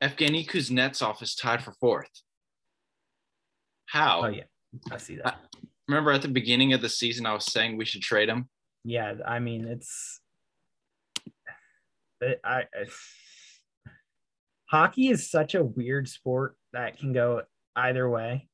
Evgeny 0.01 0.47
Kuznetsov 0.47 1.21
is 1.21 1.35
tied 1.35 1.61
for 1.61 1.73
fourth. 1.73 2.09
How? 3.85 4.23
Oh, 4.23 4.27
yeah. 4.27 4.43
I 4.91 4.97
see 4.97 5.17
that. 5.17 5.37
Remember 5.89 6.11
at 6.11 6.21
the 6.21 6.29
beginning 6.29 6.71
of 6.71 6.81
the 6.81 6.89
season, 6.89 7.25
I 7.25 7.33
was 7.33 7.51
saying 7.51 7.77
we 7.77 7.85
should 7.85 8.01
trade 8.01 8.29
him? 8.29 8.47
Yeah. 8.85 9.15
I 9.27 9.39
mean, 9.39 9.65
it's. 9.67 10.21
It, 12.21 12.39
I, 12.43 12.63
I. 12.73 12.85
Hockey 14.67 15.09
is 15.09 15.29
such 15.29 15.53
a 15.53 15.63
weird 15.63 16.07
sport 16.07 16.55
that 16.71 16.97
can 16.97 17.11
go 17.11 17.43
either 17.75 18.09
way. 18.09 18.47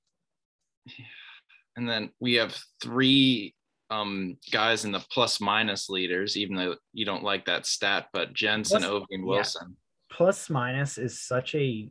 And 1.75 1.87
then 1.87 2.11
we 2.19 2.33
have 2.35 2.57
three 2.81 3.55
um, 3.89 4.37
guys 4.51 4.85
in 4.85 4.91
the 4.91 5.03
plus 5.11 5.39
minus 5.39 5.89
leaders, 5.89 6.37
even 6.37 6.55
though 6.55 6.75
you 6.93 7.05
don't 7.05 7.23
like 7.23 7.45
that 7.45 7.65
stat, 7.65 8.07
but 8.13 8.33
Jensen, 8.33 8.81
Plus- 8.81 8.91
Ovi, 8.91 9.05
and 9.11 9.23
yeah. 9.23 9.29
Wilson. 9.29 9.77
Plus 10.11 10.49
minus 10.49 10.97
is 10.97 11.21
such 11.21 11.55
a. 11.55 11.89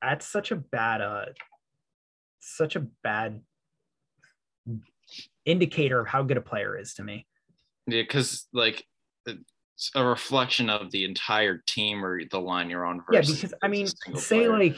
That's 0.00 0.26
such 0.26 0.50
a 0.50 0.56
bad. 0.56 1.00
Uh, 1.00 1.26
such 2.40 2.74
a 2.74 2.86
bad 3.04 3.40
indicator 5.44 6.00
of 6.00 6.08
how 6.08 6.22
good 6.22 6.36
a 6.36 6.40
player 6.40 6.76
is 6.76 6.94
to 6.94 7.04
me. 7.04 7.26
Yeah, 7.86 8.02
because 8.02 8.48
like 8.52 8.84
it's 9.26 9.90
a 9.94 10.04
reflection 10.04 10.70
of 10.70 10.90
the 10.90 11.04
entire 11.04 11.62
team 11.66 12.04
or 12.04 12.20
the 12.30 12.40
line 12.40 12.70
you're 12.70 12.84
on. 12.84 13.02
Yeah, 13.10 13.20
because 13.20 13.54
I 13.62 13.68
mean, 13.68 13.86
say 13.86 14.46
player. 14.46 14.52
like, 14.52 14.76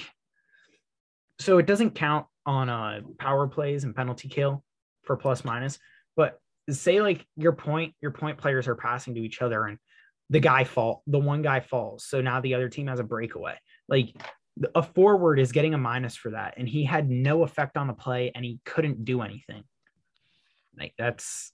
so 1.41 1.59
it 1.59 1.67
doesn't 1.67 1.95
count 1.95 2.27
on 2.47 2.69
uh 2.69 3.01
power 3.19 3.47
plays 3.47 3.85
and 3.85 3.95
penalty 3.95 4.29
kill 4.29 4.63
for 5.03 5.17
plus 5.17 5.45
minus, 5.45 5.79
but 6.17 6.39
say 6.71 7.01
like 7.01 7.27
your 7.37 7.53
point, 7.53 7.95
your 8.01 8.11
point 8.11 8.39
players 8.39 8.69
are 8.69 8.75
passing 8.75 9.15
to 9.15 9.21
each 9.21 9.43
other 9.43 9.67
and 9.67 9.79
the 10.31 10.41
guy 10.41 10.65
fall, 10.65 11.03
the 11.07 11.19
one 11.19 11.43
guy 11.43 11.61
falls, 11.61 12.05
so 12.07 12.21
now 12.21 12.41
the 12.41 12.55
other 12.55 12.69
team 12.69 12.87
has 12.87 13.01
a 13.01 13.05
breakaway. 13.05 13.57
Like 13.89 14.15
a 14.75 14.83
forward 14.83 15.39
is 15.39 15.53
getting 15.53 15.75
a 15.75 15.79
minus 15.79 16.17
for 16.17 16.31
that, 16.31 16.55
and 16.57 16.69
he 16.69 16.85
had 16.85 17.11
no 17.11 17.43
effect 17.43 17.77
on 17.77 17.87
the 17.87 17.93
play, 17.93 18.33
and 18.35 18.45
he 18.45 18.61
couldn't 18.65 19.05
do 19.05 19.21
anything. 19.21 19.65
Like 20.79 20.95
that's 20.97 21.53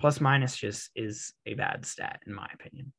plus 0.00 0.20
minus 0.20 0.56
just 0.56 0.90
is 0.96 1.32
a 1.44 1.54
bad 1.54 1.84
stat 1.86 2.20
in 2.26 2.34
my 2.34 2.48
opinion. 2.54 2.92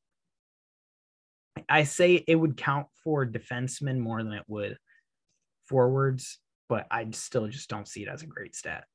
I 1.68 1.84
say 1.84 2.24
it 2.28 2.36
would 2.36 2.58
count 2.58 2.88
for 3.04 3.26
defensemen 3.26 3.98
more 3.98 4.24
than 4.24 4.34
it 4.34 4.46
would 4.48 4.78
forwards, 5.68 6.40
but 6.70 6.88
I 6.92 7.08
still 7.12 7.48
just 7.48 7.70
don't 7.70 7.88
see 7.88 8.04
it 8.04 8.10
as 8.10 8.24
a 8.24 8.28
great 8.28 8.56
stat. 8.56 8.86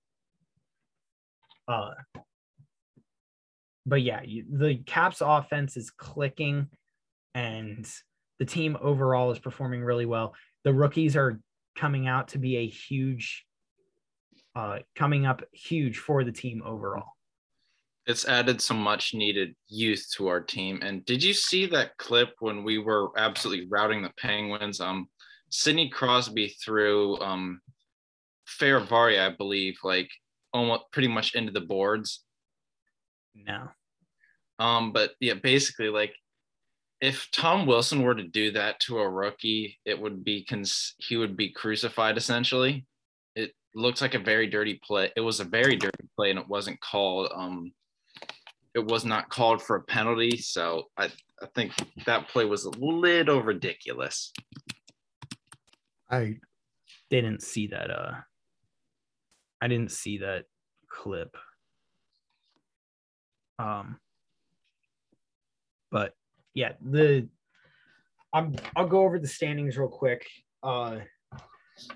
Uh, 1.69 1.93
but 3.87 4.03
yeah, 4.03 4.23
you, 4.23 4.45
the 4.51 4.77
Caps 4.87 5.21
offense 5.21 5.77
is 5.77 5.91
clicking, 5.91 6.69
and 7.35 7.89
the 8.39 8.45
team 8.45 8.77
overall 8.81 9.31
is 9.31 9.39
performing 9.39 9.83
really 9.83 10.07
well. 10.07 10.35
The 10.65 10.75
rookies 10.75 11.17
are 11.17 11.41
coming 11.77 12.07
out 12.07 12.29
to 12.29 12.39
be 12.39 12.57
a 12.59 12.67
huge, 12.67 13.45
uh, 14.55 14.81
coming 14.95 15.25
up 15.27 15.43
huge 15.53 15.99
for 15.99 16.25
the 16.25 16.33
team 16.33 16.63
overall. 16.65 17.13
it's 18.07 18.27
added 18.27 18.61
some 18.61 18.79
much 18.79 19.15
needed 19.15 19.55
youth 19.69 20.07
to 20.17 20.27
our 20.27 20.41
team. 20.41 20.81
And 20.83 21.05
did 21.05 21.23
you 21.23 21.33
see 21.33 21.67
that 21.67 21.97
clip 21.99 22.31
when 22.41 22.65
we 22.65 22.79
were 22.79 23.11
absolutely 23.17 23.69
routing 23.69 24.03
the 24.03 24.11
Penguins? 24.19 24.81
Um, 24.81 25.09
Sidney 25.53 25.91
Crosby 25.91 26.49
threw 26.49 27.21
um, 27.21 27.61
Fehervary, 28.49 29.21
I 29.21 29.29
believe, 29.37 29.77
like 29.85 30.11
almost 30.53 30.85
pretty 30.93 31.09
much 31.09 31.35
into 31.35 31.53
the 31.53 31.61
boards. 31.61 32.25
No, 33.35 33.69
Um, 34.59 34.93
but 34.93 35.13
yeah, 35.21 35.35
basically, 35.35 35.91
like 35.91 36.15
if 37.03 37.31
Tom 37.33 37.67
Wilson 37.67 38.03
were 38.03 38.15
to 38.15 38.23
do 38.23 38.51
that 38.53 38.81
to 38.81 38.99
a 38.99 39.09
rookie, 39.09 39.79
it 39.85 40.01
would 40.01 40.25
be 40.25 40.45
cons- 40.45 40.95
he 40.99 41.17
would 41.17 41.37
be 41.37 41.51
crucified 41.51 42.17
essentially. 42.17 42.87
It 43.37 43.53
looks 43.75 44.01
like 44.01 44.15
a 44.15 44.19
very 44.19 44.47
dirty 44.47 44.81
play. 44.83 45.11
It 45.17 45.21
was 45.21 45.41
a 45.41 45.45
very 45.45 45.77
dirty 45.77 46.09
play, 46.17 46.31
and 46.31 46.39
it 46.39 46.49
wasn't 46.49 46.81
called. 46.81 47.31
Um, 47.35 47.73
it 48.75 48.87
was 48.87 49.05
not 49.05 49.29
called 49.29 49.63
for 49.63 49.77
a 49.77 49.83
penalty. 49.83 50.39
So 50.39 50.85
I, 50.97 51.11
I 51.43 51.47
think 51.55 51.73
that 52.07 52.29
play 52.29 52.47
was 52.47 52.65
a 52.65 52.71
little 52.79 53.43
ridiculous. 53.43 54.33
I 56.13 56.37
didn't 57.11 57.43
see 57.43 57.69
that. 57.69 57.91
Uh, 57.91 58.13
I 59.61 59.69
didn't 59.69 59.91
see 59.91 60.19
that 60.19 60.45
clip. 60.89 61.37
Um, 63.59 63.99
but 65.91 66.15
yeah, 66.55 66.73
the 66.81 67.29
I'm 68.33 68.55
I'll 68.77 68.87
go 68.87 69.03
over 69.03 69.19
the 69.19 69.27
standings 69.27 69.79
real 69.79 69.89
quick. 69.89 70.27
Uh, 70.63 70.99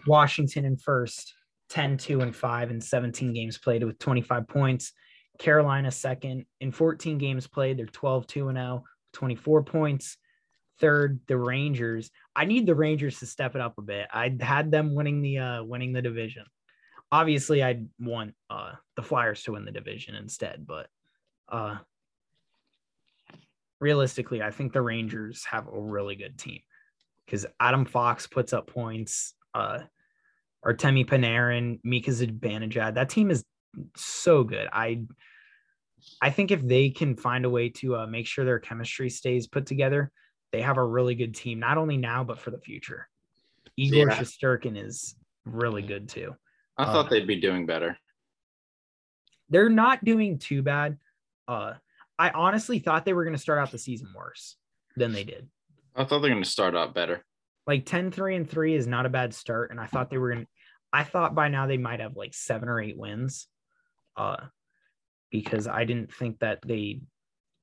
Washington 0.06 0.64
in 0.64 0.76
first, 0.76 1.34
10, 1.70 1.98
2, 1.98 2.20
and 2.20 2.34
5 2.34 2.70
in 2.70 2.80
17 2.80 3.32
games 3.32 3.58
played 3.58 3.84
with 3.84 3.98
25 3.98 4.48
points. 4.48 4.92
Carolina 5.38 5.90
second 5.90 6.46
in 6.60 6.72
14 6.72 7.18
games 7.18 7.46
played. 7.46 7.78
They're 7.78 7.86
12, 7.86 8.26
2 8.26 8.48
and 8.48 8.58
0, 8.58 8.84
24 9.12 9.62
points. 9.64 10.16
Third, 10.78 11.20
the 11.26 11.36
Rangers. 11.36 12.10
I 12.34 12.44
need 12.44 12.66
the 12.66 12.74
Rangers 12.74 13.18
to 13.20 13.26
step 13.26 13.54
it 13.54 13.60
up 13.60 13.78
a 13.78 13.82
bit. 13.82 14.08
I 14.12 14.36
had 14.40 14.70
them 14.70 14.94
winning 14.94 15.22
the 15.22 15.38
uh 15.38 15.62
winning 15.64 15.92
the 15.92 16.02
division. 16.02 16.44
Obviously, 17.10 17.62
I'd 17.62 17.88
want 17.98 18.34
uh 18.50 18.72
the 18.96 19.02
Flyers 19.02 19.42
to 19.44 19.52
win 19.52 19.64
the 19.64 19.72
division 19.72 20.14
instead, 20.14 20.66
but 20.66 20.88
uh 21.48 21.78
realistically, 23.80 24.42
I 24.42 24.50
think 24.50 24.72
the 24.72 24.82
Rangers 24.82 25.44
have 25.44 25.66
a 25.68 25.80
really 25.80 26.16
good 26.16 26.38
team 26.38 26.60
because 27.24 27.46
Adam 27.60 27.84
Fox 27.84 28.26
puts 28.26 28.52
up 28.52 28.66
points. 28.66 29.34
Uh, 29.54 29.80
Artemi 30.64 31.06
Panarin, 31.06 31.78
Mika 31.84 32.10
Zibanejad. 32.10 32.94
That 32.94 33.08
team 33.08 33.30
is 33.30 33.44
so 33.96 34.42
good. 34.42 34.68
I 34.72 35.04
I 36.20 36.30
think 36.30 36.50
if 36.50 36.62
they 36.62 36.90
can 36.90 37.16
find 37.16 37.44
a 37.44 37.50
way 37.50 37.68
to 37.70 37.96
uh, 37.96 38.06
make 38.06 38.26
sure 38.26 38.44
their 38.44 38.58
chemistry 38.58 39.10
stays 39.10 39.46
put 39.46 39.66
together, 39.66 40.10
they 40.56 40.62
have 40.62 40.78
a 40.78 40.84
really 40.84 41.14
good 41.14 41.34
team. 41.34 41.58
Not 41.60 41.76
only 41.76 41.98
now 41.98 42.24
but 42.24 42.38
for 42.38 42.50
the 42.50 42.58
future. 42.58 43.06
Igor 43.76 44.08
Yeah. 44.08 44.16
Shesterkin 44.18 44.82
is 44.82 45.14
really 45.44 45.82
good 45.82 46.08
too. 46.08 46.34
I 46.78 46.84
Uh, 46.84 46.92
thought 46.92 47.10
they'd 47.10 47.26
be 47.26 47.38
doing 47.38 47.66
better. 47.66 47.98
They're 49.50 49.68
not 49.68 50.02
doing 50.02 50.38
too 50.38 50.62
bad. 50.62 50.98
Uh, 51.46 51.74
I 52.18 52.30
honestly 52.30 52.78
thought 52.78 53.04
they 53.04 53.12
were 53.12 53.24
going 53.24 53.36
to 53.36 53.40
start 53.42 53.58
out 53.58 53.70
the 53.70 53.76
season 53.78 54.08
worse 54.16 54.56
than 54.96 55.12
they 55.12 55.24
did. 55.24 55.46
I 55.94 56.04
thought 56.04 56.20
they're 56.20 56.30
going 56.30 56.42
to 56.42 56.48
start 56.48 56.74
out 56.74 56.94
better. 56.94 57.22
like 57.66 57.84
10 57.84 58.10
3 58.12 58.36
and 58.36 58.48
3 58.50 58.74
is 58.76 58.86
not 58.86 59.04
a 59.04 59.10
bad 59.10 59.34
start 59.34 59.70
and 59.72 59.78
i 59.80 59.86
thought 59.86 60.08
they 60.08 60.18
were 60.18 60.30
going 60.32 60.44
to 60.44 60.50
i 60.92 61.02
thought 61.02 61.34
by 61.34 61.48
now 61.48 61.66
they 61.66 61.76
might 61.76 61.98
have 62.00 62.16
like 62.16 62.32
seven 62.32 62.68
or 62.68 62.80
eight 62.80 62.96
wins 62.96 63.48
uh 64.16 64.36
because 65.32 65.66
i 65.66 65.84
didn't 65.84 66.14
think 66.14 66.38
that 66.38 66.60
they 66.64 67.00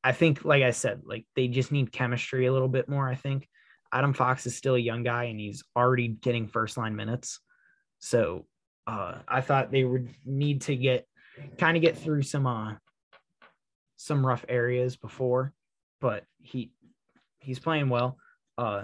i 0.03 0.11
think 0.11 0.43
like 0.45 0.63
i 0.63 0.71
said 0.71 1.01
like 1.05 1.25
they 1.35 1.47
just 1.47 1.71
need 1.71 1.91
chemistry 1.91 2.45
a 2.45 2.53
little 2.53 2.67
bit 2.67 2.89
more 2.89 3.07
i 3.07 3.15
think 3.15 3.47
adam 3.91 4.13
fox 4.13 4.45
is 4.45 4.55
still 4.55 4.75
a 4.75 4.79
young 4.79 5.03
guy 5.03 5.25
and 5.25 5.39
he's 5.39 5.63
already 5.75 6.07
getting 6.07 6.47
first 6.47 6.77
line 6.77 6.95
minutes 6.95 7.39
so 7.99 8.45
uh 8.87 9.15
i 9.27 9.41
thought 9.41 9.71
they 9.71 9.83
would 9.83 10.09
need 10.25 10.61
to 10.61 10.75
get 10.75 11.07
kind 11.57 11.77
of 11.77 11.81
get 11.81 11.97
through 11.97 12.21
some 12.21 12.47
uh 12.47 12.73
some 13.95 14.25
rough 14.25 14.45
areas 14.49 14.95
before 14.95 15.53
but 16.01 16.23
he 16.39 16.71
he's 17.39 17.59
playing 17.59 17.89
well 17.89 18.17
uh 18.57 18.83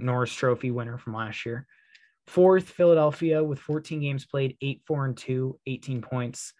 Norris 0.00 0.32
Trophy 0.32 0.70
winner 0.70 0.98
from 0.98 1.14
last 1.14 1.44
year. 1.46 1.66
Fourth, 2.26 2.68
Philadelphia 2.68 3.42
with 3.42 3.58
14 3.58 4.00
games 4.00 4.24
played, 4.24 4.56
8 4.60 4.82
4 4.86 5.04
and 5.06 5.16
2, 5.16 5.58
18 5.66 6.02
points. 6.02 6.52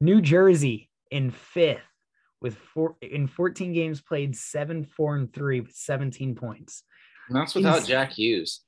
New 0.00 0.20
Jersey 0.20 0.90
in 1.10 1.30
fifth 1.30 1.82
with 2.44 2.56
four 2.56 2.94
in 3.00 3.26
14 3.26 3.72
games 3.72 4.02
played, 4.02 4.36
7 4.36 4.84
4 4.84 5.16
and 5.16 5.32
3 5.32 5.60
with 5.60 5.74
17 5.74 6.34
points. 6.34 6.82
And 7.28 7.36
that's 7.38 7.54
without 7.54 7.78
Ins- 7.78 7.88
Jack 7.88 8.12
Hughes. 8.12 8.60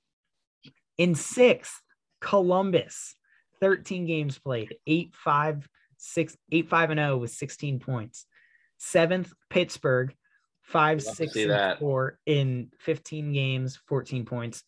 In 0.97 1.15
sixth, 1.15 1.83
Columbus, 2.23 3.15
13 3.61 4.07
games 4.07 4.39
played, 4.39 4.75
8 4.87 5.15
5 5.15 5.69
6 5.99 6.37
8 6.51 6.69
5 6.71 6.91
and 6.91 6.99
0 6.99 7.17
with 7.19 7.31
16 7.33 7.79
points. 7.79 8.25
Seventh, 8.79 9.35
Pittsburgh, 9.51 10.15
five 10.63 11.03
six 11.03 11.37
and 11.37 11.51
that. 11.51 11.79
four 11.79 12.19
in 12.25 12.71
15 12.79 13.35
games, 13.35 13.79
14 13.89 14.25
points. 14.25 14.65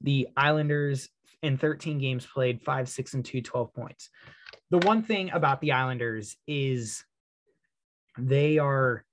The 0.00 0.28
Islanders 0.34 1.10
in 1.42 1.58
13 1.58 1.98
games 1.98 2.26
played, 2.26 2.62
5 2.62 2.88
6 2.88 3.14
and 3.14 3.24
2, 3.24 3.42
12 3.42 3.74
points. 3.74 4.08
The 4.70 4.78
one 4.78 5.02
thing 5.02 5.30
about 5.30 5.60
the 5.60 5.72
Islanders 5.72 6.36
is 6.46 7.04
they 8.18 8.58
are 8.58 9.04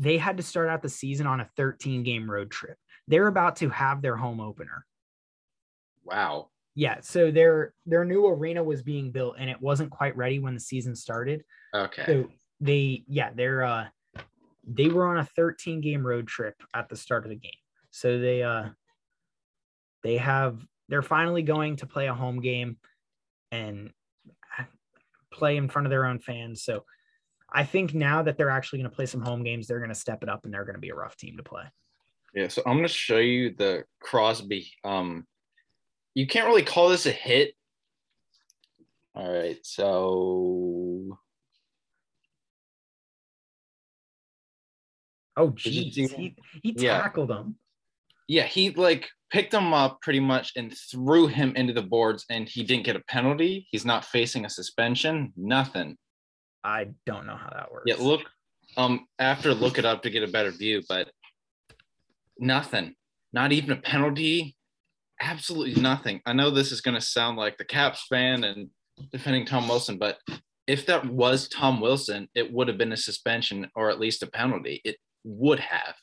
they 0.00 0.16
had 0.16 0.38
to 0.38 0.42
start 0.42 0.68
out 0.68 0.82
the 0.82 0.88
season 0.88 1.26
on 1.26 1.40
a 1.40 1.48
13 1.56 2.02
game 2.02 2.30
road 2.30 2.50
trip. 2.50 2.76
They're 3.08 3.26
about 3.26 3.56
to 3.56 3.68
have 3.68 4.00
their 4.00 4.16
home 4.16 4.40
opener. 4.40 4.86
Wow. 6.04 6.48
Yeah, 6.74 7.00
so 7.02 7.30
their 7.30 7.74
their 7.84 8.04
new 8.04 8.26
arena 8.26 8.62
was 8.64 8.82
being 8.82 9.10
built 9.12 9.36
and 9.38 9.50
it 9.50 9.60
wasn't 9.60 9.90
quite 9.90 10.16
ready 10.16 10.38
when 10.38 10.54
the 10.54 10.60
season 10.60 10.96
started. 10.96 11.44
Okay. 11.74 12.04
So 12.06 12.28
they 12.60 13.04
yeah, 13.06 13.30
they're 13.34 13.64
uh 13.64 13.86
they 14.66 14.88
were 14.88 15.06
on 15.06 15.18
a 15.18 15.28
13 15.36 15.80
game 15.80 16.06
road 16.06 16.26
trip 16.26 16.54
at 16.72 16.88
the 16.88 16.96
start 16.96 17.24
of 17.24 17.30
the 17.30 17.36
game. 17.36 17.50
So 17.90 18.18
they 18.18 18.42
uh 18.42 18.70
they 20.02 20.16
have 20.16 20.64
they're 20.88 21.02
finally 21.02 21.42
going 21.42 21.76
to 21.76 21.86
play 21.86 22.06
a 22.06 22.14
home 22.14 22.40
game 22.40 22.78
and 23.50 23.90
play 25.32 25.56
in 25.56 25.68
front 25.68 25.86
of 25.86 25.90
their 25.90 26.06
own 26.06 26.18
fans. 26.18 26.62
So 26.62 26.84
I 27.54 27.64
think 27.64 27.94
now 27.94 28.22
that 28.22 28.36
they're 28.38 28.50
actually 28.50 28.80
going 28.80 28.90
to 28.90 28.96
play 28.96 29.06
some 29.06 29.20
home 29.20 29.42
games, 29.44 29.66
they're 29.66 29.78
going 29.78 29.90
to 29.90 29.94
step 29.94 30.22
it 30.22 30.28
up 30.28 30.44
and 30.44 30.52
they're 30.54 30.64
going 30.64 30.74
to 30.74 30.80
be 30.80 30.90
a 30.90 30.94
rough 30.94 31.16
team 31.16 31.36
to 31.36 31.42
play. 31.42 31.64
Yeah, 32.34 32.48
so 32.48 32.62
I'm 32.64 32.74
going 32.74 32.84
to 32.84 32.88
show 32.88 33.18
you 33.18 33.54
the 33.54 33.84
Crosby. 34.00 34.72
Um, 34.84 35.26
you 36.14 36.26
can't 36.26 36.46
really 36.46 36.62
call 36.62 36.88
this 36.88 37.04
a 37.06 37.10
hit. 37.10 37.54
All 39.14 39.30
right, 39.30 39.58
so 39.62 41.18
oh 45.36 45.50
geez, 45.50 45.94
he, 45.94 46.34
he 46.62 46.74
Yeah. 46.78 47.02
tackled 47.02 47.30
him. 47.30 47.56
yeah, 48.28 48.44
he 48.46 48.70
like 48.70 49.10
picked 49.30 49.52
him 49.52 49.74
up 49.74 50.00
pretty 50.00 50.20
much 50.20 50.52
and 50.56 50.74
threw 50.90 51.26
him 51.26 51.54
into 51.56 51.74
the 51.74 51.82
boards, 51.82 52.24
and 52.30 52.48
he 52.48 52.64
didn't 52.64 52.84
get 52.84 52.96
a 52.96 53.00
penalty. 53.08 53.66
He's 53.70 53.84
not 53.84 54.06
facing 54.06 54.46
a 54.46 54.50
suspension. 54.50 55.34
Nothing. 55.36 55.98
I 56.64 56.88
don't 57.06 57.26
know 57.26 57.36
how 57.36 57.50
that 57.50 57.72
works. 57.72 57.84
Yeah, 57.86 57.96
look. 57.98 58.22
Um, 58.76 59.06
after 59.18 59.52
look 59.52 59.78
it 59.78 59.84
up 59.84 60.02
to 60.02 60.10
get 60.10 60.22
a 60.22 60.28
better 60.28 60.50
view, 60.50 60.82
but 60.88 61.10
nothing. 62.38 62.94
Not 63.32 63.52
even 63.52 63.72
a 63.72 63.76
penalty. 63.76 64.56
Absolutely 65.20 65.80
nothing. 65.80 66.20
I 66.26 66.32
know 66.32 66.50
this 66.50 66.72
is 66.72 66.80
going 66.80 66.94
to 66.94 67.00
sound 67.00 67.36
like 67.36 67.58
the 67.58 67.64
Caps 67.64 68.06
fan 68.08 68.44
and 68.44 68.70
defending 69.10 69.44
Tom 69.44 69.68
Wilson, 69.68 69.98
but 69.98 70.18
if 70.66 70.86
that 70.86 71.04
was 71.06 71.48
Tom 71.48 71.80
Wilson, 71.80 72.28
it 72.34 72.52
would 72.52 72.68
have 72.68 72.78
been 72.78 72.92
a 72.92 72.96
suspension 72.96 73.68
or 73.74 73.90
at 73.90 74.00
least 74.00 74.22
a 74.22 74.26
penalty. 74.26 74.80
It 74.84 74.96
would 75.24 75.60
have. 75.60 75.94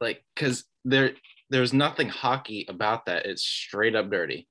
Like, 0.00 0.24
because 0.34 0.64
there, 0.84 1.12
there's 1.50 1.72
nothing 1.72 2.08
hockey 2.08 2.66
about 2.68 3.06
that. 3.06 3.26
It's 3.26 3.42
straight 3.42 3.94
up 3.94 4.10
dirty. 4.10 4.48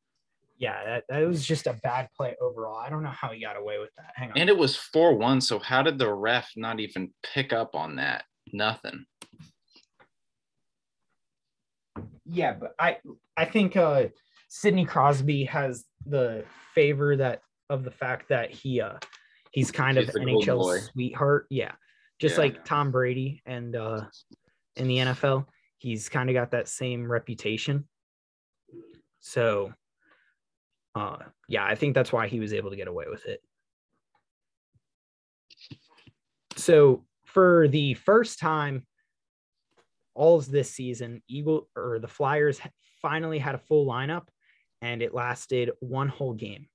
Yeah, 0.57 0.83
that, 0.85 1.03
that 1.09 1.27
was 1.27 1.45
just 1.45 1.67
a 1.67 1.73
bad 1.83 2.07
play 2.15 2.35
overall. 2.41 2.77
I 2.77 2.89
don't 2.89 3.03
know 3.03 3.09
how 3.09 3.29
he 3.29 3.41
got 3.41 3.57
away 3.57 3.77
with 3.79 3.89
that. 3.97 4.11
Hang 4.15 4.31
on. 4.31 4.37
And 4.37 4.49
it 4.49 4.57
was 4.57 4.75
4 4.75 5.15
1. 5.15 5.41
So, 5.41 5.59
how 5.59 5.81
did 5.81 5.97
the 5.97 6.11
ref 6.13 6.49
not 6.55 6.79
even 6.79 7.13
pick 7.23 7.51
up 7.51 7.75
on 7.75 7.97
that? 7.97 8.23
Nothing. 8.53 9.05
yeah, 12.25 12.53
but 12.53 12.73
I 12.79 12.97
I 13.37 13.45
think 13.45 13.75
uh 13.77 14.05
Sidney 14.47 14.85
Crosby 14.85 15.45
has 15.45 15.85
the 16.05 16.43
favor 16.73 17.15
that 17.17 17.41
of 17.69 17.83
the 17.83 17.91
fact 17.91 18.29
that 18.29 18.51
he 18.51 18.81
uh 18.81 18.97
he's 19.51 19.71
kind 19.71 19.97
of. 19.97 20.07
NHL 20.09 20.81
sweetheart. 20.91 21.47
Yeah. 21.49 21.71
Just 22.19 22.35
Yeah. 22.35 22.41
like 22.43 22.65
Tom 22.65 22.91
Brady 22.91 23.41
and 23.45 23.75
uh 23.75 24.05
in 24.75 24.87
the 24.87 24.97
NFL, 24.97 25.45
he's 25.77 26.09
kind 26.09 26.29
of 26.29 26.33
got 26.33 26.51
that 26.51 26.67
same 26.67 27.09
reputation. 27.09 27.87
So 29.19 29.73
uh 30.95 31.17
yeah, 31.47 31.65
I 31.65 31.75
think 31.75 31.93
that's 31.93 32.11
why 32.11 32.27
he 32.27 32.39
was 32.39 32.53
able 32.53 32.71
to 32.71 32.75
get 32.75 32.87
away 32.87 33.05
with 33.09 33.25
it. 33.25 33.41
So 36.55 37.03
for 37.25 37.67
the 37.67 37.93
first 37.95 38.39
time 38.39 38.85
all 40.15 40.37
of 40.37 40.49
this 40.49 40.71
season, 40.71 41.21
Eagle 41.27 41.67
or 41.75 41.99
the 41.99 42.07
Flyers 42.07 42.59
finally 43.01 43.37
had 43.37 43.55
a 43.55 43.59
full 43.59 43.85
lineup 43.85 44.27
and 44.81 45.01
it 45.01 45.13
lasted 45.13 45.71
one 45.79 46.07
whole 46.07 46.33
game. 46.33 46.67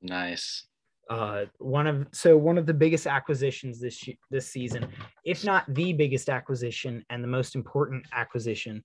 Nice. 0.00 0.66
Uh, 1.10 1.44
one 1.58 1.86
of 1.86 2.06
so 2.12 2.36
one 2.36 2.56
of 2.56 2.64
the 2.64 2.72
biggest 2.72 3.06
acquisitions 3.06 3.78
this 3.78 4.08
this 4.30 4.46
season, 4.46 4.88
if 5.24 5.44
not 5.44 5.64
the 5.74 5.92
biggest 5.92 6.30
acquisition 6.30 7.04
and 7.10 7.22
the 7.22 7.28
most 7.28 7.54
important 7.54 8.06
acquisition 8.12 8.82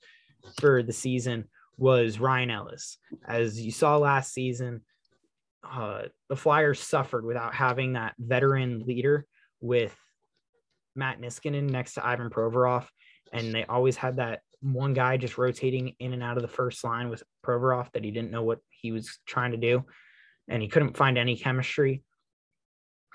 for 0.60 0.84
the 0.84 0.92
season, 0.92 1.46
was 1.80 2.20
Ryan 2.20 2.52
Ellis. 2.52 2.98
As 3.26 3.60
you 3.60 3.72
saw 3.72 3.98
last 3.98 4.34
season, 4.34 4.82
uh, 5.70 6.04
the 6.28 6.36
Flyers 6.36 6.80
suffered 6.80 7.26
without 7.26 7.54
having 7.54 7.94
that 7.94 8.16
veteran 8.20 8.84
leader 8.86 9.26
with 9.62 9.96
Matt 10.96 11.22
Niskanen 11.22 11.70
next 11.70 11.94
to 11.94 12.06
Ivan 12.06 12.30
Provorov, 12.30 12.86
and 13.32 13.54
they 13.54 13.66
always 13.66 13.96
had 13.96 14.18
that 14.18 14.42
one 14.62 14.94
guy 14.94 15.16
just 15.18 15.38
rotating 15.38 15.96
in 16.00 16.14
and 16.14 16.22
out 16.22 16.38
of 16.38 16.42
the 16.42 16.50
first 16.50 16.84
line 16.84 17.10
with 17.10 17.24
Provorov 17.46 17.92
that 17.94 18.04
he 18.04 18.12
didn't 18.12 18.32
know 18.32 18.44
what 18.44 18.60
he 18.70 18.92
was 18.92 19.20
trying 19.26 19.52
to 19.52 19.58
do, 19.58 19.86
and 20.48 20.62
he 20.62 20.68
couldn't 20.68 20.98
find 20.98 21.18
any 21.18 21.38
chemistry. 21.38 22.04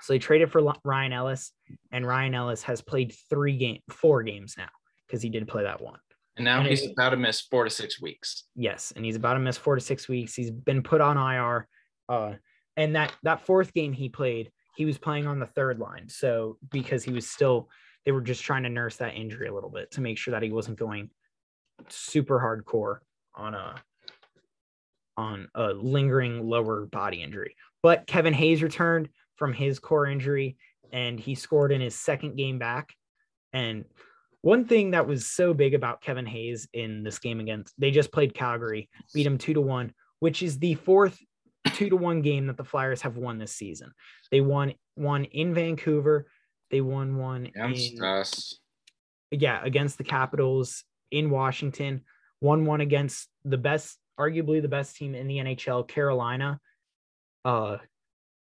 So 0.01 0.13
they 0.13 0.19
traded 0.19 0.51
for 0.51 0.73
Ryan 0.83 1.13
Ellis, 1.13 1.51
and 1.91 2.05
Ryan 2.05 2.33
Ellis 2.33 2.63
has 2.63 2.81
played 2.81 3.15
three 3.29 3.57
game, 3.57 3.79
four 3.89 4.23
games 4.23 4.55
now 4.57 4.69
because 5.05 5.21
he 5.21 5.29
did 5.29 5.47
play 5.47 5.63
that 5.63 5.81
one. 5.81 5.99
And 6.37 6.43
now 6.45 6.59
And 6.59 6.67
he's 6.67 6.83
it- 6.83 6.91
about 6.91 7.11
to 7.11 7.17
miss 7.17 7.41
four 7.41 7.63
to 7.63 7.69
six 7.69 8.01
weeks. 8.01 8.43
Yes, 8.55 8.91
and 8.95 9.05
he's 9.05 9.15
about 9.15 9.35
to 9.35 9.39
miss 9.39 9.57
four 9.57 9.75
to 9.75 9.81
six 9.81 10.07
weeks. 10.09 10.33
He's 10.35 10.51
been 10.51 10.83
put 10.83 11.01
on 11.01 11.17
IR. 11.17 11.67
Uh, 12.09 12.33
and 12.77 12.95
that 12.95 13.13
that 13.23 13.45
fourth 13.45 13.73
game 13.73 13.93
he 13.93 14.09
played, 14.09 14.51
he 14.75 14.85
was 14.85 14.97
playing 14.97 15.27
on 15.27 15.39
the 15.39 15.45
third 15.45 15.79
line. 15.79 16.09
So 16.09 16.57
because 16.71 17.03
he 17.03 17.11
was 17.13 17.29
still, 17.29 17.69
they 18.05 18.11
were 18.11 18.21
just 18.21 18.43
trying 18.43 18.63
to 18.63 18.69
nurse 18.69 18.97
that 18.97 19.15
injury 19.15 19.47
a 19.47 19.53
little 19.53 19.69
bit 19.69 19.91
to 19.91 20.01
make 20.01 20.17
sure 20.17 20.31
that 20.33 20.43
he 20.43 20.51
wasn't 20.51 20.77
going 20.77 21.09
super 21.89 22.39
hardcore 22.39 22.99
on 23.33 23.53
a 23.53 23.75
on 25.17 25.47
a 25.55 25.67
lingering 25.71 26.45
lower 26.49 26.85
body 26.87 27.23
injury. 27.23 27.55
But 27.81 28.05
Kevin 28.07 28.33
Hayes 28.33 28.61
returned 28.61 29.07
from 29.37 29.53
his 29.53 29.79
core 29.79 30.07
injury 30.07 30.57
and 30.91 31.17
he 31.19 31.35
scored 31.35 31.71
in 31.71 31.79
his 31.81 31.95
second 31.95 32.35
game 32.35 32.59
back. 32.59 32.93
And 33.53 33.85
one 34.45 34.65
thing 34.65 34.91
that 34.91 35.07
was 35.07 35.25
so 35.25 35.55
big 35.55 35.73
about 35.73 36.01
Kevin 36.01 36.27
Hayes 36.27 36.67
in 36.71 37.01
this 37.01 37.17
game 37.17 37.39
against 37.39 37.73
they 37.79 37.89
just 37.89 38.11
played 38.11 38.35
Calgary, 38.35 38.89
beat 39.11 39.25
him 39.25 39.39
two 39.39 39.55
to 39.55 39.61
one, 39.61 39.91
which 40.19 40.43
is 40.43 40.59
the 40.59 40.75
fourth 40.75 41.17
two 41.73 41.89
to 41.89 41.95
one 41.95 42.21
game 42.21 42.45
that 42.45 42.55
the 42.55 42.63
Flyers 42.63 43.01
have 43.01 43.17
won 43.17 43.39
this 43.39 43.53
season. 43.55 43.91
They 44.29 44.41
won 44.41 44.75
one 44.93 45.23
in 45.23 45.55
Vancouver, 45.55 46.27
they 46.69 46.79
won 46.79 47.17
one 47.17 47.47
Against 47.47 47.93
in 47.93 48.03
us. 48.03 48.59
yeah, 49.31 49.61
against 49.63 49.97
the 49.97 50.03
Capitals 50.03 50.83
in 51.09 51.31
Washington, 51.31 52.01
won 52.39 52.65
one 52.65 52.81
against 52.81 53.27
the 53.45 53.57
best, 53.57 53.97
arguably 54.19 54.61
the 54.61 54.67
best 54.67 54.95
team 54.95 55.15
in 55.15 55.25
the 55.25 55.37
NHL, 55.37 55.87
Carolina, 55.87 56.59
uh, 57.45 57.77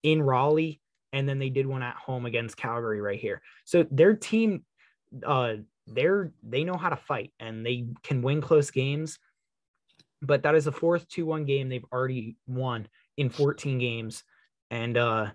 in 0.03 0.21
Raleigh, 0.21 0.81
and 1.13 1.29
then 1.29 1.39
they 1.39 1.49
did 1.49 1.65
one 1.65 1.85
at 1.85 1.95
home 1.95 2.27
against 2.27 2.57
Calgary 2.57 3.01
right 3.01 3.21
here. 3.21 3.41
So 3.65 3.87
their 3.89 4.15
team, 4.17 4.65
uh, 5.25 5.59
they're 5.87 6.33
they 6.43 6.65
know 6.65 6.77
how 6.77 6.89
to 6.89 6.97
fight 6.97 7.33
and 7.41 7.65
they 7.65 7.87
can 8.03 8.23
win 8.23 8.41
close 8.41 8.71
games. 8.71 9.19
But 10.21 10.45
that 10.45 10.55
is 10.55 10.67
the 10.67 10.73
fourth 10.73 11.09
2-1 11.09 11.47
game 11.47 11.69
they've 11.69 11.85
already 11.93 12.37
won 12.47 12.87
in 13.17 13.29
14 13.29 13.79
games. 13.79 14.23
And 14.71 14.97
uh 14.97 15.31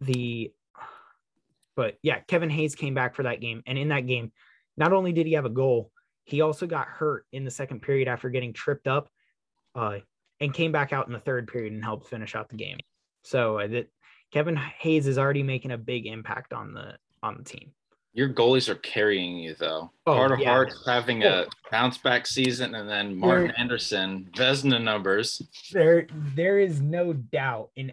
the 0.00 0.52
but 1.74 1.96
yeah, 2.02 2.20
Kevin 2.20 2.50
Hayes 2.50 2.74
came 2.74 2.94
back 2.94 3.14
for 3.14 3.22
that 3.22 3.40
game. 3.40 3.62
And 3.66 3.78
in 3.78 3.88
that 3.88 4.06
game, 4.06 4.32
not 4.76 4.92
only 4.92 5.12
did 5.12 5.26
he 5.26 5.34
have 5.34 5.44
a 5.44 5.50
goal, 5.50 5.92
he 6.24 6.40
also 6.40 6.66
got 6.66 6.88
hurt 6.88 7.24
in 7.32 7.44
the 7.44 7.50
second 7.50 7.82
period 7.82 8.08
after 8.08 8.30
getting 8.30 8.52
tripped 8.52 8.88
up 8.88 9.08
uh, 9.74 9.98
and 10.40 10.52
came 10.52 10.72
back 10.72 10.92
out 10.92 11.06
in 11.06 11.12
the 11.12 11.20
third 11.20 11.46
period 11.46 11.72
and 11.72 11.84
helped 11.84 12.08
finish 12.08 12.34
out 12.34 12.48
the 12.48 12.56
game. 12.56 12.78
So 13.22 13.60
uh, 13.60 13.66
that 13.68 13.92
Kevin 14.32 14.56
Hayes 14.56 15.06
is 15.06 15.18
already 15.18 15.42
making 15.42 15.70
a 15.70 15.78
big 15.78 16.06
impact 16.06 16.52
on 16.52 16.74
the 16.74 16.96
on 17.22 17.36
the 17.38 17.44
team. 17.44 17.72
Your 18.14 18.28
goalies 18.28 18.68
are 18.68 18.74
carrying 18.74 19.36
you 19.36 19.54
though. 19.58 19.90
Oh, 20.06 20.14
Carter 20.14 20.38
yeah. 20.40 20.50
Hart's 20.50 20.82
having 20.86 21.22
a 21.22 21.44
oh. 21.46 21.48
bounce 21.70 21.98
back 21.98 22.26
season, 22.26 22.74
and 22.74 22.88
then 22.88 23.16
Martin 23.16 23.48
They're- 23.48 23.54
Anderson, 23.58 24.30
Vezina 24.34 24.82
numbers. 24.82 25.42
There 25.72 26.06
there 26.12 26.58
is 26.58 26.80
no 26.80 27.12
doubt 27.12 27.70
in 27.76 27.92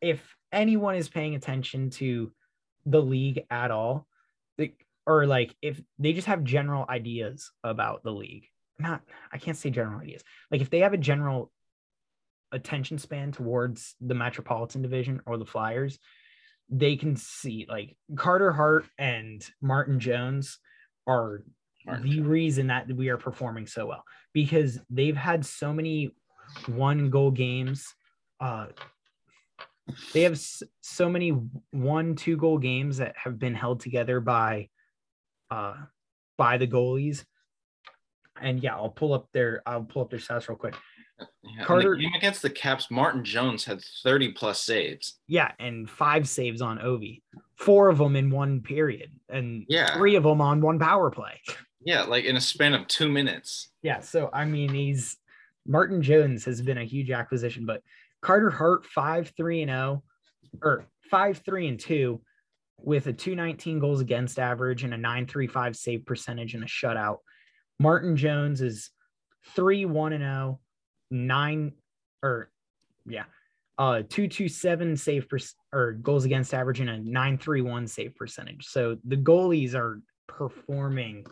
if 0.00 0.36
anyone 0.50 0.96
is 0.96 1.08
paying 1.08 1.34
attention 1.34 1.90
to 1.90 2.32
the 2.84 3.00
league 3.00 3.44
at 3.50 3.70
all, 3.70 4.06
the, 4.58 4.72
or 5.06 5.26
like 5.26 5.54
if 5.62 5.80
they 5.98 6.12
just 6.12 6.26
have 6.26 6.44
general 6.44 6.84
ideas 6.88 7.50
about 7.64 8.02
the 8.02 8.12
league. 8.12 8.48
Not 8.78 9.02
I 9.32 9.38
can't 9.38 9.56
say 9.56 9.70
general 9.70 10.00
ideas. 10.00 10.22
Like 10.50 10.60
if 10.60 10.70
they 10.70 10.80
have 10.80 10.92
a 10.92 10.98
general 10.98 11.52
attention 12.50 12.98
span 12.98 13.32
towards 13.32 13.94
the 14.00 14.14
Metropolitan 14.14 14.82
Division 14.82 15.20
or 15.24 15.38
the 15.38 15.46
Flyers, 15.46 15.98
they 16.68 16.96
can 16.96 17.16
see 17.16 17.66
like 17.68 17.96
Carter 18.16 18.52
Hart 18.52 18.86
and 18.98 19.44
Martin 19.60 20.00
Jones 20.00 20.58
are 21.06 21.44
Martin 21.86 22.08
the 22.08 22.20
reason 22.20 22.68
that 22.68 22.88
we 22.88 23.08
are 23.08 23.18
performing 23.18 23.66
so 23.66 23.86
well 23.86 24.04
because 24.32 24.78
they've 24.88 25.16
had 25.16 25.44
so 25.44 25.72
many 25.72 26.14
one 26.66 27.10
goal 27.10 27.30
games. 27.30 27.86
Uh, 28.40 28.66
they 30.12 30.22
have 30.22 30.40
so 30.80 31.08
many 31.08 31.30
one 31.70 32.14
two 32.14 32.36
goal 32.36 32.58
games 32.58 32.98
that 32.98 33.14
have 33.16 33.38
been 33.38 33.54
held 33.54 33.80
together 33.80 34.20
by 34.20 34.68
uh 35.50 35.74
by 36.38 36.56
the 36.56 36.66
goalies 36.66 37.24
and 38.40 38.62
yeah 38.62 38.74
i'll 38.74 38.90
pull 38.90 39.12
up 39.12 39.28
their 39.32 39.62
i'll 39.66 39.82
pull 39.82 40.02
up 40.02 40.10
their 40.10 40.18
stats 40.18 40.48
real 40.48 40.56
quick 40.56 40.74
Yeah, 41.42 41.64
Carter- 41.64 41.94
game 41.96 42.12
against 42.14 42.42
the 42.42 42.50
Caps, 42.50 42.90
Martin 42.90 43.24
Jones 43.24 43.64
had 43.64 43.80
30 44.02 44.32
plus 44.32 44.62
saves. 44.62 45.18
Yeah, 45.28 45.52
and 45.58 45.88
five 45.88 46.28
saves 46.28 46.60
on 46.62 46.78
Ovi, 46.78 47.22
four 47.56 47.88
of 47.88 47.98
them 47.98 48.16
in 48.16 48.30
one 48.30 48.60
period, 48.60 49.10
and 49.28 49.64
Yeah. 49.68 49.94
three 49.96 50.14
of 50.16 50.22
them 50.24 50.40
on 50.40 50.60
one 50.60 50.78
power 50.78 51.10
play. 51.10 51.40
Yeah, 51.84 52.02
like 52.02 52.24
in 52.24 52.36
a 52.36 52.40
span 52.40 52.74
of 52.74 52.86
two 52.88 53.08
minutes. 53.10 53.70
Yeah, 53.82 54.00
so 54.00 54.30
I 54.32 54.44
mean, 54.44 54.72
he's 54.72 55.16
Martin 55.66 56.02
Jones 56.02 56.44
has 56.44 56.60
been 56.62 56.78
a 56.78 56.84
huge 56.84 57.10
acquisition, 57.10 57.66
but 57.66 57.82
Carter 58.20 58.50
Hart 58.50 58.86
five 58.86 59.32
three 59.36 59.62
and 59.62 59.70
zero, 59.70 60.02
or 60.62 60.86
five 61.10 61.38
three 61.44 61.66
and 61.68 61.78
two, 61.80 62.22
with 62.78 63.06
a 63.08 63.12
two 63.12 63.34
nineteen 63.34 63.78
goals 63.80 64.00
against 64.00 64.38
average 64.38 64.84
and 64.84 64.94
a 64.94 64.96
nine 64.96 65.26
three 65.26 65.46
five 65.48 65.76
save 65.76 66.06
percentage 66.06 66.54
and 66.54 66.62
a 66.62 66.66
shutout. 66.68 67.18
Martin 67.80 68.16
Jones 68.16 68.60
is 68.60 68.90
three 69.56 69.84
one 69.84 70.12
and 70.12 70.22
zero, 70.22 70.60
nine 71.12 71.72
or 72.22 72.50
yeah, 73.06 73.24
uh 73.78 74.02
two 74.08 74.26
two 74.28 74.48
seven 74.48 74.96
save 74.96 75.28
per, 75.28 75.38
or 75.72 75.92
goals 75.92 76.24
against 76.24 76.54
average 76.54 76.80
and 76.80 76.90
a 76.90 76.98
nine 76.98 77.38
three 77.38 77.60
one 77.60 77.86
save 77.86 78.14
percentage. 78.16 78.66
So 78.66 78.96
the 79.04 79.16
goalies 79.16 79.74
are 79.74 80.00
performing 80.26 81.26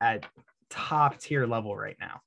at 0.00 0.26
top 0.70 1.18
tier 1.18 1.46
level 1.46 1.76
right 1.76 1.96
now. 2.00 2.20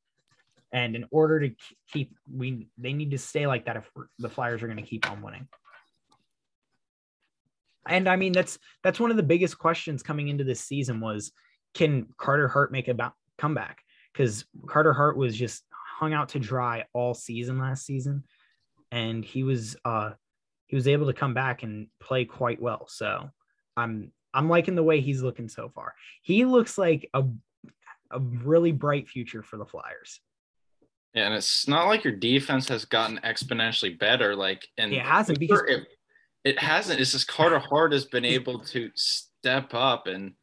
And 0.71 0.95
in 0.95 1.05
order 1.11 1.39
to 1.39 1.55
keep, 1.91 2.15
we 2.31 2.67
they 2.77 2.93
need 2.93 3.11
to 3.11 3.17
stay 3.17 3.47
like 3.47 3.65
that 3.65 3.77
if 3.77 3.89
the 4.19 4.29
Flyers 4.29 4.61
are 4.61 4.67
going 4.67 4.77
to 4.77 4.83
keep 4.83 5.09
on 5.09 5.21
winning. 5.21 5.47
And 7.87 8.07
I 8.07 8.17
mean 8.17 8.33
that's 8.33 8.59
that's 8.83 8.99
one 8.99 9.09
of 9.09 9.17
the 9.17 9.23
biggest 9.23 9.57
questions 9.57 10.03
coming 10.03 10.27
into 10.27 10.43
this 10.43 10.61
season 10.61 10.99
was 10.99 11.31
can 11.73 12.07
Carter 12.17 12.47
Hart 12.47 12.71
make 12.71 12.87
a 12.87 12.93
ba- 12.93 13.13
comeback? 13.37 13.79
Because 14.13 14.45
Carter 14.67 14.93
Hart 14.93 15.17
was 15.17 15.35
just 15.35 15.63
hung 15.99 16.13
out 16.13 16.29
to 16.29 16.39
dry 16.39 16.85
all 16.93 17.13
season 17.13 17.59
last 17.59 17.85
season, 17.85 18.23
and 18.91 19.23
he 19.23 19.43
was 19.43 19.75
uh 19.83 20.11
he 20.67 20.75
was 20.75 20.87
able 20.87 21.07
to 21.07 21.13
come 21.13 21.33
back 21.33 21.63
and 21.63 21.87
play 21.99 22.23
quite 22.23 22.61
well. 22.61 22.87
So 22.87 23.29
I'm 23.75 24.11
I'm 24.33 24.47
liking 24.47 24.75
the 24.75 24.83
way 24.83 25.01
he's 25.01 25.21
looking 25.21 25.49
so 25.49 25.69
far. 25.69 25.93
He 26.21 26.45
looks 26.45 26.77
like 26.77 27.09
a 27.13 27.25
a 28.11 28.19
really 28.19 28.71
bright 28.71 29.07
future 29.07 29.43
for 29.43 29.57
the 29.57 29.65
Flyers. 29.65 30.21
Yeah, 31.13 31.25
and 31.25 31.33
it's 31.33 31.67
not 31.67 31.87
like 31.87 32.03
your 32.03 32.15
defense 32.15 32.67
has 32.69 32.85
gotten 32.85 33.19
exponentially 33.23 33.97
better. 33.99 34.35
Like, 34.35 34.67
and 34.77 34.93
It 34.93 35.01
hasn't 35.01 35.39
because 35.39 35.61
it, 35.67 35.87
it 36.43 36.59
hasn't. 36.59 36.99
It's 36.99 37.11
just 37.11 37.27
Carter 37.27 37.59
Hart 37.59 37.91
has 37.93 38.05
been 38.05 38.25
able 38.25 38.59
to 38.59 38.89
step 38.95 39.73
up 39.73 40.07
and 40.07 40.33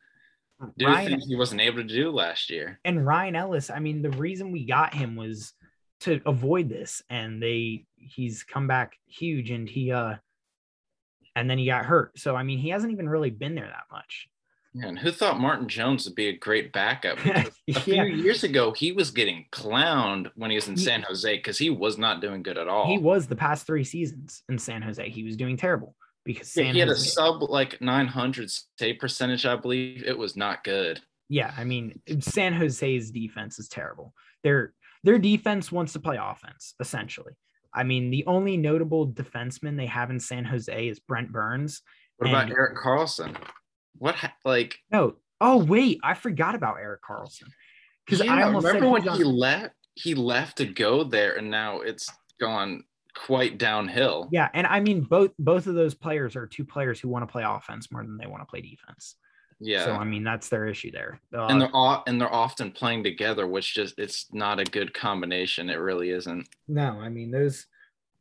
do 0.78 0.86
Ryan 0.86 1.10
things 1.12 1.26
he 1.26 1.36
wasn't 1.36 1.60
able 1.60 1.78
to 1.78 1.84
do 1.84 2.10
last 2.10 2.50
year. 2.50 2.80
and 2.84 3.06
Ryan 3.06 3.36
Ellis, 3.36 3.70
I 3.70 3.78
mean, 3.78 4.02
the 4.02 4.10
reason 4.10 4.52
we 4.52 4.64
got 4.64 4.94
him 4.94 5.16
was 5.16 5.52
to 6.00 6.20
avoid 6.26 6.68
this, 6.68 7.02
and 7.10 7.42
they 7.42 7.84
he's 7.96 8.42
come 8.42 8.66
back 8.66 8.96
huge, 9.06 9.50
and 9.50 9.68
he 9.68 9.92
uh, 9.92 10.14
and 11.34 11.48
then 11.50 11.58
he 11.58 11.66
got 11.66 11.84
hurt. 11.86 12.18
So 12.18 12.34
I 12.36 12.42
mean, 12.42 12.58
he 12.58 12.70
hasn't 12.70 12.92
even 12.92 13.08
really 13.08 13.30
been 13.30 13.54
there 13.54 13.66
that 13.68 13.84
much. 13.92 14.28
Yeah, 14.74 14.88
and 14.88 14.98
who 14.98 15.10
thought 15.10 15.40
Martin 15.40 15.68
Jones 15.68 16.04
would 16.04 16.14
be 16.14 16.28
a 16.28 16.36
great 16.36 16.70
backup? 16.70 17.18
A 17.24 17.80
few 17.80 18.04
years 18.04 18.44
ago, 18.44 18.72
he 18.72 18.92
was 18.92 19.10
getting 19.10 19.46
clowned 19.50 20.30
when 20.34 20.50
he 20.50 20.56
was 20.56 20.68
in 20.68 20.74
He- 20.76 20.82
San 20.84 21.02
Jose 21.02 21.34
because 21.34 21.56
he 21.56 21.70
was 21.70 21.96
not 21.96 22.20
doing 22.20 22.42
good 22.42 22.58
at 22.58 22.68
all. 22.68 22.86
he 22.86 22.98
was 22.98 23.26
the 23.26 23.36
past 23.36 23.66
three 23.66 23.84
seasons 23.84 24.42
in 24.50 24.58
San 24.58 24.82
Jose. 24.82 25.08
He 25.08 25.22
was 25.24 25.34
doing 25.36 25.56
terrible 25.56 25.94
because 26.26 26.54
Yeah, 26.54 26.64
San 26.64 26.74
he 26.74 26.80
had 26.80 26.88
a 26.90 26.96
sub 26.96 27.42
like 27.42 27.80
900 27.80 28.50
save 28.78 28.98
percentage, 28.98 29.46
I 29.46 29.56
believe. 29.56 30.02
It 30.04 30.18
was 30.18 30.36
not 30.36 30.64
good. 30.64 31.00
yeah, 31.28 31.54
I 31.56 31.64
mean, 31.64 31.98
San 32.20 32.52
Jose's 32.52 33.10
defense 33.10 33.58
is 33.58 33.68
terrible. 33.68 34.12
Their 34.44 34.74
their 35.04 35.18
defense 35.18 35.72
wants 35.72 35.92
to 35.94 36.00
play 36.00 36.18
offense, 36.20 36.74
essentially. 36.80 37.32
I 37.72 37.84
mean, 37.84 38.10
the 38.10 38.24
only 38.26 38.56
notable 38.56 39.08
defenseman 39.08 39.76
they 39.76 39.86
have 39.86 40.10
in 40.10 40.18
San 40.18 40.44
Jose 40.44 40.88
is 40.88 40.98
Brent 40.98 41.30
Burns. 41.30 41.82
What 42.16 42.30
about 42.30 42.50
Erik 42.50 42.76
Karlsson? 42.78 43.36
What 43.98 44.14
ha- 44.14 44.34
like? 44.44 44.78
No, 44.90 45.16
oh 45.40 45.58
wait, 45.64 46.00
I 46.02 46.14
forgot 46.14 46.54
about 46.54 46.76
Erik 46.78 47.02
Karlsson. 47.08 47.48
Because 48.04 48.24
yeah, 48.24 48.34
I 48.34 48.48
remember 48.48 48.88
when 48.88 49.02
he's 49.02 49.18
he 49.18 49.24
left. 49.24 49.74
He 49.94 50.14
left 50.14 50.58
to 50.58 50.66
go 50.66 51.04
there, 51.04 51.36
and 51.36 51.50
now 51.50 51.80
it's 51.80 52.10
gone 52.38 52.84
quite 53.16 53.58
downhill. 53.58 54.28
Yeah, 54.30 54.48
and 54.54 54.66
I 54.66 54.80
mean 54.80 55.02
both 55.02 55.32
both 55.38 55.66
of 55.66 55.74
those 55.74 55.94
players 55.94 56.36
are 56.36 56.46
two 56.46 56.64
players 56.64 57.00
who 57.00 57.08
want 57.08 57.26
to 57.26 57.32
play 57.32 57.44
offense 57.44 57.90
more 57.90 58.02
than 58.02 58.16
they 58.18 58.26
want 58.26 58.42
to 58.42 58.46
play 58.46 58.60
defense. 58.60 59.16
Yeah. 59.58 59.84
So 59.84 59.92
I 59.92 60.04
mean 60.04 60.22
that's 60.22 60.48
their 60.48 60.66
issue 60.66 60.90
there. 60.90 61.20
Uh, 61.32 61.46
and 61.46 61.60
they're 61.60 61.74
all, 61.74 62.02
and 62.06 62.20
they're 62.20 62.32
often 62.32 62.70
playing 62.70 63.04
together, 63.04 63.46
which 63.46 63.74
just 63.74 63.98
it's 63.98 64.26
not 64.32 64.60
a 64.60 64.64
good 64.64 64.92
combination. 64.92 65.70
It 65.70 65.76
really 65.76 66.10
isn't. 66.10 66.46
No, 66.68 67.00
I 67.00 67.08
mean 67.08 67.30
those 67.30 67.66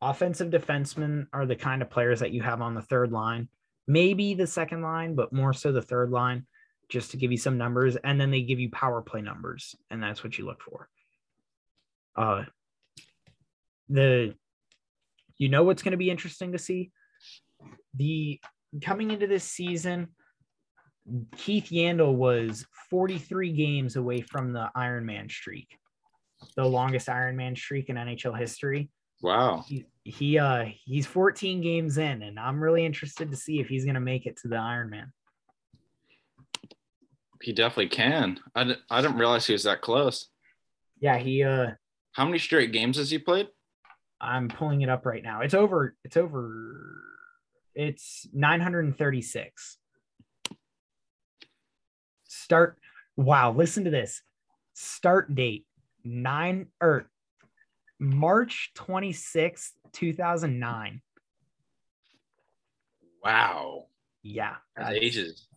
offensive 0.02 0.50
defensemen 0.50 1.28
are 1.34 1.46
the 1.46 1.56
kind 1.56 1.82
of 1.82 1.90
players 1.90 2.20
that 2.20 2.32
you 2.32 2.42
have 2.42 2.62
on 2.62 2.74
the 2.74 2.82
third 2.82 3.12
line, 3.12 3.50
maybe 3.88 4.34
the 4.34 4.48
second 4.48 4.82
line, 4.82 5.16
but 5.16 5.34
more 5.34 5.54
so 5.54 5.72
the 5.72 5.82
third 5.82 6.12
line, 6.12 6.46
just 6.90 7.12
to 7.12 7.18
give 7.18 7.32
you 7.32 7.38
some 7.38 7.58
numbers, 7.58 7.96
and 7.98 8.20
then 8.20 8.32
they 8.32 8.42
give 8.42 8.60
you 8.60 8.70
power 8.70 9.02
play 9.02 9.22
numbers, 9.22 9.76
and 9.90 10.02
that's 10.02 10.24
what 10.24 10.38
you 10.38 10.46
look 10.46 10.62
for. 10.62 10.90
Uh, 12.16 12.44
the, 13.90 14.36
you 15.38 15.50
know 15.50 15.64
what's 15.64 15.84
going 15.84 15.92
to 15.92 15.98
be 15.98 16.10
interesting 16.10 16.52
to 16.52 16.58
see, 16.60 16.92
the 17.96 18.40
coming 18.82 19.12
into 19.12 19.28
this 19.28 19.44
season. 19.44 20.08
Keith 21.38 21.66
Yandle 21.66 22.16
was 22.16 22.66
43 22.90 23.52
games 23.54 23.96
away 23.96 24.22
from 24.22 24.54
the 24.54 24.72
Iron 24.74 25.06
Man 25.06 25.30
streak, 25.30 25.68
the 26.56 26.66
longest 26.66 27.10
Iron 27.10 27.36
Man 27.38 27.56
streak 27.56 27.90
in 27.90 27.96
NHL 27.96 28.38
history 28.38 28.90
Wow. 29.22 29.64
he, 29.68 29.86
he 30.04 30.38
uh 30.40 30.66
he's 30.84 31.06
14 31.06 31.62
games 31.62 31.98
in 31.98 32.22
and 32.22 32.38
i'm 32.38 32.62
really 32.62 32.86
interested 32.86 33.32
to 33.32 33.38
see 33.38 33.60
if 33.62 33.68
he's 33.68 33.86
gonna 33.86 34.00
make 34.02 34.26
it 34.26 34.36
to 34.42 34.50
the 34.50 34.58
ironman 34.58 35.06
He 37.42 37.54
definitely 37.54 37.90
can. 37.90 38.40
I, 38.56 38.76
I 38.90 39.02
didn't 39.02 39.18
realize 39.18 39.46
he 39.48 39.54
was 39.54 39.64
that 39.64 39.82
close. 39.82 40.30
yeah 41.00 41.18
he 41.18 41.44
uh 41.44 41.72
How 42.14 42.26
many 42.26 42.40
straight 42.40 42.72
games 42.72 42.98
has 42.98 43.10
he 43.12 43.18
played? 43.20 43.48
I'm 44.22 44.48
pulling 44.48 44.82
it 44.82 44.90
up 44.90 45.06
right 45.06 45.24
now 45.24 45.42
it's 45.42 45.54
over 45.54 45.96
it's 46.04 46.18
over 46.18 47.02
it's 47.74 48.28
936 48.34 49.78
start 52.24 52.78
wow 53.18 53.52
listen 53.52 53.84
to 53.84 53.90
this 53.90 54.22
start 54.74 55.34
date 55.36 55.66
nine 56.04 56.68
or 56.82 57.10
march 58.00 58.72
26th 58.76 59.72
2009 59.94 61.02
Wow. 63.24 63.88
yeah 64.22 64.58
that's- 64.76 64.98
ages. 65.02 65.48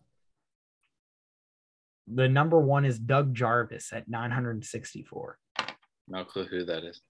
the 2.07 2.27
number 2.27 2.59
one 2.59 2.83
is 2.85 2.97
doug 2.97 3.33
jarvis 3.35 3.93
at 3.93 4.07
964 4.09 5.37
No 6.07 6.25
clue 6.25 6.45
who 6.45 6.65
that 6.65 6.83
is. 6.83 7.01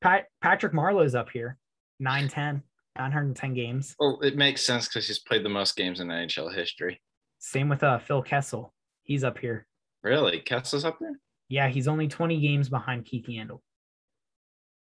Pat, 0.00 0.26
Patrick 0.40 0.72
Marleau's 0.72 1.14
up 1.14 1.30
here, 1.30 1.58
910, 2.00 2.62
910 2.96 3.54
games. 3.54 3.96
Well, 3.98 4.20
it 4.22 4.36
makes 4.36 4.64
sense 4.64 4.88
because 4.88 5.06
he's 5.06 5.18
played 5.18 5.44
the 5.44 5.48
most 5.48 5.76
games 5.76 6.00
in 6.00 6.08
NHL 6.08 6.54
history. 6.54 7.00
Same 7.38 7.68
with 7.68 7.82
uh, 7.82 7.98
Phil 7.98 8.22
Kessel. 8.22 8.72
He's 9.02 9.24
up 9.24 9.38
here. 9.38 9.66
Really? 10.02 10.40
Kessel's 10.40 10.84
up 10.84 10.98
there? 11.00 11.18
Yeah, 11.48 11.68
he's 11.68 11.88
only 11.88 12.08
20 12.08 12.40
games 12.40 12.68
behind 12.68 13.06
Keith 13.06 13.26
Yandle. 13.26 13.60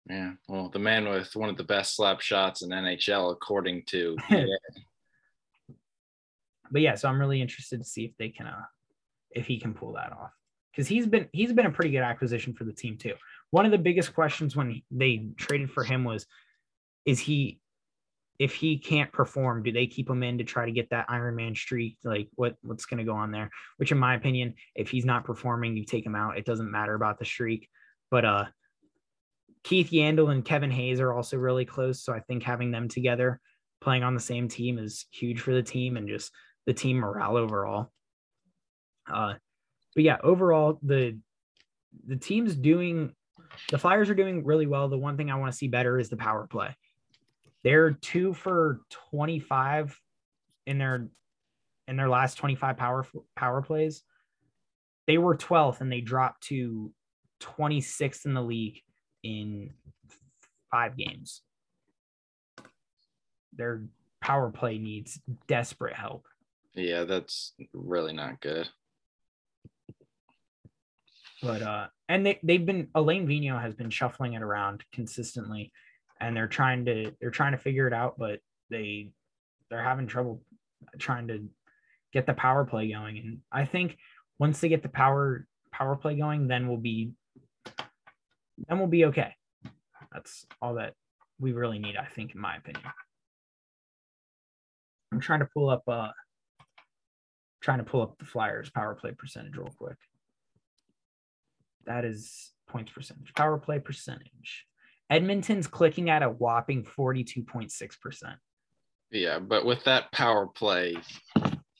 Yeah. 0.09 0.33
Well, 0.47 0.69
the 0.69 0.79
man 0.79 1.09
with 1.09 1.35
one 1.35 1.49
of 1.49 1.57
the 1.57 1.63
best 1.63 1.95
slap 1.95 2.21
shots 2.21 2.61
in 2.61 2.69
NHL, 2.69 3.31
according 3.31 3.83
to. 3.87 4.15
EA. 4.31 4.47
But 6.71 6.81
yeah, 6.81 6.95
so 6.95 7.09
I'm 7.09 7.19
really 7.19 7.41
interested 7.41 7.79
to 7.79 7.85
see 7.85 8.05
if 8.05 8.11
they 8.17 8.29
can, 8.29 8.47
uh, 8.47 8.63
if 9.31 9.45
he 9.45 9.59
can 9.59 9.73
pull 9.73 9.93
that 9.93 10.13
off, 10.13 10.31
because 10.71 10.87
he's 10.87 11.05
been 11.05 11.27
he's 11.33 11.53
been 11.53 11.65
a 11.65 11.71
pretty 11.71 11.91
good 11.91 12.01
acquisition 12.01 12.53
for 12.53 12.63
the 12.63 12.73
team 12.73 12.97
too. 12.97 13.13
One 13.51 13.65
of 13.65 13.71
the 13.71 13.77
biggest 13.77 14.13
questions 14.13 14.55
when 14.55 14.81
they 14.91 15.27
traded 15.37 15.71
for 15.71 15.83
him 15.83 16.03
was, 16.03 16.25
is 17.05 17.19
he, 17.19 17.59
if 18.39 18.55
he 18.55 18.77
can't 18.77 19.11
perform, 19.11 19.63
do 19.63 19.71
they 19.71 19.87
keep 19.87 20.09
him 20.09 20.23
in 20.23 20.37
to 20.37 20.43
try 20.45 20.65
to 20.65 20.71
get 20.71 20.89
that 20.91 21.05
Iron 21.09 21.35
Man 21.35 21.53
streak? 21.53 21.97
Like 22.03 22.29
what 22.35 22.55
what's 22.61 22.85
going 22.85 22.99
to 22.99 23.03
go 23.03 23.15
on 23.15 23.31
there? 23.31 23.49
Which, 23.77 23.91
in 23.91 23.97
my 23.97 24.15
opinion, 24.15 24.55
if 24.75 24.89
he's 24.89 25.05
not 25.05 25.25
performing, 25.25 25.75
you 25.75 25.85
take 25.85 26.05
him 26.05 26.15
out. 26.15 26.37
It 26.37 26.45
doesn't 26.45 26.71
matter 26.71 26.95
about 26.95 27.19
the 27.19 27.25
streak. 27.25 27.69
But 28.09 28.25
uh, 28.25 28.45
Keith 29.63 29.91
Yandle 29.91 30.31
and 30.31 30.43
Kevin 30.43 30.71
Hayes 30.71 30.99
are 30.99 31.13
also 31.13 31.37
really 31.37 31.65
close, 31.65 32.03
so 32.03 32.13
I 32.13 32.19
think 32.19 32.43
having 32.43 32.71
them 32.71 32.87
together 32.87 33.39
playing 33.81 34.03
on 34.03 34.13
the 34.13 34.19
same 34.19 34.47
team 34.47 34.77
is 34.77 35.05
huge 35.11 35.41
for 35.41 35.53
the 35.53 35.63
team 35.63 35.97
and 35.97 36.07
just 36.07 36.31
the 36.65 36.73
team 36.73 36.97
morale 36.97 37.37
overall. 37.37 37.91
Uh, 39.11 39.33
but 39.95 40.03
yeah, 40.03 40.17
overall 40.23 40.79
the 40.81 41.17
the 42.07 42.15
team's 42.15 42.55
doing 42.55 43.13
the 43.69 43.77
Flyers 43.77 44.09
are 44.09 44.15
doing 44.15 44.45
really 44.45 44.67
well. 44.67 44.87
The 44.87 44.97
one 44.97 45.17
thing 45.17 45.29
I 45.29 45.35
want 45.35 45.51
to 45.51 45.57
see 45.57 45.67
better 45.67 45.99
is 45.99 46.09
the 46.09 46.17
power 46.17 46.47
play. 46.47 46.75
They're 47.63 47.91
two 47.91 48.33
for 48.33 48.81
25 49.11 49.99
in 50.65 50.77
their 50.77 51.09
in 51.87 51.97
their 51.97 52.09
last 52.09 52.35
25 52.35 52.77
power 52.77 53.05
power 53.35 53.61
plays. 53.61 54.03
They 55.07 55.17
were 55.17 55.35
12th 55.35 55.81
and 55.81 55.91
they 55.91 56.01
dropped 56.01 56.43
to 56.47 56.93
26th 57.41 58.25
in 58.25 58.33
the 58.33 58.41
league 58.41 58.81
in 59.23 59.73
five 60.69 60.95
games. 60.95 61.41
Their 63.53 63.83
power 64.21 64.51
play 64.51 64.77
needs 64.77 65.19
desperate 65.47 65.95
help. 65.95 66.25
Yeah, 66.73 67.03
that's 67.03 67.53
really 67.73 68.13
not 68.13 68.39
good. 68.39 68.69
But 71.41 71.61
uh 71.61 71.87
and 72.09 72.25
they, 72.25 72.39
they've 72.43 72.65
been 72.65 72.89
Alain 72.95 73.27
Vigneault 73.27 73.61
has 73.61 73.73
been 73.73 73.89
shuffling 73.89 74.33
it 74.33 74.41
around 74.41 74.83
consistently 74.93 75.71
and 76.21 76.37
they're 76.37 76.47
trying 76.47 76.85
to 76.85 77.11
they're 77.19 77.31
trying 77.31 77.51
to 77.53 77.57
figure 77.57 77.87
it 77.87 77.93
out, 77.93 78.17
but 78.17 78.39
they 78.69 79.09
they're 79.69 79.83
having 79.83 80.07
trouble 80.07 80.41
trying 80.99 81.27
to 81.27 81.49
get 82.13 82.25
the 82.25 82.33
power 82.33 82.63
play 82.63 82.91
going. 82.91 83.17
And 83.17 83.39
I 83.51 83.65
think 83.65 83.97
once 84.39 84.59
they 84.59 84.69
get 84.69 84.83
the 84.83 84.89
power 84.89 85.47
power 85.71 85.95
play 85.95 86.15
going, 86.15 86.47
then 86.47 86.67
we'll 86.67 86.77
be 86.77 87.11
then 88.67 88.77
we'll 88.77 88.87
be 88.87 89.05
okay. 89.05 89.33
That's 90.13 90.45
all 90.61 90.75
that 90.75 90.93
we 91.39 91.53
really 91.53 91.79
need, 91.79 91.95
I 91.95 92.05
think, 92.05 92.35
in 92.35 92.41
my 92.41 92.57
opinion. 92.57 92.83
I'm 95.11 95.19
trying 95.19 95.39
to 95.39 95.49
pull 95.53 95.69
up 95.69 95.83
uh 95.87 96.09
trying 97.61 97.79
to 97.79 97.83
pull 97.83 98.01
up 98.01 98.17
the 98.19 98.25
Flyers 98.25 98.69
power 98.69 98.93
play 98.93 99.11
percentage 99.11 99.57
real 99.57 99.73
quick. 99.77 99.97
That 101.85 102.05
is 102.05 102.51
points 102.67 102.91
percentage. 102.91 103.33
Power 103.35 103.57
play 103.57 103.79
percentage. 103.79 104.65
Edmonton's 105.09 105.67
clicking 105.67 106.09
at 106.09 106.23
a 106.23 106.29
whopping 106.29 106.83
42.6%. 106.83 108.35
Yeah, 109.11 109.39
but 109.39 109.65
with 109.65 109.83
that 109.83 110.09
power 110.13 110.47
play, 110.47 110.95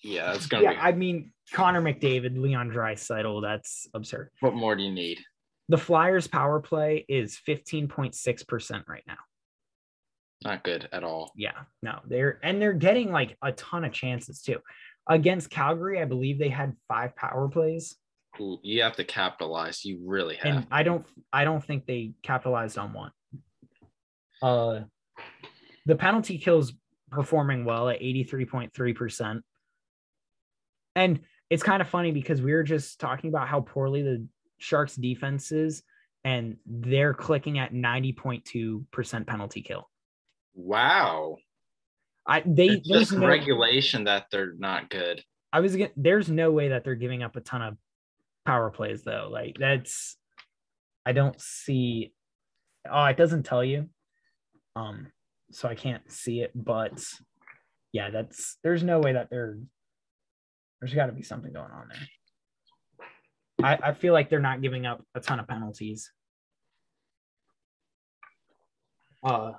yeah, 0.03 0.33
it's 0.33 0.47
gonna 0.47 0.63
Yeah, 0.63 0.71
be. 0.73 0.77
I 0.79 0.91
mean 0.91 1.31
Connor 1.53 1.81
McDavid, 1.81 2.37
Leon 2.37 2.71
Draisaitl, 2.71 3.41
that's 3.41 3.87
absurd. 3.93 4.31
what 4.41 4.53
more 4.53 4.75
do 4.75 4.83
you 4.83 4.91
need? 4.91 5.19
The 5.69 5.77
Flyers 5.77 6.27
power 6.27 6.59
play 6.59 7.05
is 7.07 7.39
15.6% 7.47 8.87
right 8.89 9.03
now. 9.07 9.17
Not 10.43 10.63
good 10.63 10.89
at 10.91 11.03
all. 11.05 11.31
Yeah, 11.35 11.53
no, 11.81 11.99
they're 12.05 12.39
and 12.43 12.61
they're 12.61 12.73
getting 12.73 13.11
like 13.11 13.37
a 13.41 13.53
ton 13.53 13.85
of 13.85 13.93
chances 13.93 14.41
too. 14.41 14.57
Against 15.07 15.49
Calgary, 15.49 16.01
I 16.01 16.05
believe 16.05 16.37
they 16.37 16.49
had 16.49 16.75
five 16.87 17.15
power 17.15 17.47
plays, 17.47 17.95
You 18.63 18.83
have 18.83 18.95
to 18.97 19.03
capitalize. 19.03 19.83
You 19.85 19.99
really 20.05 20.35
have. 20.37 20.55
and 20.55 20.67
I 20.71 20.83
don't 20.83 21.05
I 21.31 21.43
don't 21.43 21.63
think 21.63 21.85
they 21.85 22.13
capitalized 22.23 22.77
on 22.77 22.93
one. 22.93 23.11
Uh 24.41 24.81
the 25.85 25.95
penalty 25.95 26.37
kills 26.37 26.73
performing 27.11 27.65
well 27.65 27.89
at 27.89 27.99
83.3%. 28.01 29.41
And 30.95 31.19
it's 31.49 31.63
kind 31.63 31.81
of 31.81 31.89
funny 31.89 32.11
because 32.11 32.41
we 32.41 32.53
were 32.53 32.63
just 32.63 32.99
talking 32.99 33.29
about 33.29 33.47
how 33.47 33.61
poorly 33.61 34.01
the 34.01 34.25
Sharks 34.57 34.95
defense 34.95 35.51
is, 35.51 35.83
and 36.23 36.57
they're 36.65 37.13
clicking 37.13 37.59
at 37.59 37.73
90.2% 37.73 39.27
penalty 39.27 39.61
kill. 39.61 39.89
wow. 40.53 41.37
I 42.27 42.43
they 42.45 42.67
It's 42.67 42.87
there's 42.87 43.09
just 43.09 43.13
no, 43.13 43.27
regulation 43.27 44.03
that 44.03 44.27
they're 44.31 44.53
not 44.53 44.89
good. 44.91 45.23
I 45.51 45.59
was 45.59 45.75
get, 45.75 45.91
there's 45.97 46.29
no 46.29 46.51
way 46.51 46.69
that 46.69 46.83
they're 46.83 46.95
giving 46.95 47.23
up 47.23 47.35
a 47.35 47.41
ton 47.41 47.63
of 47.63 47.77
power 48.45 48.69
plays 48.69 49.03
though. 49.03 49.29
Like 49.31 49.57
that's 49.59 50.17
I 51.05 51.11
don't 51.13 51.39
see 51.39 52.13
oh 52.89 53.05
it 53.05 53.17
doesn't 53.17 53.43
tell 53.43 53.63
you. 53.63 53.89
Um 54.75 55.11
so 55.51 55.67
I 55.67 55.75
can't 55.75 56.09
see 56.11 56.41
it, 56.41 56.51
but 56.55 57.03
yeah, 57.91 58.09
that's 58.09 58.57
there's 58.63 58.83
no 58.83 58.99
way 58.99 59.13
that 59.13 59.29
they're 59.29 59.57
there's 60.79 60.93
gotta 60.93 61.11
be 61.11 61.23
something 61.23 61.53
going 61.53 61.71
on 61.71 61.89
there. 61.89 62.07
I, 63.63 63.89
I 63.89 63.93
feel 63.93 64.13
like 64.13 64.29
they're 64.29 64.39
not 64.39 64.61
giving 64.61 64.85
up 64.85 65.03
a 65.13 65.19
ton 65.19 65.39
of 65.39 65.47
penalties. 65.47 66.11
Uh 69.23 69.53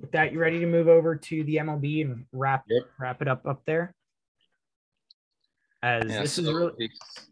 with 0.00 0.12
that, 0.12 0.32
you 0.32 0.38
ready 0.38 0.60
to 0.60 0.66
move 0.66 0.86
over 0.86 1.16
to 1.16 1.42
the 1.42 1.56
MLB 1.56 2.02
and 2.04 2.24
wrap 2.32 2.64
Yep. 2.68 2.82
wrap 3.00 3.20
it 3.22 3.28
up 3.28 3.46
up 3.46 3.62
there? 3.66 3.94
As 5.82 6.04
Yeah, 6.10 6.22
this 6.22 6.38
is 6.38 6.52
really 6.52 6.90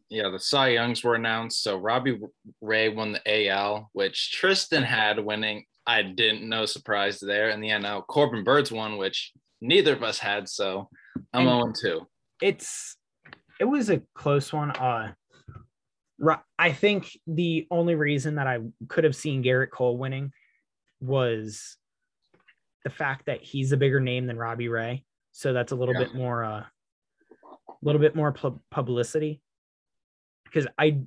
yeah, 0.09 0.29
the 0.31 0.39
Cy 0.39 0.69
Youngs 0.69 1.03
were 1.03 1.17
announced. 1.17 1.63
So 1.63 1.77
Robbie 1.79 2.21
Ray 2.61 2.89
won 2.91 3.13
the 3.13 3.49
AL, 3.49 3.91
which 3.93 4.33
Tristan 4.33 4.85
had 4.85 5.19
winning. 5.19 5.65
I 5.87 6.03
didn't 6.03 6.49
know 6.49 6.65
surprise 6.65 7.19
there. 7.19 7.51
And 7.51 7.63
the 7.63 7.69
NL, 7.71 8.07
Corbin 8.07 8.45
Burnes 8.45 8.71
won, 8.71 8.99
which 8.99 9.33
neither 9.61 9.95
of 9.95 10.03
us 10.05 10.19
had. 10.19 10.49
So 10.49 10.89
I'm 11.33 11.49
And- 11.49 11.77
0 11.77 12.01
2. 12.01 12.07
it's 12.43 12.97
it 13.59 13.65
was 13.65 13.91
a 13.91 14.03
close 14.15 14.53
one. 14.53 14.71
Uh 14.73 15.13
Ro- 16.19 16.41
I 16.59 16.73
think 16.73 17.11
the 17.27 17.67
only 17.71 17.95
reason 17.95 18.37
that 18.37 18.47
I 18.47 18.59
could 18.89 19.05
have 19.05 19.17
seen 19.17 19.43
Gerrit 19.43 19.71
Cole 19.71 19.99
winning 19.99 20.33
was 21.01 21.77
the 22.85 22.91
fact 22.91 23.27
that 23.27 23.43
he's 23.43 23.73
a 23.73 23.77
bigger 23.77 24.01
name 24.01 24.27
than 24.27 24.39
Robbie 24.39 24.69
Ray. 24.69 25.05
So 25.33 25.53
that's 25.53 25.73
a 25.73 25.77
little 25.77 25.95
Yeah. 25.95 26.05
bit 26.05 26.15
more 26.15 26.45
uh 26.45 26.61
a 26.61 26.71
little 27.83 28.01
bit 28.01 28.17
more 28.17 28.33
pu- 28.33 28.61
publicity. 28.71 29.41
Because 30.45 30.67
I 30.79 31.03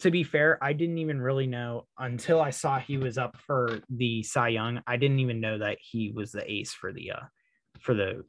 to 0.00 0.10
be 0.10 0.24
fair, 0.24 0.58
I 0.62 0.72
didn't 0.72 0.98
even 0.98 1.20
really 1.20 1.46
know 1.46 1.86
until 1.96 2.40
I 2.40 2.50
saw 2.50 2.78
he 2.78 2.96
was 2.96 3.18
up 3.18 3.36
for 3.46 3.78
the 3.88 4.22
Cy 4.24 4.48
Young. 4.48 4.82
I 4.86 4.96
didn't 4.96 5.20
even 5.20 5.40
know 5.40 5.58
that 5.58 5.78
he 5.80 6.10
was 6.10 6.32
the 6.32 6.50
ace 6.50 6.72
for 6.72 6.92
the 6.92 7.12
uh 7.12 7.24
for 7.80 7.94
the 7.94 8.24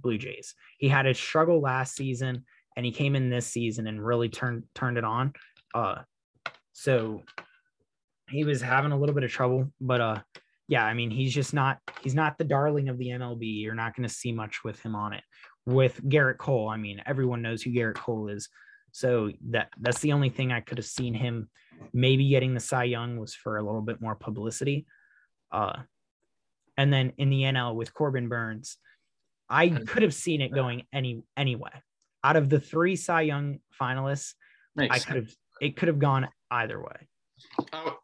Blue 0.00 0.18
Jays. 0.18 0.54
He 0.78 0.88
had 0.88 1.06
a 1.06 1.14
struggle 1.14 1.60
last 1.60 1.94
season 1.94 2.44
and 2.76 2.84
he 2.84 2.92
came 2.92 3.14
in 3.14 3.30
this 3.30 3.46
season 3.46 3.86
and 3.86 4.04
really 4.04 4.28
turned 4.28 4.64
turned 4.74 4.98
it 4.98 5.04
on. 5.04 5.32
Uh 5.74 6.02
so 6.72 7.22
he 8.28 8.44
was 8.44 8.60
having 8.60 8.92
a 8.92 8.98
little 8.98 9.14
bit 9.14 9.24
of 9.24 9.30
trouble, 9.30 9.72
but 9.80 10.00
uh 10.00 10.18
yeah, 10.70 10.84
I 10.84 10.94
mean 10.94 11.10
he's 11.10 11.34
just 11.34 11.52
not 11.52 11.78
he's 12.00 12.14
not 12.14 12.38
the 12.38 12.44
darling 12.44 12.88
of 12.88 12.96
the 12.96 13.08
MLB. 13.08 13.60
You're 13.60 13.74
not 13.74 13.96
going 13.96 14.08
to 14.08 14.14
see 14.14 14.30
much 14.30 14.62
with 14.62 14.80
him 14.80 14.94
on 14.94 15.12
it. 15.12 15.24
With 15.66 16.00
Gerrit 16.08 16.38
Cole, 16.38 16.68
I 16.68 16.76
mean 16.76 17.02
everyone 17.04 17.42
knows 17.42 17.60
who 17.60 17.72
Gerrit 17.72 17.96
Cole 17.96 18.28
is. 18.28 18.48
So 18.92 19.32
that 19.50 19.70
that's 19.80 19.98
the 19.98 20.12
only 20.12 20.28
thing 20.30 20.52
I 20.52 20.60
could 20.60 20.78
have 20.78 20.86
seen 20.86 21.12
him 21.12 21.50
maybe 21.92 22.28
getting 22.28 22.54
the 22.54 22.60
Cy 22.60 22.84
Young 22.84 23.18
was 23.18 23.34
for 23.34 23.56
a 23.56 23.64
little 23.64 23.82
bit 23.82 24.00
more 24.00 24.14
publicity. 24.14 24.86
Uh 25.50 25.80
and 26.76 26.92
then 26.92 27.14
in 27.18 27.30
the 27.30 27.42
NL 27.42 27.74
with 27.74 27.92
Corbin 27.92 28.28
Burnes, 28.28 28.76
I 29.48 29.70
could 29.70 30.04
have 30.04 30.14
seen 30.14 30.40
it 30.40 30.52
going 30.52 30.84
any 30.92 31.24
anyway. 31.36 31.82
Out 32.22 32.36
of 32.36 32.48
the 32.48 32.60
three 32.60 32.94
Cy 32.94 33.22
Young 33.22 33.58
finalists, 33.80 34.34
Makes 34.76 34.94
I 34.94 34.98
could 35.00 35.16
have 35.16 35.34
it 35.60 35.76
could 35.76 35.88
have 35.88 35.98
gone 35.98 36.28
either 36.48 36.80
way. 36.80 37.08
Oh, 37.72 37.98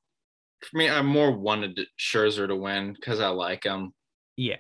for 0.67 0.77
me, 0.79 0.89
I 0.89 1.03
more 1.03 1.31
wanted 1.31 1.81
Scherzer 1.99 2.49
to 2.49 2.57
win 2.57 2.93
because 2.93 3.21
I 3.21 3.29
like 3.29 3.64
him. 3.64 3.93
Yeah. 4.37 4.57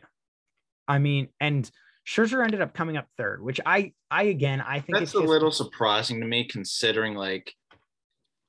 I 0.88 0.98
mean, 0.98 1.28
and 1.40 1.70
Scherzer 2.06 2.44
ended 2.44 2.60
up 2.60 2.74
coming 2.74 2.96
up 2.96 3.06
third, 3.16 3.42
which 3.42 3.60
I 3.66 3.92
I 4.10 4.24
again 4.24 4.60
I 4.60 4.80
think 4.80 4.98
That's 4.98 5.10
it's 5.10 5.14
a 5.14 5.18
just, 5.18 5.28
little 5.28 5.50
surprising 5.50 6.20
to 6.20 6.26
me 6.26 6.44
considering 6.44 7.14
like 7.14 7.52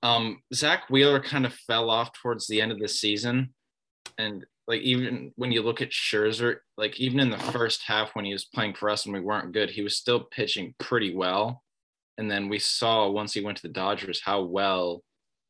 um 0.03 0.41
Zack 0.53 0.89
Wheeler 0.89 1.19
kind 1.19 1.45
of 1.45 1.53
fell 1.53 1.89
off 1.89 2.13
towards 2.13 2.47
the 2.47 2.61
end 2.61 2.71
of 2.71 2.79
the 2.79 2.87
season. 2.87 3.53
And 4.17 4.45
like 4.67 4.81
even 4.81 5.31
when 5.35 5.51
you 5.51 5.63
look 5.63 5.81
at 5.81 5.89
Scherzer, 5.89 6.57
like 6.77 6.99
even 6.99 7.19
in 7.19 7.29
the 7.29 7.37
first 7.37 7.83
half 7.85 8.15
when 8.15 8.25
he 8.25 8.33
was 8.33 8.45
playing 8.45 8.75
for 8.75 8.89
us 8.89 9.05
and 9.05 9.13
we 9.13 9.21
weren't 9.21 9.53
good, 9.53 9.71
he 9.71 9.81
was 9.81 9.97
still 9.97 10.19
pitching 10.19 10.75
pretty 10.79 11.15
well. 11.15 11.63
And 12.19 12.29
then 12.29 12.49
we 12.49 12.59
saw 12.59 13.09
once 13.09 13.33
he 13.33 13.41
went 13.41 13.57
to 13.57 13.63
the 13.63 13.73
Dodgers 13.73 14.21
how 14.23 14.43
well 14.43 15.03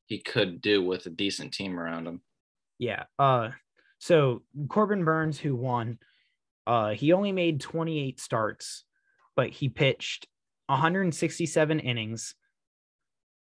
he 0.07 0.19
could 0.19 0.61
do 0.61 0.81
with 0.81 1.05
a 1.05 1.09
decent 1.09 1.53
team 1.53 1.79
around 1.79 2.07
him. 2.07 2.21
Yeah. 2.79 3.03
Uh 3.19 3.49
so 3.99 4.43
Corbin 4.69 5.03
Burnes, 5.03 5.39
who 5.39 5.55
won, 5.55 5.99
uh, 6.67 6.91
he 6.91 7.13
only 7.13 7.31
made 7.31 7.59
28 7.59 8.19
starts, 8.19 8.85
but 9.35 9.49
he 9.49 9.69
pitched 9.69 10.27
167 10.67 11.79
innings. 11.79 12.35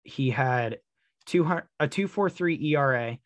He 0.03 0.29
had 0.29 0.79
200 1.25 1.67
a 1.79 1.87
243 1.87 2.73
ERA 2.73 3.17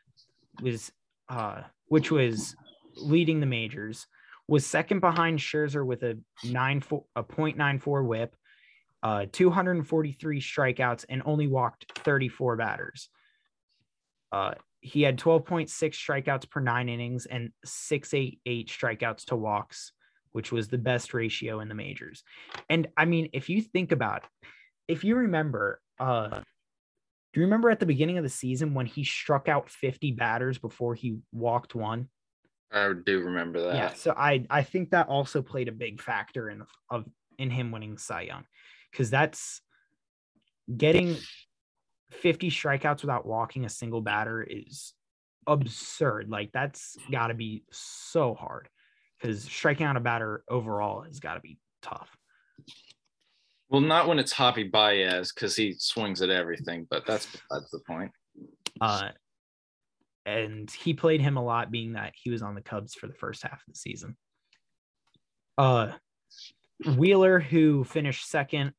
was 0.61 0.91
uh 1.29 1.61
which 1.87 2.11
was 2.11 2.55
leading 2.95 3.39
the 3.39 3.45
majors, 3.45 4.07
was 4.47 4.65
second 4.65 4.99
behind 4.99 5.39
Scherzer 5.39 5.85
with 5.85 6.03
a 6.03 6.17
9 6.43 6.83
a 7.15 7.23
0.94 7.23 8.05
whip, 8.05 8.35
uh 9.03 9.25
243 9.31 10.41
strikeouts 10.41 11.05
and 11.07 11.21
only 11.25 11.47
walked 11.47 11.99
34 11.99 12.57
batters. 12.57 13.09
Uh 14.31 14.53
he 14.81 15.01
had 15.01 15.17
12.6 15.17 15.69
strikeouts 15.69 16.49
per 16.49 16.61
nine 16.61 16.89
innings 16.89 17.25
and 17.25 17.51
688 17.65 18.69
strikeouts 18.69 19.25
to 19.25 19.35
walks, 19.35 19.91
which 20.31 20.51
was 20.51 20.67
the 20.67 20.77
best 20.77 21.13
ratio 21.13 21.59
in 21.59 21.67
the 21.67 21.75
majors. 21.75 22.23
And 22.69 22.87
I 22.95 23.05
mean, 23.05 23.29
if 23.33 23.49
you 23.49 23.61
think 23.61 23.91
about 23.91 24.23
it, 24.23 24.47
if 24.87 25.03
you 25.03 25.17
remember, 25.17 25.81
uh, 25.99 26.39
do 27.33 27.39
you 27.39 27.45
remember 27.45 27.69
at 27.69 27.79
the 27.79 27.85
beginning 27.85 28.17
of 28.17 28.23
the 28.23 28.29
season 28.29 28.73
when 28.73 28.85
he 28.85 29.03
struck 29.03 29.47
out 29.47 29.69
50 29.69 30.13
batters 30.13 30.57
before 30.57 30.95
he 30.95 31.17
walked 31.31 31.75
one? 31.75 32.07
I 32.71 32.91
do 33.05 33.21
remember 33.21 33.61
that. 33.61 33.75
Yeah. 33.75 33.93
So 33.93 34.13
I 34.15 34.45
I 34.49 34.63
think 34.63 34.91
that 34.91 35.07
also 35.07 35.41
played 35.41 35.67
a 35.67 35.71
big 35.71 36.01
factor 36.01 36.49
in 36.49 36.63
of 36.89 37.05
in 37.37 37.49
him 37.49 37.71
winning 37.71 37.97
Cy 37.97 38.21
Young, 38.21 38.45
because 38.91 39.09
that's 39.09 39.61
getting 40.75 41.17
50 42.11 42.49
strikeouts 42.49 43.01
without 43.01 43.25
walking 43.25 43.65
a 43.65 43.69
single 43.69 44.01
batter 44.01 44.41
is 44.41 44.93
absurd. 45.47 46.29
Like 46.29 46.51
that's 46.51 46.97
got 47.11 47.27
to 47.27 47.33
be 47.33 47.63
so 47.71 48.33
hard 48.33 48.69
because 49.19 49.43
striking 49.43 49.85
out 49.85 49.97
a 49.97 50.01
batter 50.01 50.43
overall 50.49 51.01
has 51.01 51.19
got 51.19 51.35
to 51.35 51.39
be 51.39 51.57
tough. 51.81 52.09
Well, 53.69 53.81
not 53.81 54.07
when 54.07 54.17
it's 54.17 54.33
Javy 54.33 54.69
Baez 54.69 55.31
because 55.31 55.55
he 55.55 55.75
swings 55.77 56.21
at 56.21 56.29
everything, 56.29 56.87
but 56.89 57.05
that's 57.05 57.27
that's 57.51 57.69
the 57.69 57.79
point. 57.87 58.11
Uh, 58.81 59.09
and 60.25 60.69
he 60.71 60.93
played 60.93 61.21
him 61.21 61.37
a 61.37 61.43
lot, 61.43 61.71
being 61.71 61.93
that 61.93 62.13
he 62.15 62.31
was 62.31 62.41
on 62.41 62.55
the 62.55 62.61
Cubs 62.61 62.95
for 62.95 63.07
the 63.07 63.13
first 63.13 63.43
half 63.43 63.53
of 63.53 63.73
the 63.73 63.75
season. 63.75 64.17
Uh, 65.57 65.91
Wheeler, 66.97 67.39
who 67.39 67.83
finished 67.83 68.27
second, 68.27 68.73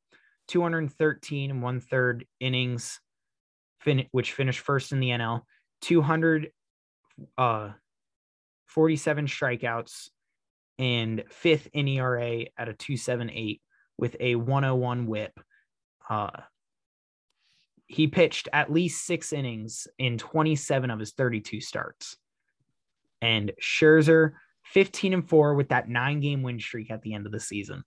213 0.48 1.50
and 1.50 1.62
one 1.62 1.80
third 1.80 2.26
innings, 2.40 3.00
fin- 3.80 4.08
which 4.12 4.32
finished 4.32 4.60
first 4.60 4.92
in 4.92 5.00
the 5.00 5.10
NL, 5.10 5.42
200, 5.82 6.50
uh, 7.36 7.70
47 8.66 9.26
strikeouts, 9.26 10.08
and 10.78 11.24
fifth 11.28 11.68
in 11.72 11.88
ERA 11.88 12.46
at 12.56 12.68
a 12.68 12.74
278 12.74 13.60
with 13.98 14.16
a 14.18 14.34
101 14.34 15.06
whip. 15.06 15.38
Uh, 16.08 16.30
he 17.86 18.06
pitched 18.06 18.48
at 18.52 18.72
least 18.72 19.04
six 19.04 19.32
innings 19.32 19.88
in 19.98 20.16
27 20.16 20.90
of 20.90 21.00
his 21.00 21.12
32 21.12 21.60
starts. 21.60 22.16
And 23.20 23.52
Scherzer, 23.60 24.32
15 24.64 25.12
and 25.12 25.28
4 25.28 25.54
with 25.54 25.70
that 25.70 25.88
nine 25.88 26.20
game 26.20 26.42
win 26.42 26.60
streak 26.60 26.90
at 26.90 27.02
the 27.02 27.14
end 27.14 27.26
of 27.26 27.32
the 27.32 27.40
season. 27.40 27.82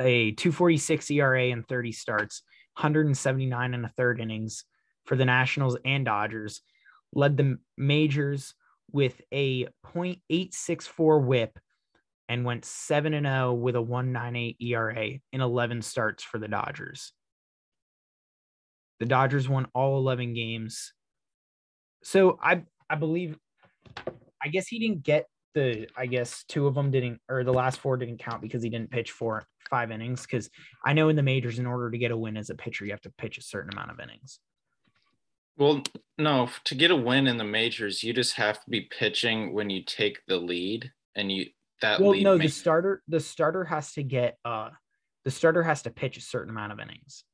A 0.00 0.30
246 0.32 1.10
ERA 1.10 1.50
and 1.50 1.66
30 1.66 1.92
starts, 1.92 2.42
179 2.74 3.74
and 3.74 3.84
a 3.84 3.92
third 3.96 4.20
innings 4.20 4.64
for 5.04 5.16
the 5.16 5.24
Nationals 5.24 5.76
and 5.84 6.04
Dodgers, 6.04 6.62
led 7.12 7.36
the 7.36 7.58
majors 7.76 8.54
with 8.92 9.20
a 9.32 9.66
0.864 9.86 11.24
whip 11.24 11.58
and 12.28 12.44
went 12.44 12.64
7 12.64 13.14
and 13.14 13.26
0 13.26 13.54
with 13.54 13.76
a 13.76 13.82
198 13.82 14.56
ERA 14.60 15.08
in 15.32 15.40
11 15.40 15.82
starts 15.82 16.22
for 16.22 16.38
the 16.38 16.48
Dodgers. 16.48 17.12
The 19.00 19.06
Dodgers 19.06 19.48
won 19.48 19.66
all 19.74 19.98
11 19.98 20.34
games. 20.34 20.92
So 22.04 22.38
I 22.42 22.62
I 22.88 22.94
believe 22.94 23.36
I 24.42 24.48
guess 24.48 24.66
he 24.66 24.78
didn't 24.78 25.02
get 25.02 25.26
the 25.54 25.88
I 25.96 26.06
guess 26.06 26.44
two 26.48 26.66
of 26.66 26.74
them 26.74 26.90
didn't 26.90 27.20
or 27.28 27.44
the 27.44 27.52
last 27.52 27.80
four 27.80 27.96
didn't 27.96 28.18
count 28.18 28.42
because 28.42 28.62
he 28.62 28.70
didn't 28.70 28.90
pitch 28.90 29.10
four 29.10 29.44
five 29.70 29.90
innings 29.90 30.26
cuz 30.26 30.50
I 30.84 30.92
know 30.92 31.08
in 31.08 31.16
the 31.16 31.22
majors 31.22 31.58
in 31.58 31.66
order 31.66 31.90
to 31.90 31.98
get 31.98 32.10
a 32.10 32.16
win 32.16 32.36
as 32.36 32.50
a 32.50 32.54
pitcher 32.54 32.84
you 32.84 32.90
have 32.92 33.00
to 33.02 33.10
pitch 33.10 33.38
a 33.38 33.42
certain 33.42 33.72
amount 33.72 33.90
of 33.90 34.00
innings. 34.00 34.40
Well, 35.56 35.82
no, 36.16 36.48
to 36.64 36.74
get 36.74 36.90
a 36.90 36.96
win 36.96 37.26
in 37.26 37.36
the 37.36 37.44
majors, 37.44 38.02
you 38.02 38.14
just 38.14 38.34
have 38.36 38.62
to 38.64 38.70
be 38.70 38.82
pitching 38.82 39.52
when 39.52 39.68
you 39.68 39.84
take 39.84 40.20
the 40.26 40.38
lead 40.38 40.90
and 41.14 41.30
you 41.30 41.46
that 41.82 42.00
well, 42.00 42.14
no, 42.14 42.38
may- 42.38 42.46
the 42.46 42.50
starter 42.50 43.02
the 43.08 43.20
starter 43.20 43.64
has 43.64 43.92
to 43.92 44.02
get 44.02 44.38
uh 44.44 44.70
the 45.24 45.30
starter 45.30 45.62
has 45.62 45.82
to 45.82 45.90
pitch 45.90 46.16
a 46.16 46.20
certain 46.20 46.50
amount 46.50 46.72
of 46.72 46.80
innings. 46.80 47.24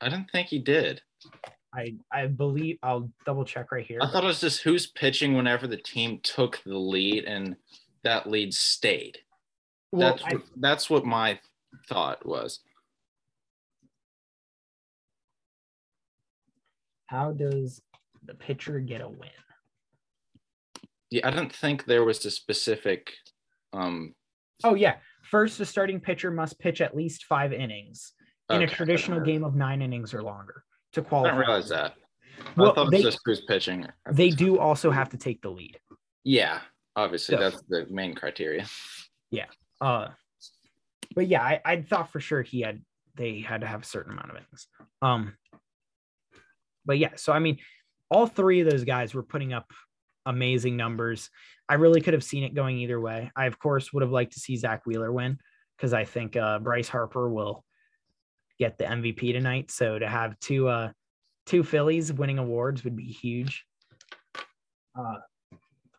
I 0.00 0.08
don't 0.08 0.30
think 0.30 0.48
he 0.48 0.58
did. 0.58 1.02
I 1.76 1.94
I 2.10 2.26
believe 2.26 2.78
I'll 2.82 3.10
double 3.24 3.44
check 3.44 3.70
right 3.70 3.86
here. 3.86 3.98
I 4.00 4.10
thought 4.10 4.24
it 4.24 4.28
was 4.28 4.40
just 4.40 4.62
who's 4.62 4.86
pitching 4.86 5.36
whenever 5.36 5.66
the 5.66 5.76
team 5.76 6.20
took 6.22 6.62
the 6.64 6.78
lead 6.78 7.24
and 7.24 7.56
that 8.02 8.28
lead 8.28 8.54
stayed. 8.54 9.18
well, 9.92 10.12
that's 10.12 10.24
I, 10.24 10.34
what, 10.34 10.42
that's 10.56 10.90
what 10.90 11.04
my 11.04 11.38
thought 11.88 12.24
was. 12.24 12.60
how 17.06 17.32
does 17.32 17.80
the 18.24 18.34
pitcher 18.34 18.80
get 18.80 19.00
a 19.00 19.08
win? 19.08 19.30
Yeah, 21.10 21.26
I 21.26 21.30
don't 21.30 21.52
think 21.52 21.84
there 21.84 22.04
was 22.04 22.24
a 22.26 22.30
specific 22.30 23.12
um 23.72 24.14
Oh 24.64 24.74
yeah, 24.74 24.96
first 25.22 25.58
the 25.58 25.66
starting 25.66 26.00
pitcher 26.00 26.30
must 26.30 26.58
pitch 26.58 26.80
at 26.80 26.96
least 26.96 27.24
five 27.24 27.52
innings 27.52 28.12
in 28.50 28.56
a 28.56 28.64
okay, 28.64 28.72
I 28.72 28.74
traditional 28.74 29.20
game 29.20 29.44
of 29.44 29.54
nine 29.54 29.82
innings 29.82 30.12
or 30.14 30.22
longer 30.22 30.64
to 30.96 31.00
I 31.02 31.04
qualify. 31.08 31.30
didn't 31.30 31.46
realize 31.46 31.68
that. 31.70 31.94
Well, 32.56 32.72
I 32.72 32.74
thought 32.74 32.90
they- 32.90 33.00
it 33.00 33.04
was 33.04 33.14
just 33.14 33.22
who's 33.24 33.40
pitching. 33.42 33.86
They 34.10 34.30
do 34.30 34.58
also 34.58 34.90
have 34.90 35.08
to 35.10 35.16
take 35.16 35.40
the 35.42 35.50
lead. 35.50 35.78
Yeah, 36.24 36.60
obviously 36.96 37.36
So- 37.36 37.40
that's 37.40 37.62
the 37.68 37.86
main 37.88 38.14
criteria. 38.14 38.66
Yeah. 39.30 39.46
Uh, 39.80 40.08
but 41.14 41.26
yeah, 41.28 41.42
I, 41.42 41.60
I 41.64 41.82
thought 41.82 42.10
for 42.12 42.20
sure 42.20 42.42
he 42.42 42.60
had 42.62 42.82
they 43.14 43.40
had 43.40 43.62
to 43.62 43.66
have 43.66 43.82
a 43.82 43.86
certain 43.86 44.12
amount 44.12 44.30
of 44.30 44.36
innings. 44.36 44.68
Um, 45.00 45.36
but 46.84 46.98
yeah, 46.98 47.16
so 47.16 47.32
I 47.32 47.38
mean, 47.38 47.58
all 48.10 48.26
three 48.26 48.60
of 48.60 48.70
those 48.70 48.84
guys 48.84 49.14
were 49.14 49.22
putting 49.22 49.52
up 49.52 49.70
amazing 50.26 50.76
numbers. 50.76 51.30
I 51.68 51.74
really 51.74 52.00
could 52.00 52.12
have 52.14 52.22
seen 52.24 52.44
it 52.44 52.54
going 52.54 52.78
either 52.78 53.00
way. 53.00 53.30
I 53.34 53.46
of 53.46 53.58
course 53.58 53.92
would 53.92 54.02
have 54.02 54.12
liked 54.12 54.32
to 54.34 54.40
see 54.40 54.56
Zack 54.56 54.84
Wheeler 54.86 55.10
win 55.12 55.38
because 55.76 55.92
I 55.94 56.04
think 56.04 56.36
uh, 56.36 56.58
Bryce 56.58 56.88
Harper 56.88 57.28
will 57.28 57.64
get 58.58 58.78
the 58.78 58.84
MVP 58.84 59.32
tonight. 59.32 59.70
So 59.70 59.98
to 59.98 60.08
have 60.08 60.38
two 60.40 60.68
uh 60.68 60.90
two 61.46 61.62
Phillies 61.62 62.12
winning 62.12 62.38
awards 62.38 62.84
would 62.84 62.96
be 62.96 63.04
huge. 63.04 63.64
Uh, 64.98 65.16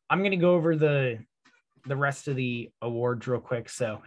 I'm 0.09 0.23
gonna 0.23 0.37
go 0.37 0.55
over 0.55 0.75
the 0.75 1.19
the 1.85 1.95
rest 1.95 2.27
of 2.27 2.35
the 2.35 2.69
awards 2.81 3.27
real 3.27 3.39
quick. 3.39 3.69
So 3.69 4.01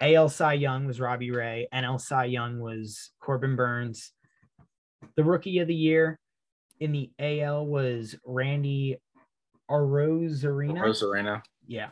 AL 0.00 0.28
Cy 0.28 0.54
Young 0.54 0.86
was 0.86 1.00
Robbie 1.00 1.30
Ray, 1.30 1.68
NL 1.72 2.00
Cy 2.00 2.26
Young 2.26 2.60
was 2.60 3.10
Corbin 3.20 3.56
Burnes. 3.56 4.12
The 5.16 5.24
rookie 5.24 5.58
of 5.58 5.68
the 5.68 5.74
year 5.74 6.18
in 6.80 6.92
the 6.92 7.10
AL 7.18 7.66
was 7.66 8.14
Randy 8.24 8.98
Arozarena. 9.70 10.78
Rosarena. 10.78 11.42
Yeah. 11.66 11.88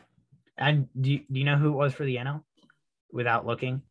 And 0.57 0.87
do 0.99 1.11
you, 1.11 1.19
do 1.31 1.39
you 1.39 1.45
know 1.45 1.57
who 1.57 1.69
it 1.69 1.75
was 1.75 1.93
for 1.93 2.05
the 2.05 2.17
NL 2.17 2.43
without 3.11 3.45
looking? 3.45 3.81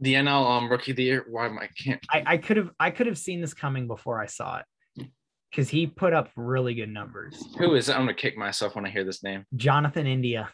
The 0.00 0.14
NL 0.14 0.50
um 0.50 0.70
rookie 0.70 0.90
of 0.90 0.96
the 0.96 1.04
year. 1.04 1.24
Why 1.28 1.46
am 1.46 1.58
I 1.58 1.68
can't 1.82 2.00
I, 2.10 2.22
I 2.26 2.36
could 2.36 2.56
have 2.56 2.70
I 2.80 2.90
could 2.90 3.06
have 3.06 3.18
seen 3.18 3.40
this 3.40 3.54
coming 3.54 3.86
before 3.86 4.20
I 4.20 4.26
saw 4.26 4.58
it 4.58 5.08
because 5.50 5.68
he 5.68 5.86
put 5.86 6.12
up 6.12 6.30
really 6.36 6.74
good 6.74 6.88
numbers. 6.90 7.42
who 7.58 7.74
is 7.74 7.88
it? 7.88 7.92
I'm 7.94 8.02
gonna 8.02 8.14
kick 8.14 8.36
myself 8.36 8.74
when 8.74 8.84
I 8.84 8.90
hear 8.90 9.04
this 9.04 9.22
name. 9.22 9.44
Jonathan 9.54 10.06
India. 10.06 10.50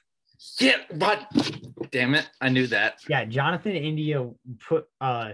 Yeah, 0.59 0.77
but 0.95 1.27
damn 1.91 2.15
it, 2.15 2.29
I 2.41 2.49
knew 2.49 2.67
that. 2.69 3.01
yeah, 3.09 3.25
Jonathan 3.25 3.73
India 3.73 4.29
put 4.69 4.85
uh 5.01 5.33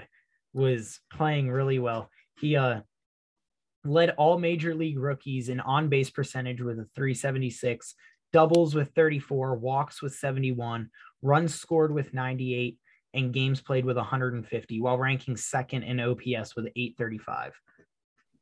was 0.52 1.00
playing 1.12 1.50
really 1.50 1.78
well. 1.78 2.11
He 2.38 2.57
uh 2.57 2.80
led 3.84 4.11
all 4.11 4.38
major 4.38 4.74
league 4.74 4.98
rookies 4.98 5.48
in 5.48 5.61
on 5.61 5.88
base 5.88 6.11
percentage 6.11 6.61
with 6.61 6.78
a 6.78 6.86
376, 6.94 7.94
doubles 8.32 8.74
with 8.74 8.90
34, 8.94 9.57
walks 9.57 10.02
with 10.02 10.14
71, 10.14 10.90
runs 11.22 11.54
scored 11.54 11.92
with 11.92 12.12
98, 12.12 12.78
and 13.17 13.33
games 13.33 13.61
played 13.61 13.85
with 13.85 13.97
150, 13.97 14.81
while 14.81 14.99
ranking 14.99 15.37
second 15.37 15.83
in 15.83 15.99
OPS 16.01 16.55
with 16.55 16.67
835. 16.77 17.53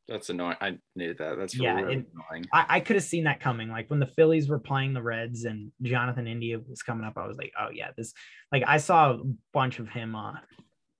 That's 0.07 0.29
annoying. 0.29 0.57
I 0.61 0.77
knew 0.95 1.15
that. 1.15 1.37
That's 1.39 1.57
Yeah, 1.57 1.75
really 1.81 1.95
it- 1.95 2.07
annoying. 2.13 2.45
I, 2.53 2.65
I 2.69 2.79
could 2.79 2.95
have 2.95 3.03
seen 3.03 3.23
that 3.23 3.39
coming. 3.39 3.69
Like 3.69 3.89
when 3.89 3.99
the 3.99 4.05
Phillies 4.05 4.47
were 4.47 4.59
playing 4.59 4.93
the 4.93 5.01
Reds 5.01 5.45
and 5.45 5.71
Jonathan 5.81 6.27
India 6.27 6.59
was 6.69 6.83
coming 6.83 7.05
up, 7.05 7.17
I 7.17 7.25
was 7.25 7.37
like, 7.37 7.53
oh 7.59 7.69
yeah, 7.73 7.89
this 7.97 8.13
like 8.51 8.63
I 8.67 8.77
saw 8.77 9.13
a 9.13 9.23
bunch 9.51 9.79
of 9.79 9.89
him 9.89 10.15
uh 10.15 10.33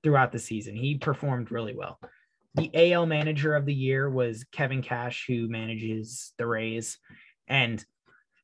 throughout 0.04 0.32
the 0.32 0.40
season. 0.40 0.76
He 0.76 0.98
performed 0.98 1.52
really 1.52 1.76
well. 1.76 2.00
The 2.56 2.72
AL 2.94 3.06
manager 3.06 3.54
of 3.54 3.66
the 3.66 3.74
year 3.74 4.10
was 4.10 4.46
Kevin 4.52 4.82
Cash, 4.82 5.26
who 5.28 5.48
manages 5.50 6.34
the 6.40 6.48
Rays. 6.48 6.98
And 7.48 7.84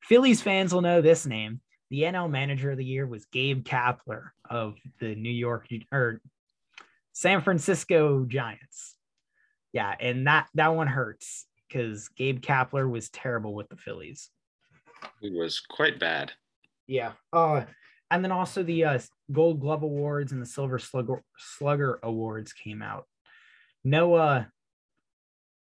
Phillies 0.03 0.41
fans 0.41 0.73
will 0.73 0.81
know 0.81 1.01
this 1.01 1.25
name. 1.25 1.61
The 1.91 2.03
NL 2.03 2.31
manager 2.31 2.71
of 2.71 2.77
the 2.77 2.85
year 2.85 3.05
was 3.05 3.25
Gabe 3.25 3.65
Kapler 3.65 4.29
of 4.49 4.77
the 5.01 5.13
New 5.13 5.29
York 5.29 5.67
or 5.91 6.21
San 7.11 7.41
Francisco 7.41 8.23
Giants. 8.25 8.95
Yeah, 9.73 9.93
and 9.99 10.25
that 10.25 10.47
that 10.53 10.69
one 10.69 10.87
hurts 10.87 11.45
because 11.67 12.07
Gabe 12.07 12.39
Kapler 12.39 12.89
was 12.89 13.09
terrible 13.09 13.53
with 13.53 13.67
the 13.67 13.75
Phillies. 13.75 14.29
He 15.19 15.29
was 15.31 15.59
quite 15.59 15.99
bad. 15.99 16.31
Yeah. 16.87 17.11
Uh, 17.33 17.63
and 18.09 18.23
then 18.23 18.31
also 18.31 18.63
the 18.63 18.85
uh, 18.85 18.99
Gold 19.31 19.59
Glove 19.59 19.83
Awards 19.83 20.31
and 20.31 20.41
the 20.41 20.45
Silver 20.45 20.79
Slugger, 20.79 21.23
Slugger 21.37 21.99
Awards 22.03 22.53
came 22.53 22.81
out. 22.81 23.05
No, 23.83 24.13
uh, 24.15 24.45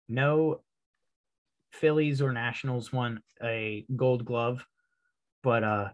no 0.08 0.60
Phillies 1.72 2.22
or 2.22 2.32
Nationals 2.32 2.92
won 2.92 3.22
a 3.42 3.84
Gold 3.94 4.24
Glove, 4.24 4.64
but 5.42 5.64
uh, 5.64 5.88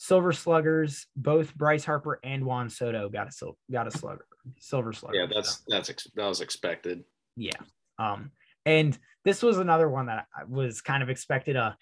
Silver 0.00 0.32
Sluggers, 0.32 1.06
both 1.14 1.54
Bryce 1.54 1.84
Harper 1.84 2.20
and 2.24 2.46
Juan 2.46 2.70
Soto 2.70 3.10
got 3.10 3.28
a 3.28 3.32
sil- 3.36 3.60
got 3.70 3.86
a 3.86 3.90
slugger, 3.90 4.24
Silver 4.58 4.94
Slugger. 4.94 5.18
Yeah, 5.18 5.26
so. 5.28 5.34
that's 5.34 5.62
that's 5.68 5.90
ex- 5.90 6.08
that 6.14 6.26
was 6.26 6.40
expected. 6.40 7.04
Yeah. 7.36 7.58
Um, 7.98 8.30
and 8.64 8.98
this 9.26 9.42
was 9.42 9.58
another 9.58 9.90
one 9.90 10.06
that 10.06 10.24
I 10.34 10.44
was 10.44 10.80
kind 10.80 11.02
of 11.02 11.10
expected. 11.10 11.54
Uh, 11.54 11.72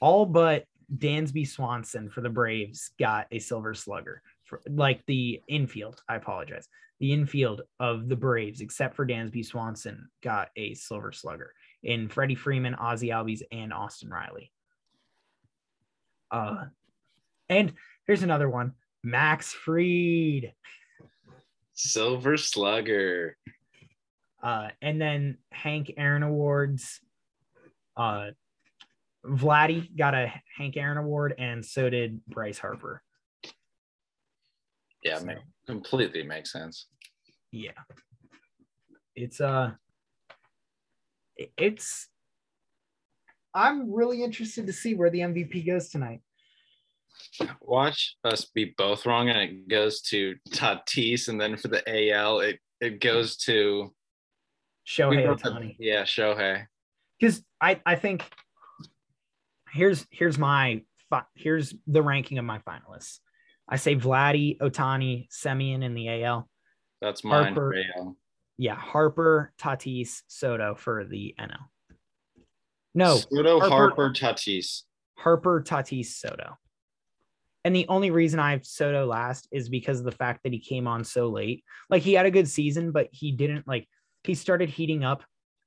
all 0.00 0.24
but 0.24 0.66
Dansby 0.96 1.48
Swanson 1.48 2.10
for 2.10 2.20
the 2.20 2.30
Braves 2.30 2.92
got 2.96 3.26
a 3.32 3.40
silver 3.40 3.74
slugger 3.74 4.22
for 4.44 4.60
like 4.68 5.04
the 5.06 5.40
infield. 5.48 6.00
I 6.08 6.14
apologize. 6.14 6.68
The 7.00 7.12
infield 7.12 7.62
of 7.80 8.08
the 8.08 8.14
Braves, 8.14 8.60
except 8.60 8.94
for 8.94 9.04
Dansby 9.04 9.44
Swanson, 9.44 10.08
got 10.22 10.50
a 10.54 10.74
silver 10.74 11.10
slugger. 11.10 11.52
in 11.82 12.08
Freddie 12.08 12.36
Freeman, 12.36 12.76
Ozzie 12.76 13.08
Albies, 13.08 13.42
and 13.50 13.72
Austin 13.72 14.10
Riley. 14.10 14.52
Uh, 16.30 16.66
and 17.48 17.72
here's 18.06 18.22
another 18.22 18.48
one 18.48 18.72
Max 19.02 19.52
Fried. 19.52 20.52
Silver 21.74 22.36
Slugger. 22.36 23.36
Uh, 24.42 24.68
and 24.80 25.00
then 25.00 25.38
Hank 25.52 25.92
Aaron 25.96 26.22
Awards. 26.22 27.00
Uh, 27.96 28.28
Vladdy 29.24 29.94
got 29.96 30.14
a 30.14 30.32
Hank 30.56 30.76
Aaron 30.76 30.98
Award, 30.98 31.34
and 31.38 31.64
so 31.64 31.90
did 31.90 32.24
Bryce 32.26 32.58
Harper. 32.58 33.02
Yeah, 35.02 35.18
So- 35.18 35.34
completely 35.66 36.22
makes 36.22 36.52
sense. 36.52 36.86
Yeah. 37.50 37.72
It's 39.14 39.40
uh 39.40 39.72
it's 41.56 42.08
I'm 43.54 43.90
really 43.92 44.22
interested 44.22 44.66
to 44.66 44.72
see 44.72 44.94
where 44.94 45.10
the 45.10 45.20
MVP 45.20 45.66
goes 45.66 45.88
tonight. 45.88 46.20
Watch 47.60 48.16
us 48.24 48.46
be 48.46 48.74
both 48.76 49.06
wrong, 49.06 49.28
and 49.28 49.38
it 49.38 49.68
goes 49.68 50.00
to 50.02 50.36
Tatis, 50.50 51.28
and 51.28 51.40
then 51.40 51.56
for 51.56 51.68
the 51.68 52.12
AL, 52.12 52.40
it 52.40 52.60
it 52.80 53.00
goes 53.00 53.36
to 53.38 53.94
Shohei 54.86 55.26
Ohtani. 55.26 55.76
yeah, 55.78 56.02
Shohei. 56.02 56.66
Because 57.18 57.42
I 57.60 57.80
I 57.84 57.96
think 57.96 58.24
here's 59.72 60.06
here's 60.10 60.38
my 60.38 60.82
here's 61.34 61.74
the 61.86 62.02
ranking 62.02 62.38
of 62.38 62.44
my 62.44 62.58
finalists. 62.60 63.18
I 63.68 63.76
say 63.76 63.96
Vladdy, 63.96 64.58
Ohtani, 64.58 65.28
Semien 65.28 65.82
in 65.82 65.94
the 65.94 66.24
AL. 66.24 66.48
That's 67.00 67.24
mine 67.24 67.54
Harper. 67.54 67.74
for 67.94 68.00
AL. 68.00 68.16
Yeah, 68.58 68.76
Harper, 68.76 69.52
Tatis, 69.58 70.22
Soto 70.28 70.74
for 70.74 71.04
the 71.04 71.34
NL. 71.38 71.58
No, 72.94 73.16
Soto, 73.16 73.58
Harper- 73.60 73.70
Harper, 73.70 74.12
Tatis. 74.12 74.82
Harper, 75.18 75.62
Tatis, 75.62 76.06
Soto. 76.06 76.56
And 77.66 77.74
the 77.74 77.88
only 77.88 78.12
reason 78.12 78.38
I 78.38 78.52
have 78.52 78.64
Soto 78.64 79.06
last 79.06 79.48
is 79.50 79.68
because 79.68 79.98
of 79.98 80.04
the 80.04 80.12
fact 80.12 80.44
that 80.44 80.52
he 80.52 80.60
came 80.60 80.86
on 80.86 81.02
so 81.02 81.26
late. 81.26 81.64
Like 81.90 82.00
he 82.04 82.12
had 82.12 82.24
a 82.24 82.30
good 82.30 82.46
season, 82.48 82.92
but 82.92 83.08
he 83.10 83.32
didn't 83.32 83.66
like 83.66 83.88
he 84.22 84.34
started 84.36 84.68
heating 84.68 85.02
up 85.02 85.24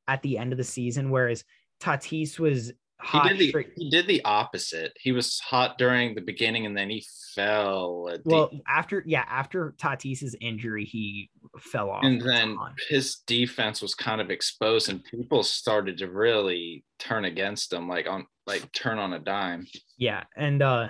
at 0.07 0.21
the 0.21 0.37
end 0.37 0.53
of 0.53 0.57
the 0.57 0.63
season, 0.63 1.09
whereas 1.09 1.43
Tatis 1.81 2.39
was 2.39 2.67
He 2.69 2.73
hot. 3.01 3.27
did 3.27 3.37
the 3.37 3.49
straight- 3.49 3.73
he 3.75 3.89
did 3.89 4.07
the 4.07 4.23
opposite. 4.23 4.93
He 4.97 5.11
was 5.11 5.39
hot 5.41 5.77
during 5.77 6.15
the 6.15 6.21
beginning, 6.21 6.65
and 6.65 6.75
then 6.77 6.89
he 6.89 7.03
fell. 7.35 8.07
At 8.09 8.23
the, 8.23 8.29
well, 8.33 8.49
after 8.65 9.03
yeah, 9.05 9.25
after 9.27 9.75
Tatis's 9.77 10.37
injury, 10.39 10.85
he 10.85 11.29
fell 11.59 11.89
off. 11.89 12.05
and 12.05 12.21
then 12.21 12.55
ton. 12.55 12.75
his 12.87 13.17
defense 13.27 13.81
was 13.81 13.93
kind 13.93 14.21
of 14.21 14.29
exposed, 14.29 14.87
and 14.87 15.03
people 15.03 15.43
started 15.43 15.97
to 15.97 16.07
really 16.09 16.85
turn 16.97 17.25
against 17.25 17.73
him, 17.73 17.89
like 17.89 18.07
on 18.07 18.25
like 18.47 18.71
turn 18.71 18.99
on 18.99 19.11
a 19.11 19.19
dime. 19.19 19.67
yeah, 19.97 20.23
and 20.37 20.61
uh 20.61 20.87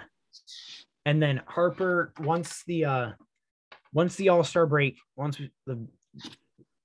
and 1.10 1.20
then 1.20 1.42
Harper 1.48 2.14
once 2.20 2.64
the 2.68 2.86
uh 2.86 3.12
once 3.92 4.16
the 4.16 4.30
All-Star 4.30 4.68
break, 4.68 5.00
once 5.16 5.42
the 5.66 5.88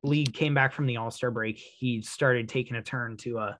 league 0.03 0.33
came 0.33 0.55
back 0.55 0.72
from 0.72 0.87
the 0.87 0.97
All-Star 0.97 1.31
break, 1.31 1.59
he 1.59 2.01
started 2.01 2.49
taking 2.49 2.77
a 2.77 2.83
turn 2.83 3.18
to 3.18 3.39
uh 3.39 3.55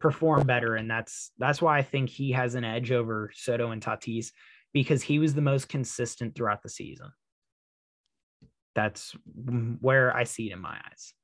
perform 0.00 0.46
better 0.46 0.74
and 0.74 0.90
that's 0.90 1.30
that's 1.38 1.62
why 1.62 1.78
I 1.78 1.82
think 1.82 2.10
he 2.10 2.32
has 2.32 2.56
an 2.56 2.64
edge 2.64 2.90
over 2.90 3.30
Soto 3.34 3.70
and 3.70 3.80
Tatis 3.80 4.32
because 4.72 5.00
he 5.00 5.20
was 5.20 5.32
the 5.32 5.40
most 5.40 5.68
consistent 5.68 6.34
throughout 6.34 6.64
the 6.64 6.68
season. 6.68 7.10
That's 8.74 9.14
where 9.80 10.14
I 10.14 10.24
see 10.24 10.50
it 10.50 10.54
in 10.54 10.60
my 10.60 10.76
eyes. 10.90 11.14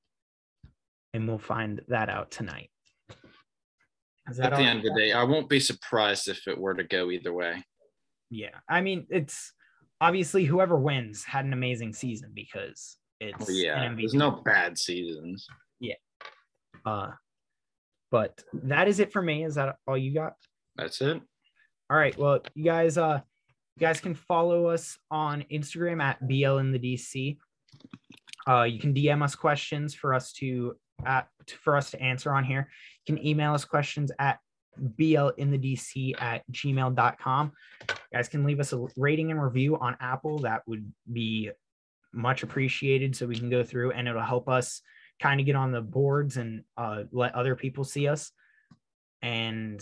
And 1.13 1.27
we'll 1.27 1.39
find 1.39 1.83
that 1.89 2.09
out 2.09 2.31
tonight. 2.31 2.71
At 4.29 4.37
the 4.37 4.59
end 4.59 4.79
of 4.79 4.85
the 4.85 4.95
day, 4.95 5.13
I 5.13 5.25
won't 5.25 5.49
be 5.49 5.59
surprised 5.59 6.29
if 6.29 6.47
it 6.47 6.57
were 6.57 6.75
to 6.75 6.85
go 6.85 7.11
either 7.11 7.33
way. 7.33 7.65
Yeah, 8.31 8.57
I 8.69 8.81
mean, 8.81 9.07
it's 9.11 9.53
obviously 10.01 10.45
whoever 10.45 10.77
wins 10.77 11.25
had 11.25 11.45
an 11.45 11.53
amazing 11.53 11.93
season 11.93 12.31
because 12.35 12.97
it's 13.21 13.39
Well, 13.39 13.51
yeah, 13.51 13.83
an 13.83 13.97
there's 13.97 14.15
no 14.15 14.31
bad 14.31 14.79
seasons. 14.79 15.47
Yeah. 15.79 15.95
Uh, 16.87 17.11
but 18.11 18.43
that 18.53 18.89
is 18.89 18.99
it 18.99 19.13
for 19.13 19.23
me. 19.23 19.45
Is 19.45 19.57
that 19.57 19.77
all 19.87 19.97
you 19.97 20.15
got? 20.15 20.35
That's 20.77 21.01
it. 21.01 21.21
All 21.91 21.97
right. 21.97 22.17
Well, 22.17 22.41
you 22.55 22.65
guys, 22.65 22.97
uh, 22.99 23.21
you 23.77 23.81
guys 23.81 24.01
can 24.01 24.15
follow 24.15 24.67
us 24.67 24.99
on 25.11 25.45
Instagram 25.53 26.03
at 26.03 26.27
BL 26.27 26.59
in 26.59 26.73
the 26.73 26.79
DC. 26.79 27.37
Uh, 28.49 28.63
you 28.63 28.79
can 28.79 28.95
DM 28.95 29.23
us 29.23 29.35
questions 29.35 29.95
for 29.95 30.15
us 30.15 30.33
to 30.35 30.75
at 31.05 31.29
for 31.63 31.77
us 31.77 31.91
to 31.91 32.03
answer 32.03 32.33
on 32.33 32.45
here. 32.45 32.69
You 33.07 33.15
can 33.15 33.27
email 33.27 33.55
us 33.55 33.65
questions 33.65 34.11
at 34.19 34.39
BL 34.81 35.29
in 35.37 35.51
the 35.51 35.59
DC 35.59 36.21
at 36.21 36.43
gmail.com. 36.51 37.53
You 37.89 37.95
guys 38.13 38.29
can 38.29 38.45
leave 38.45 38.61
us 38.61 38.73
a 38.73 38.87
rating 38.97 39.31
and 39.31 39.43
review 39.43 39.77
on 39.79 39.97
Apple. 40.01 40.39
That 40.41 40.63
would 40.67 40.91
be 41.13 41.51
much 42.13 42.43
appreciated 42.43 43.15
so 43.15 43.27
we 43.27 43.39
can 43.39 43.51
go 43.51 43.63
through 43.63 43.93
and 43.93 44.09
it'll 44.09 44.23
help 44.23 44.49
us 44.49 44.83
kind 45.21 45.39
of 45.39 45.47
get 45.47 45.55
on 45.57 45.71
the 45.71 45.81
boards 45.81 46.37
and 46.37 46.65
uh, 46.77 47.05
let 47.13 47.35
other 47.35 47.55
people 47.55 47.85
see 47.85 48.09
us. 48.09 48.33
And 49.23 49.81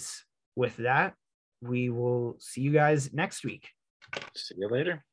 with 0.56 0.76
that, 0.78 1.14
we 1.60 1.90
will 1.90 2.36
see 2.40 2.60
you 2.60 2.72
guys 2.72 3.12
next 3.12 3.44
week. 3.44 3.68
See 4.34 4.54
you 4.58 4.68
later. 4.68 5.04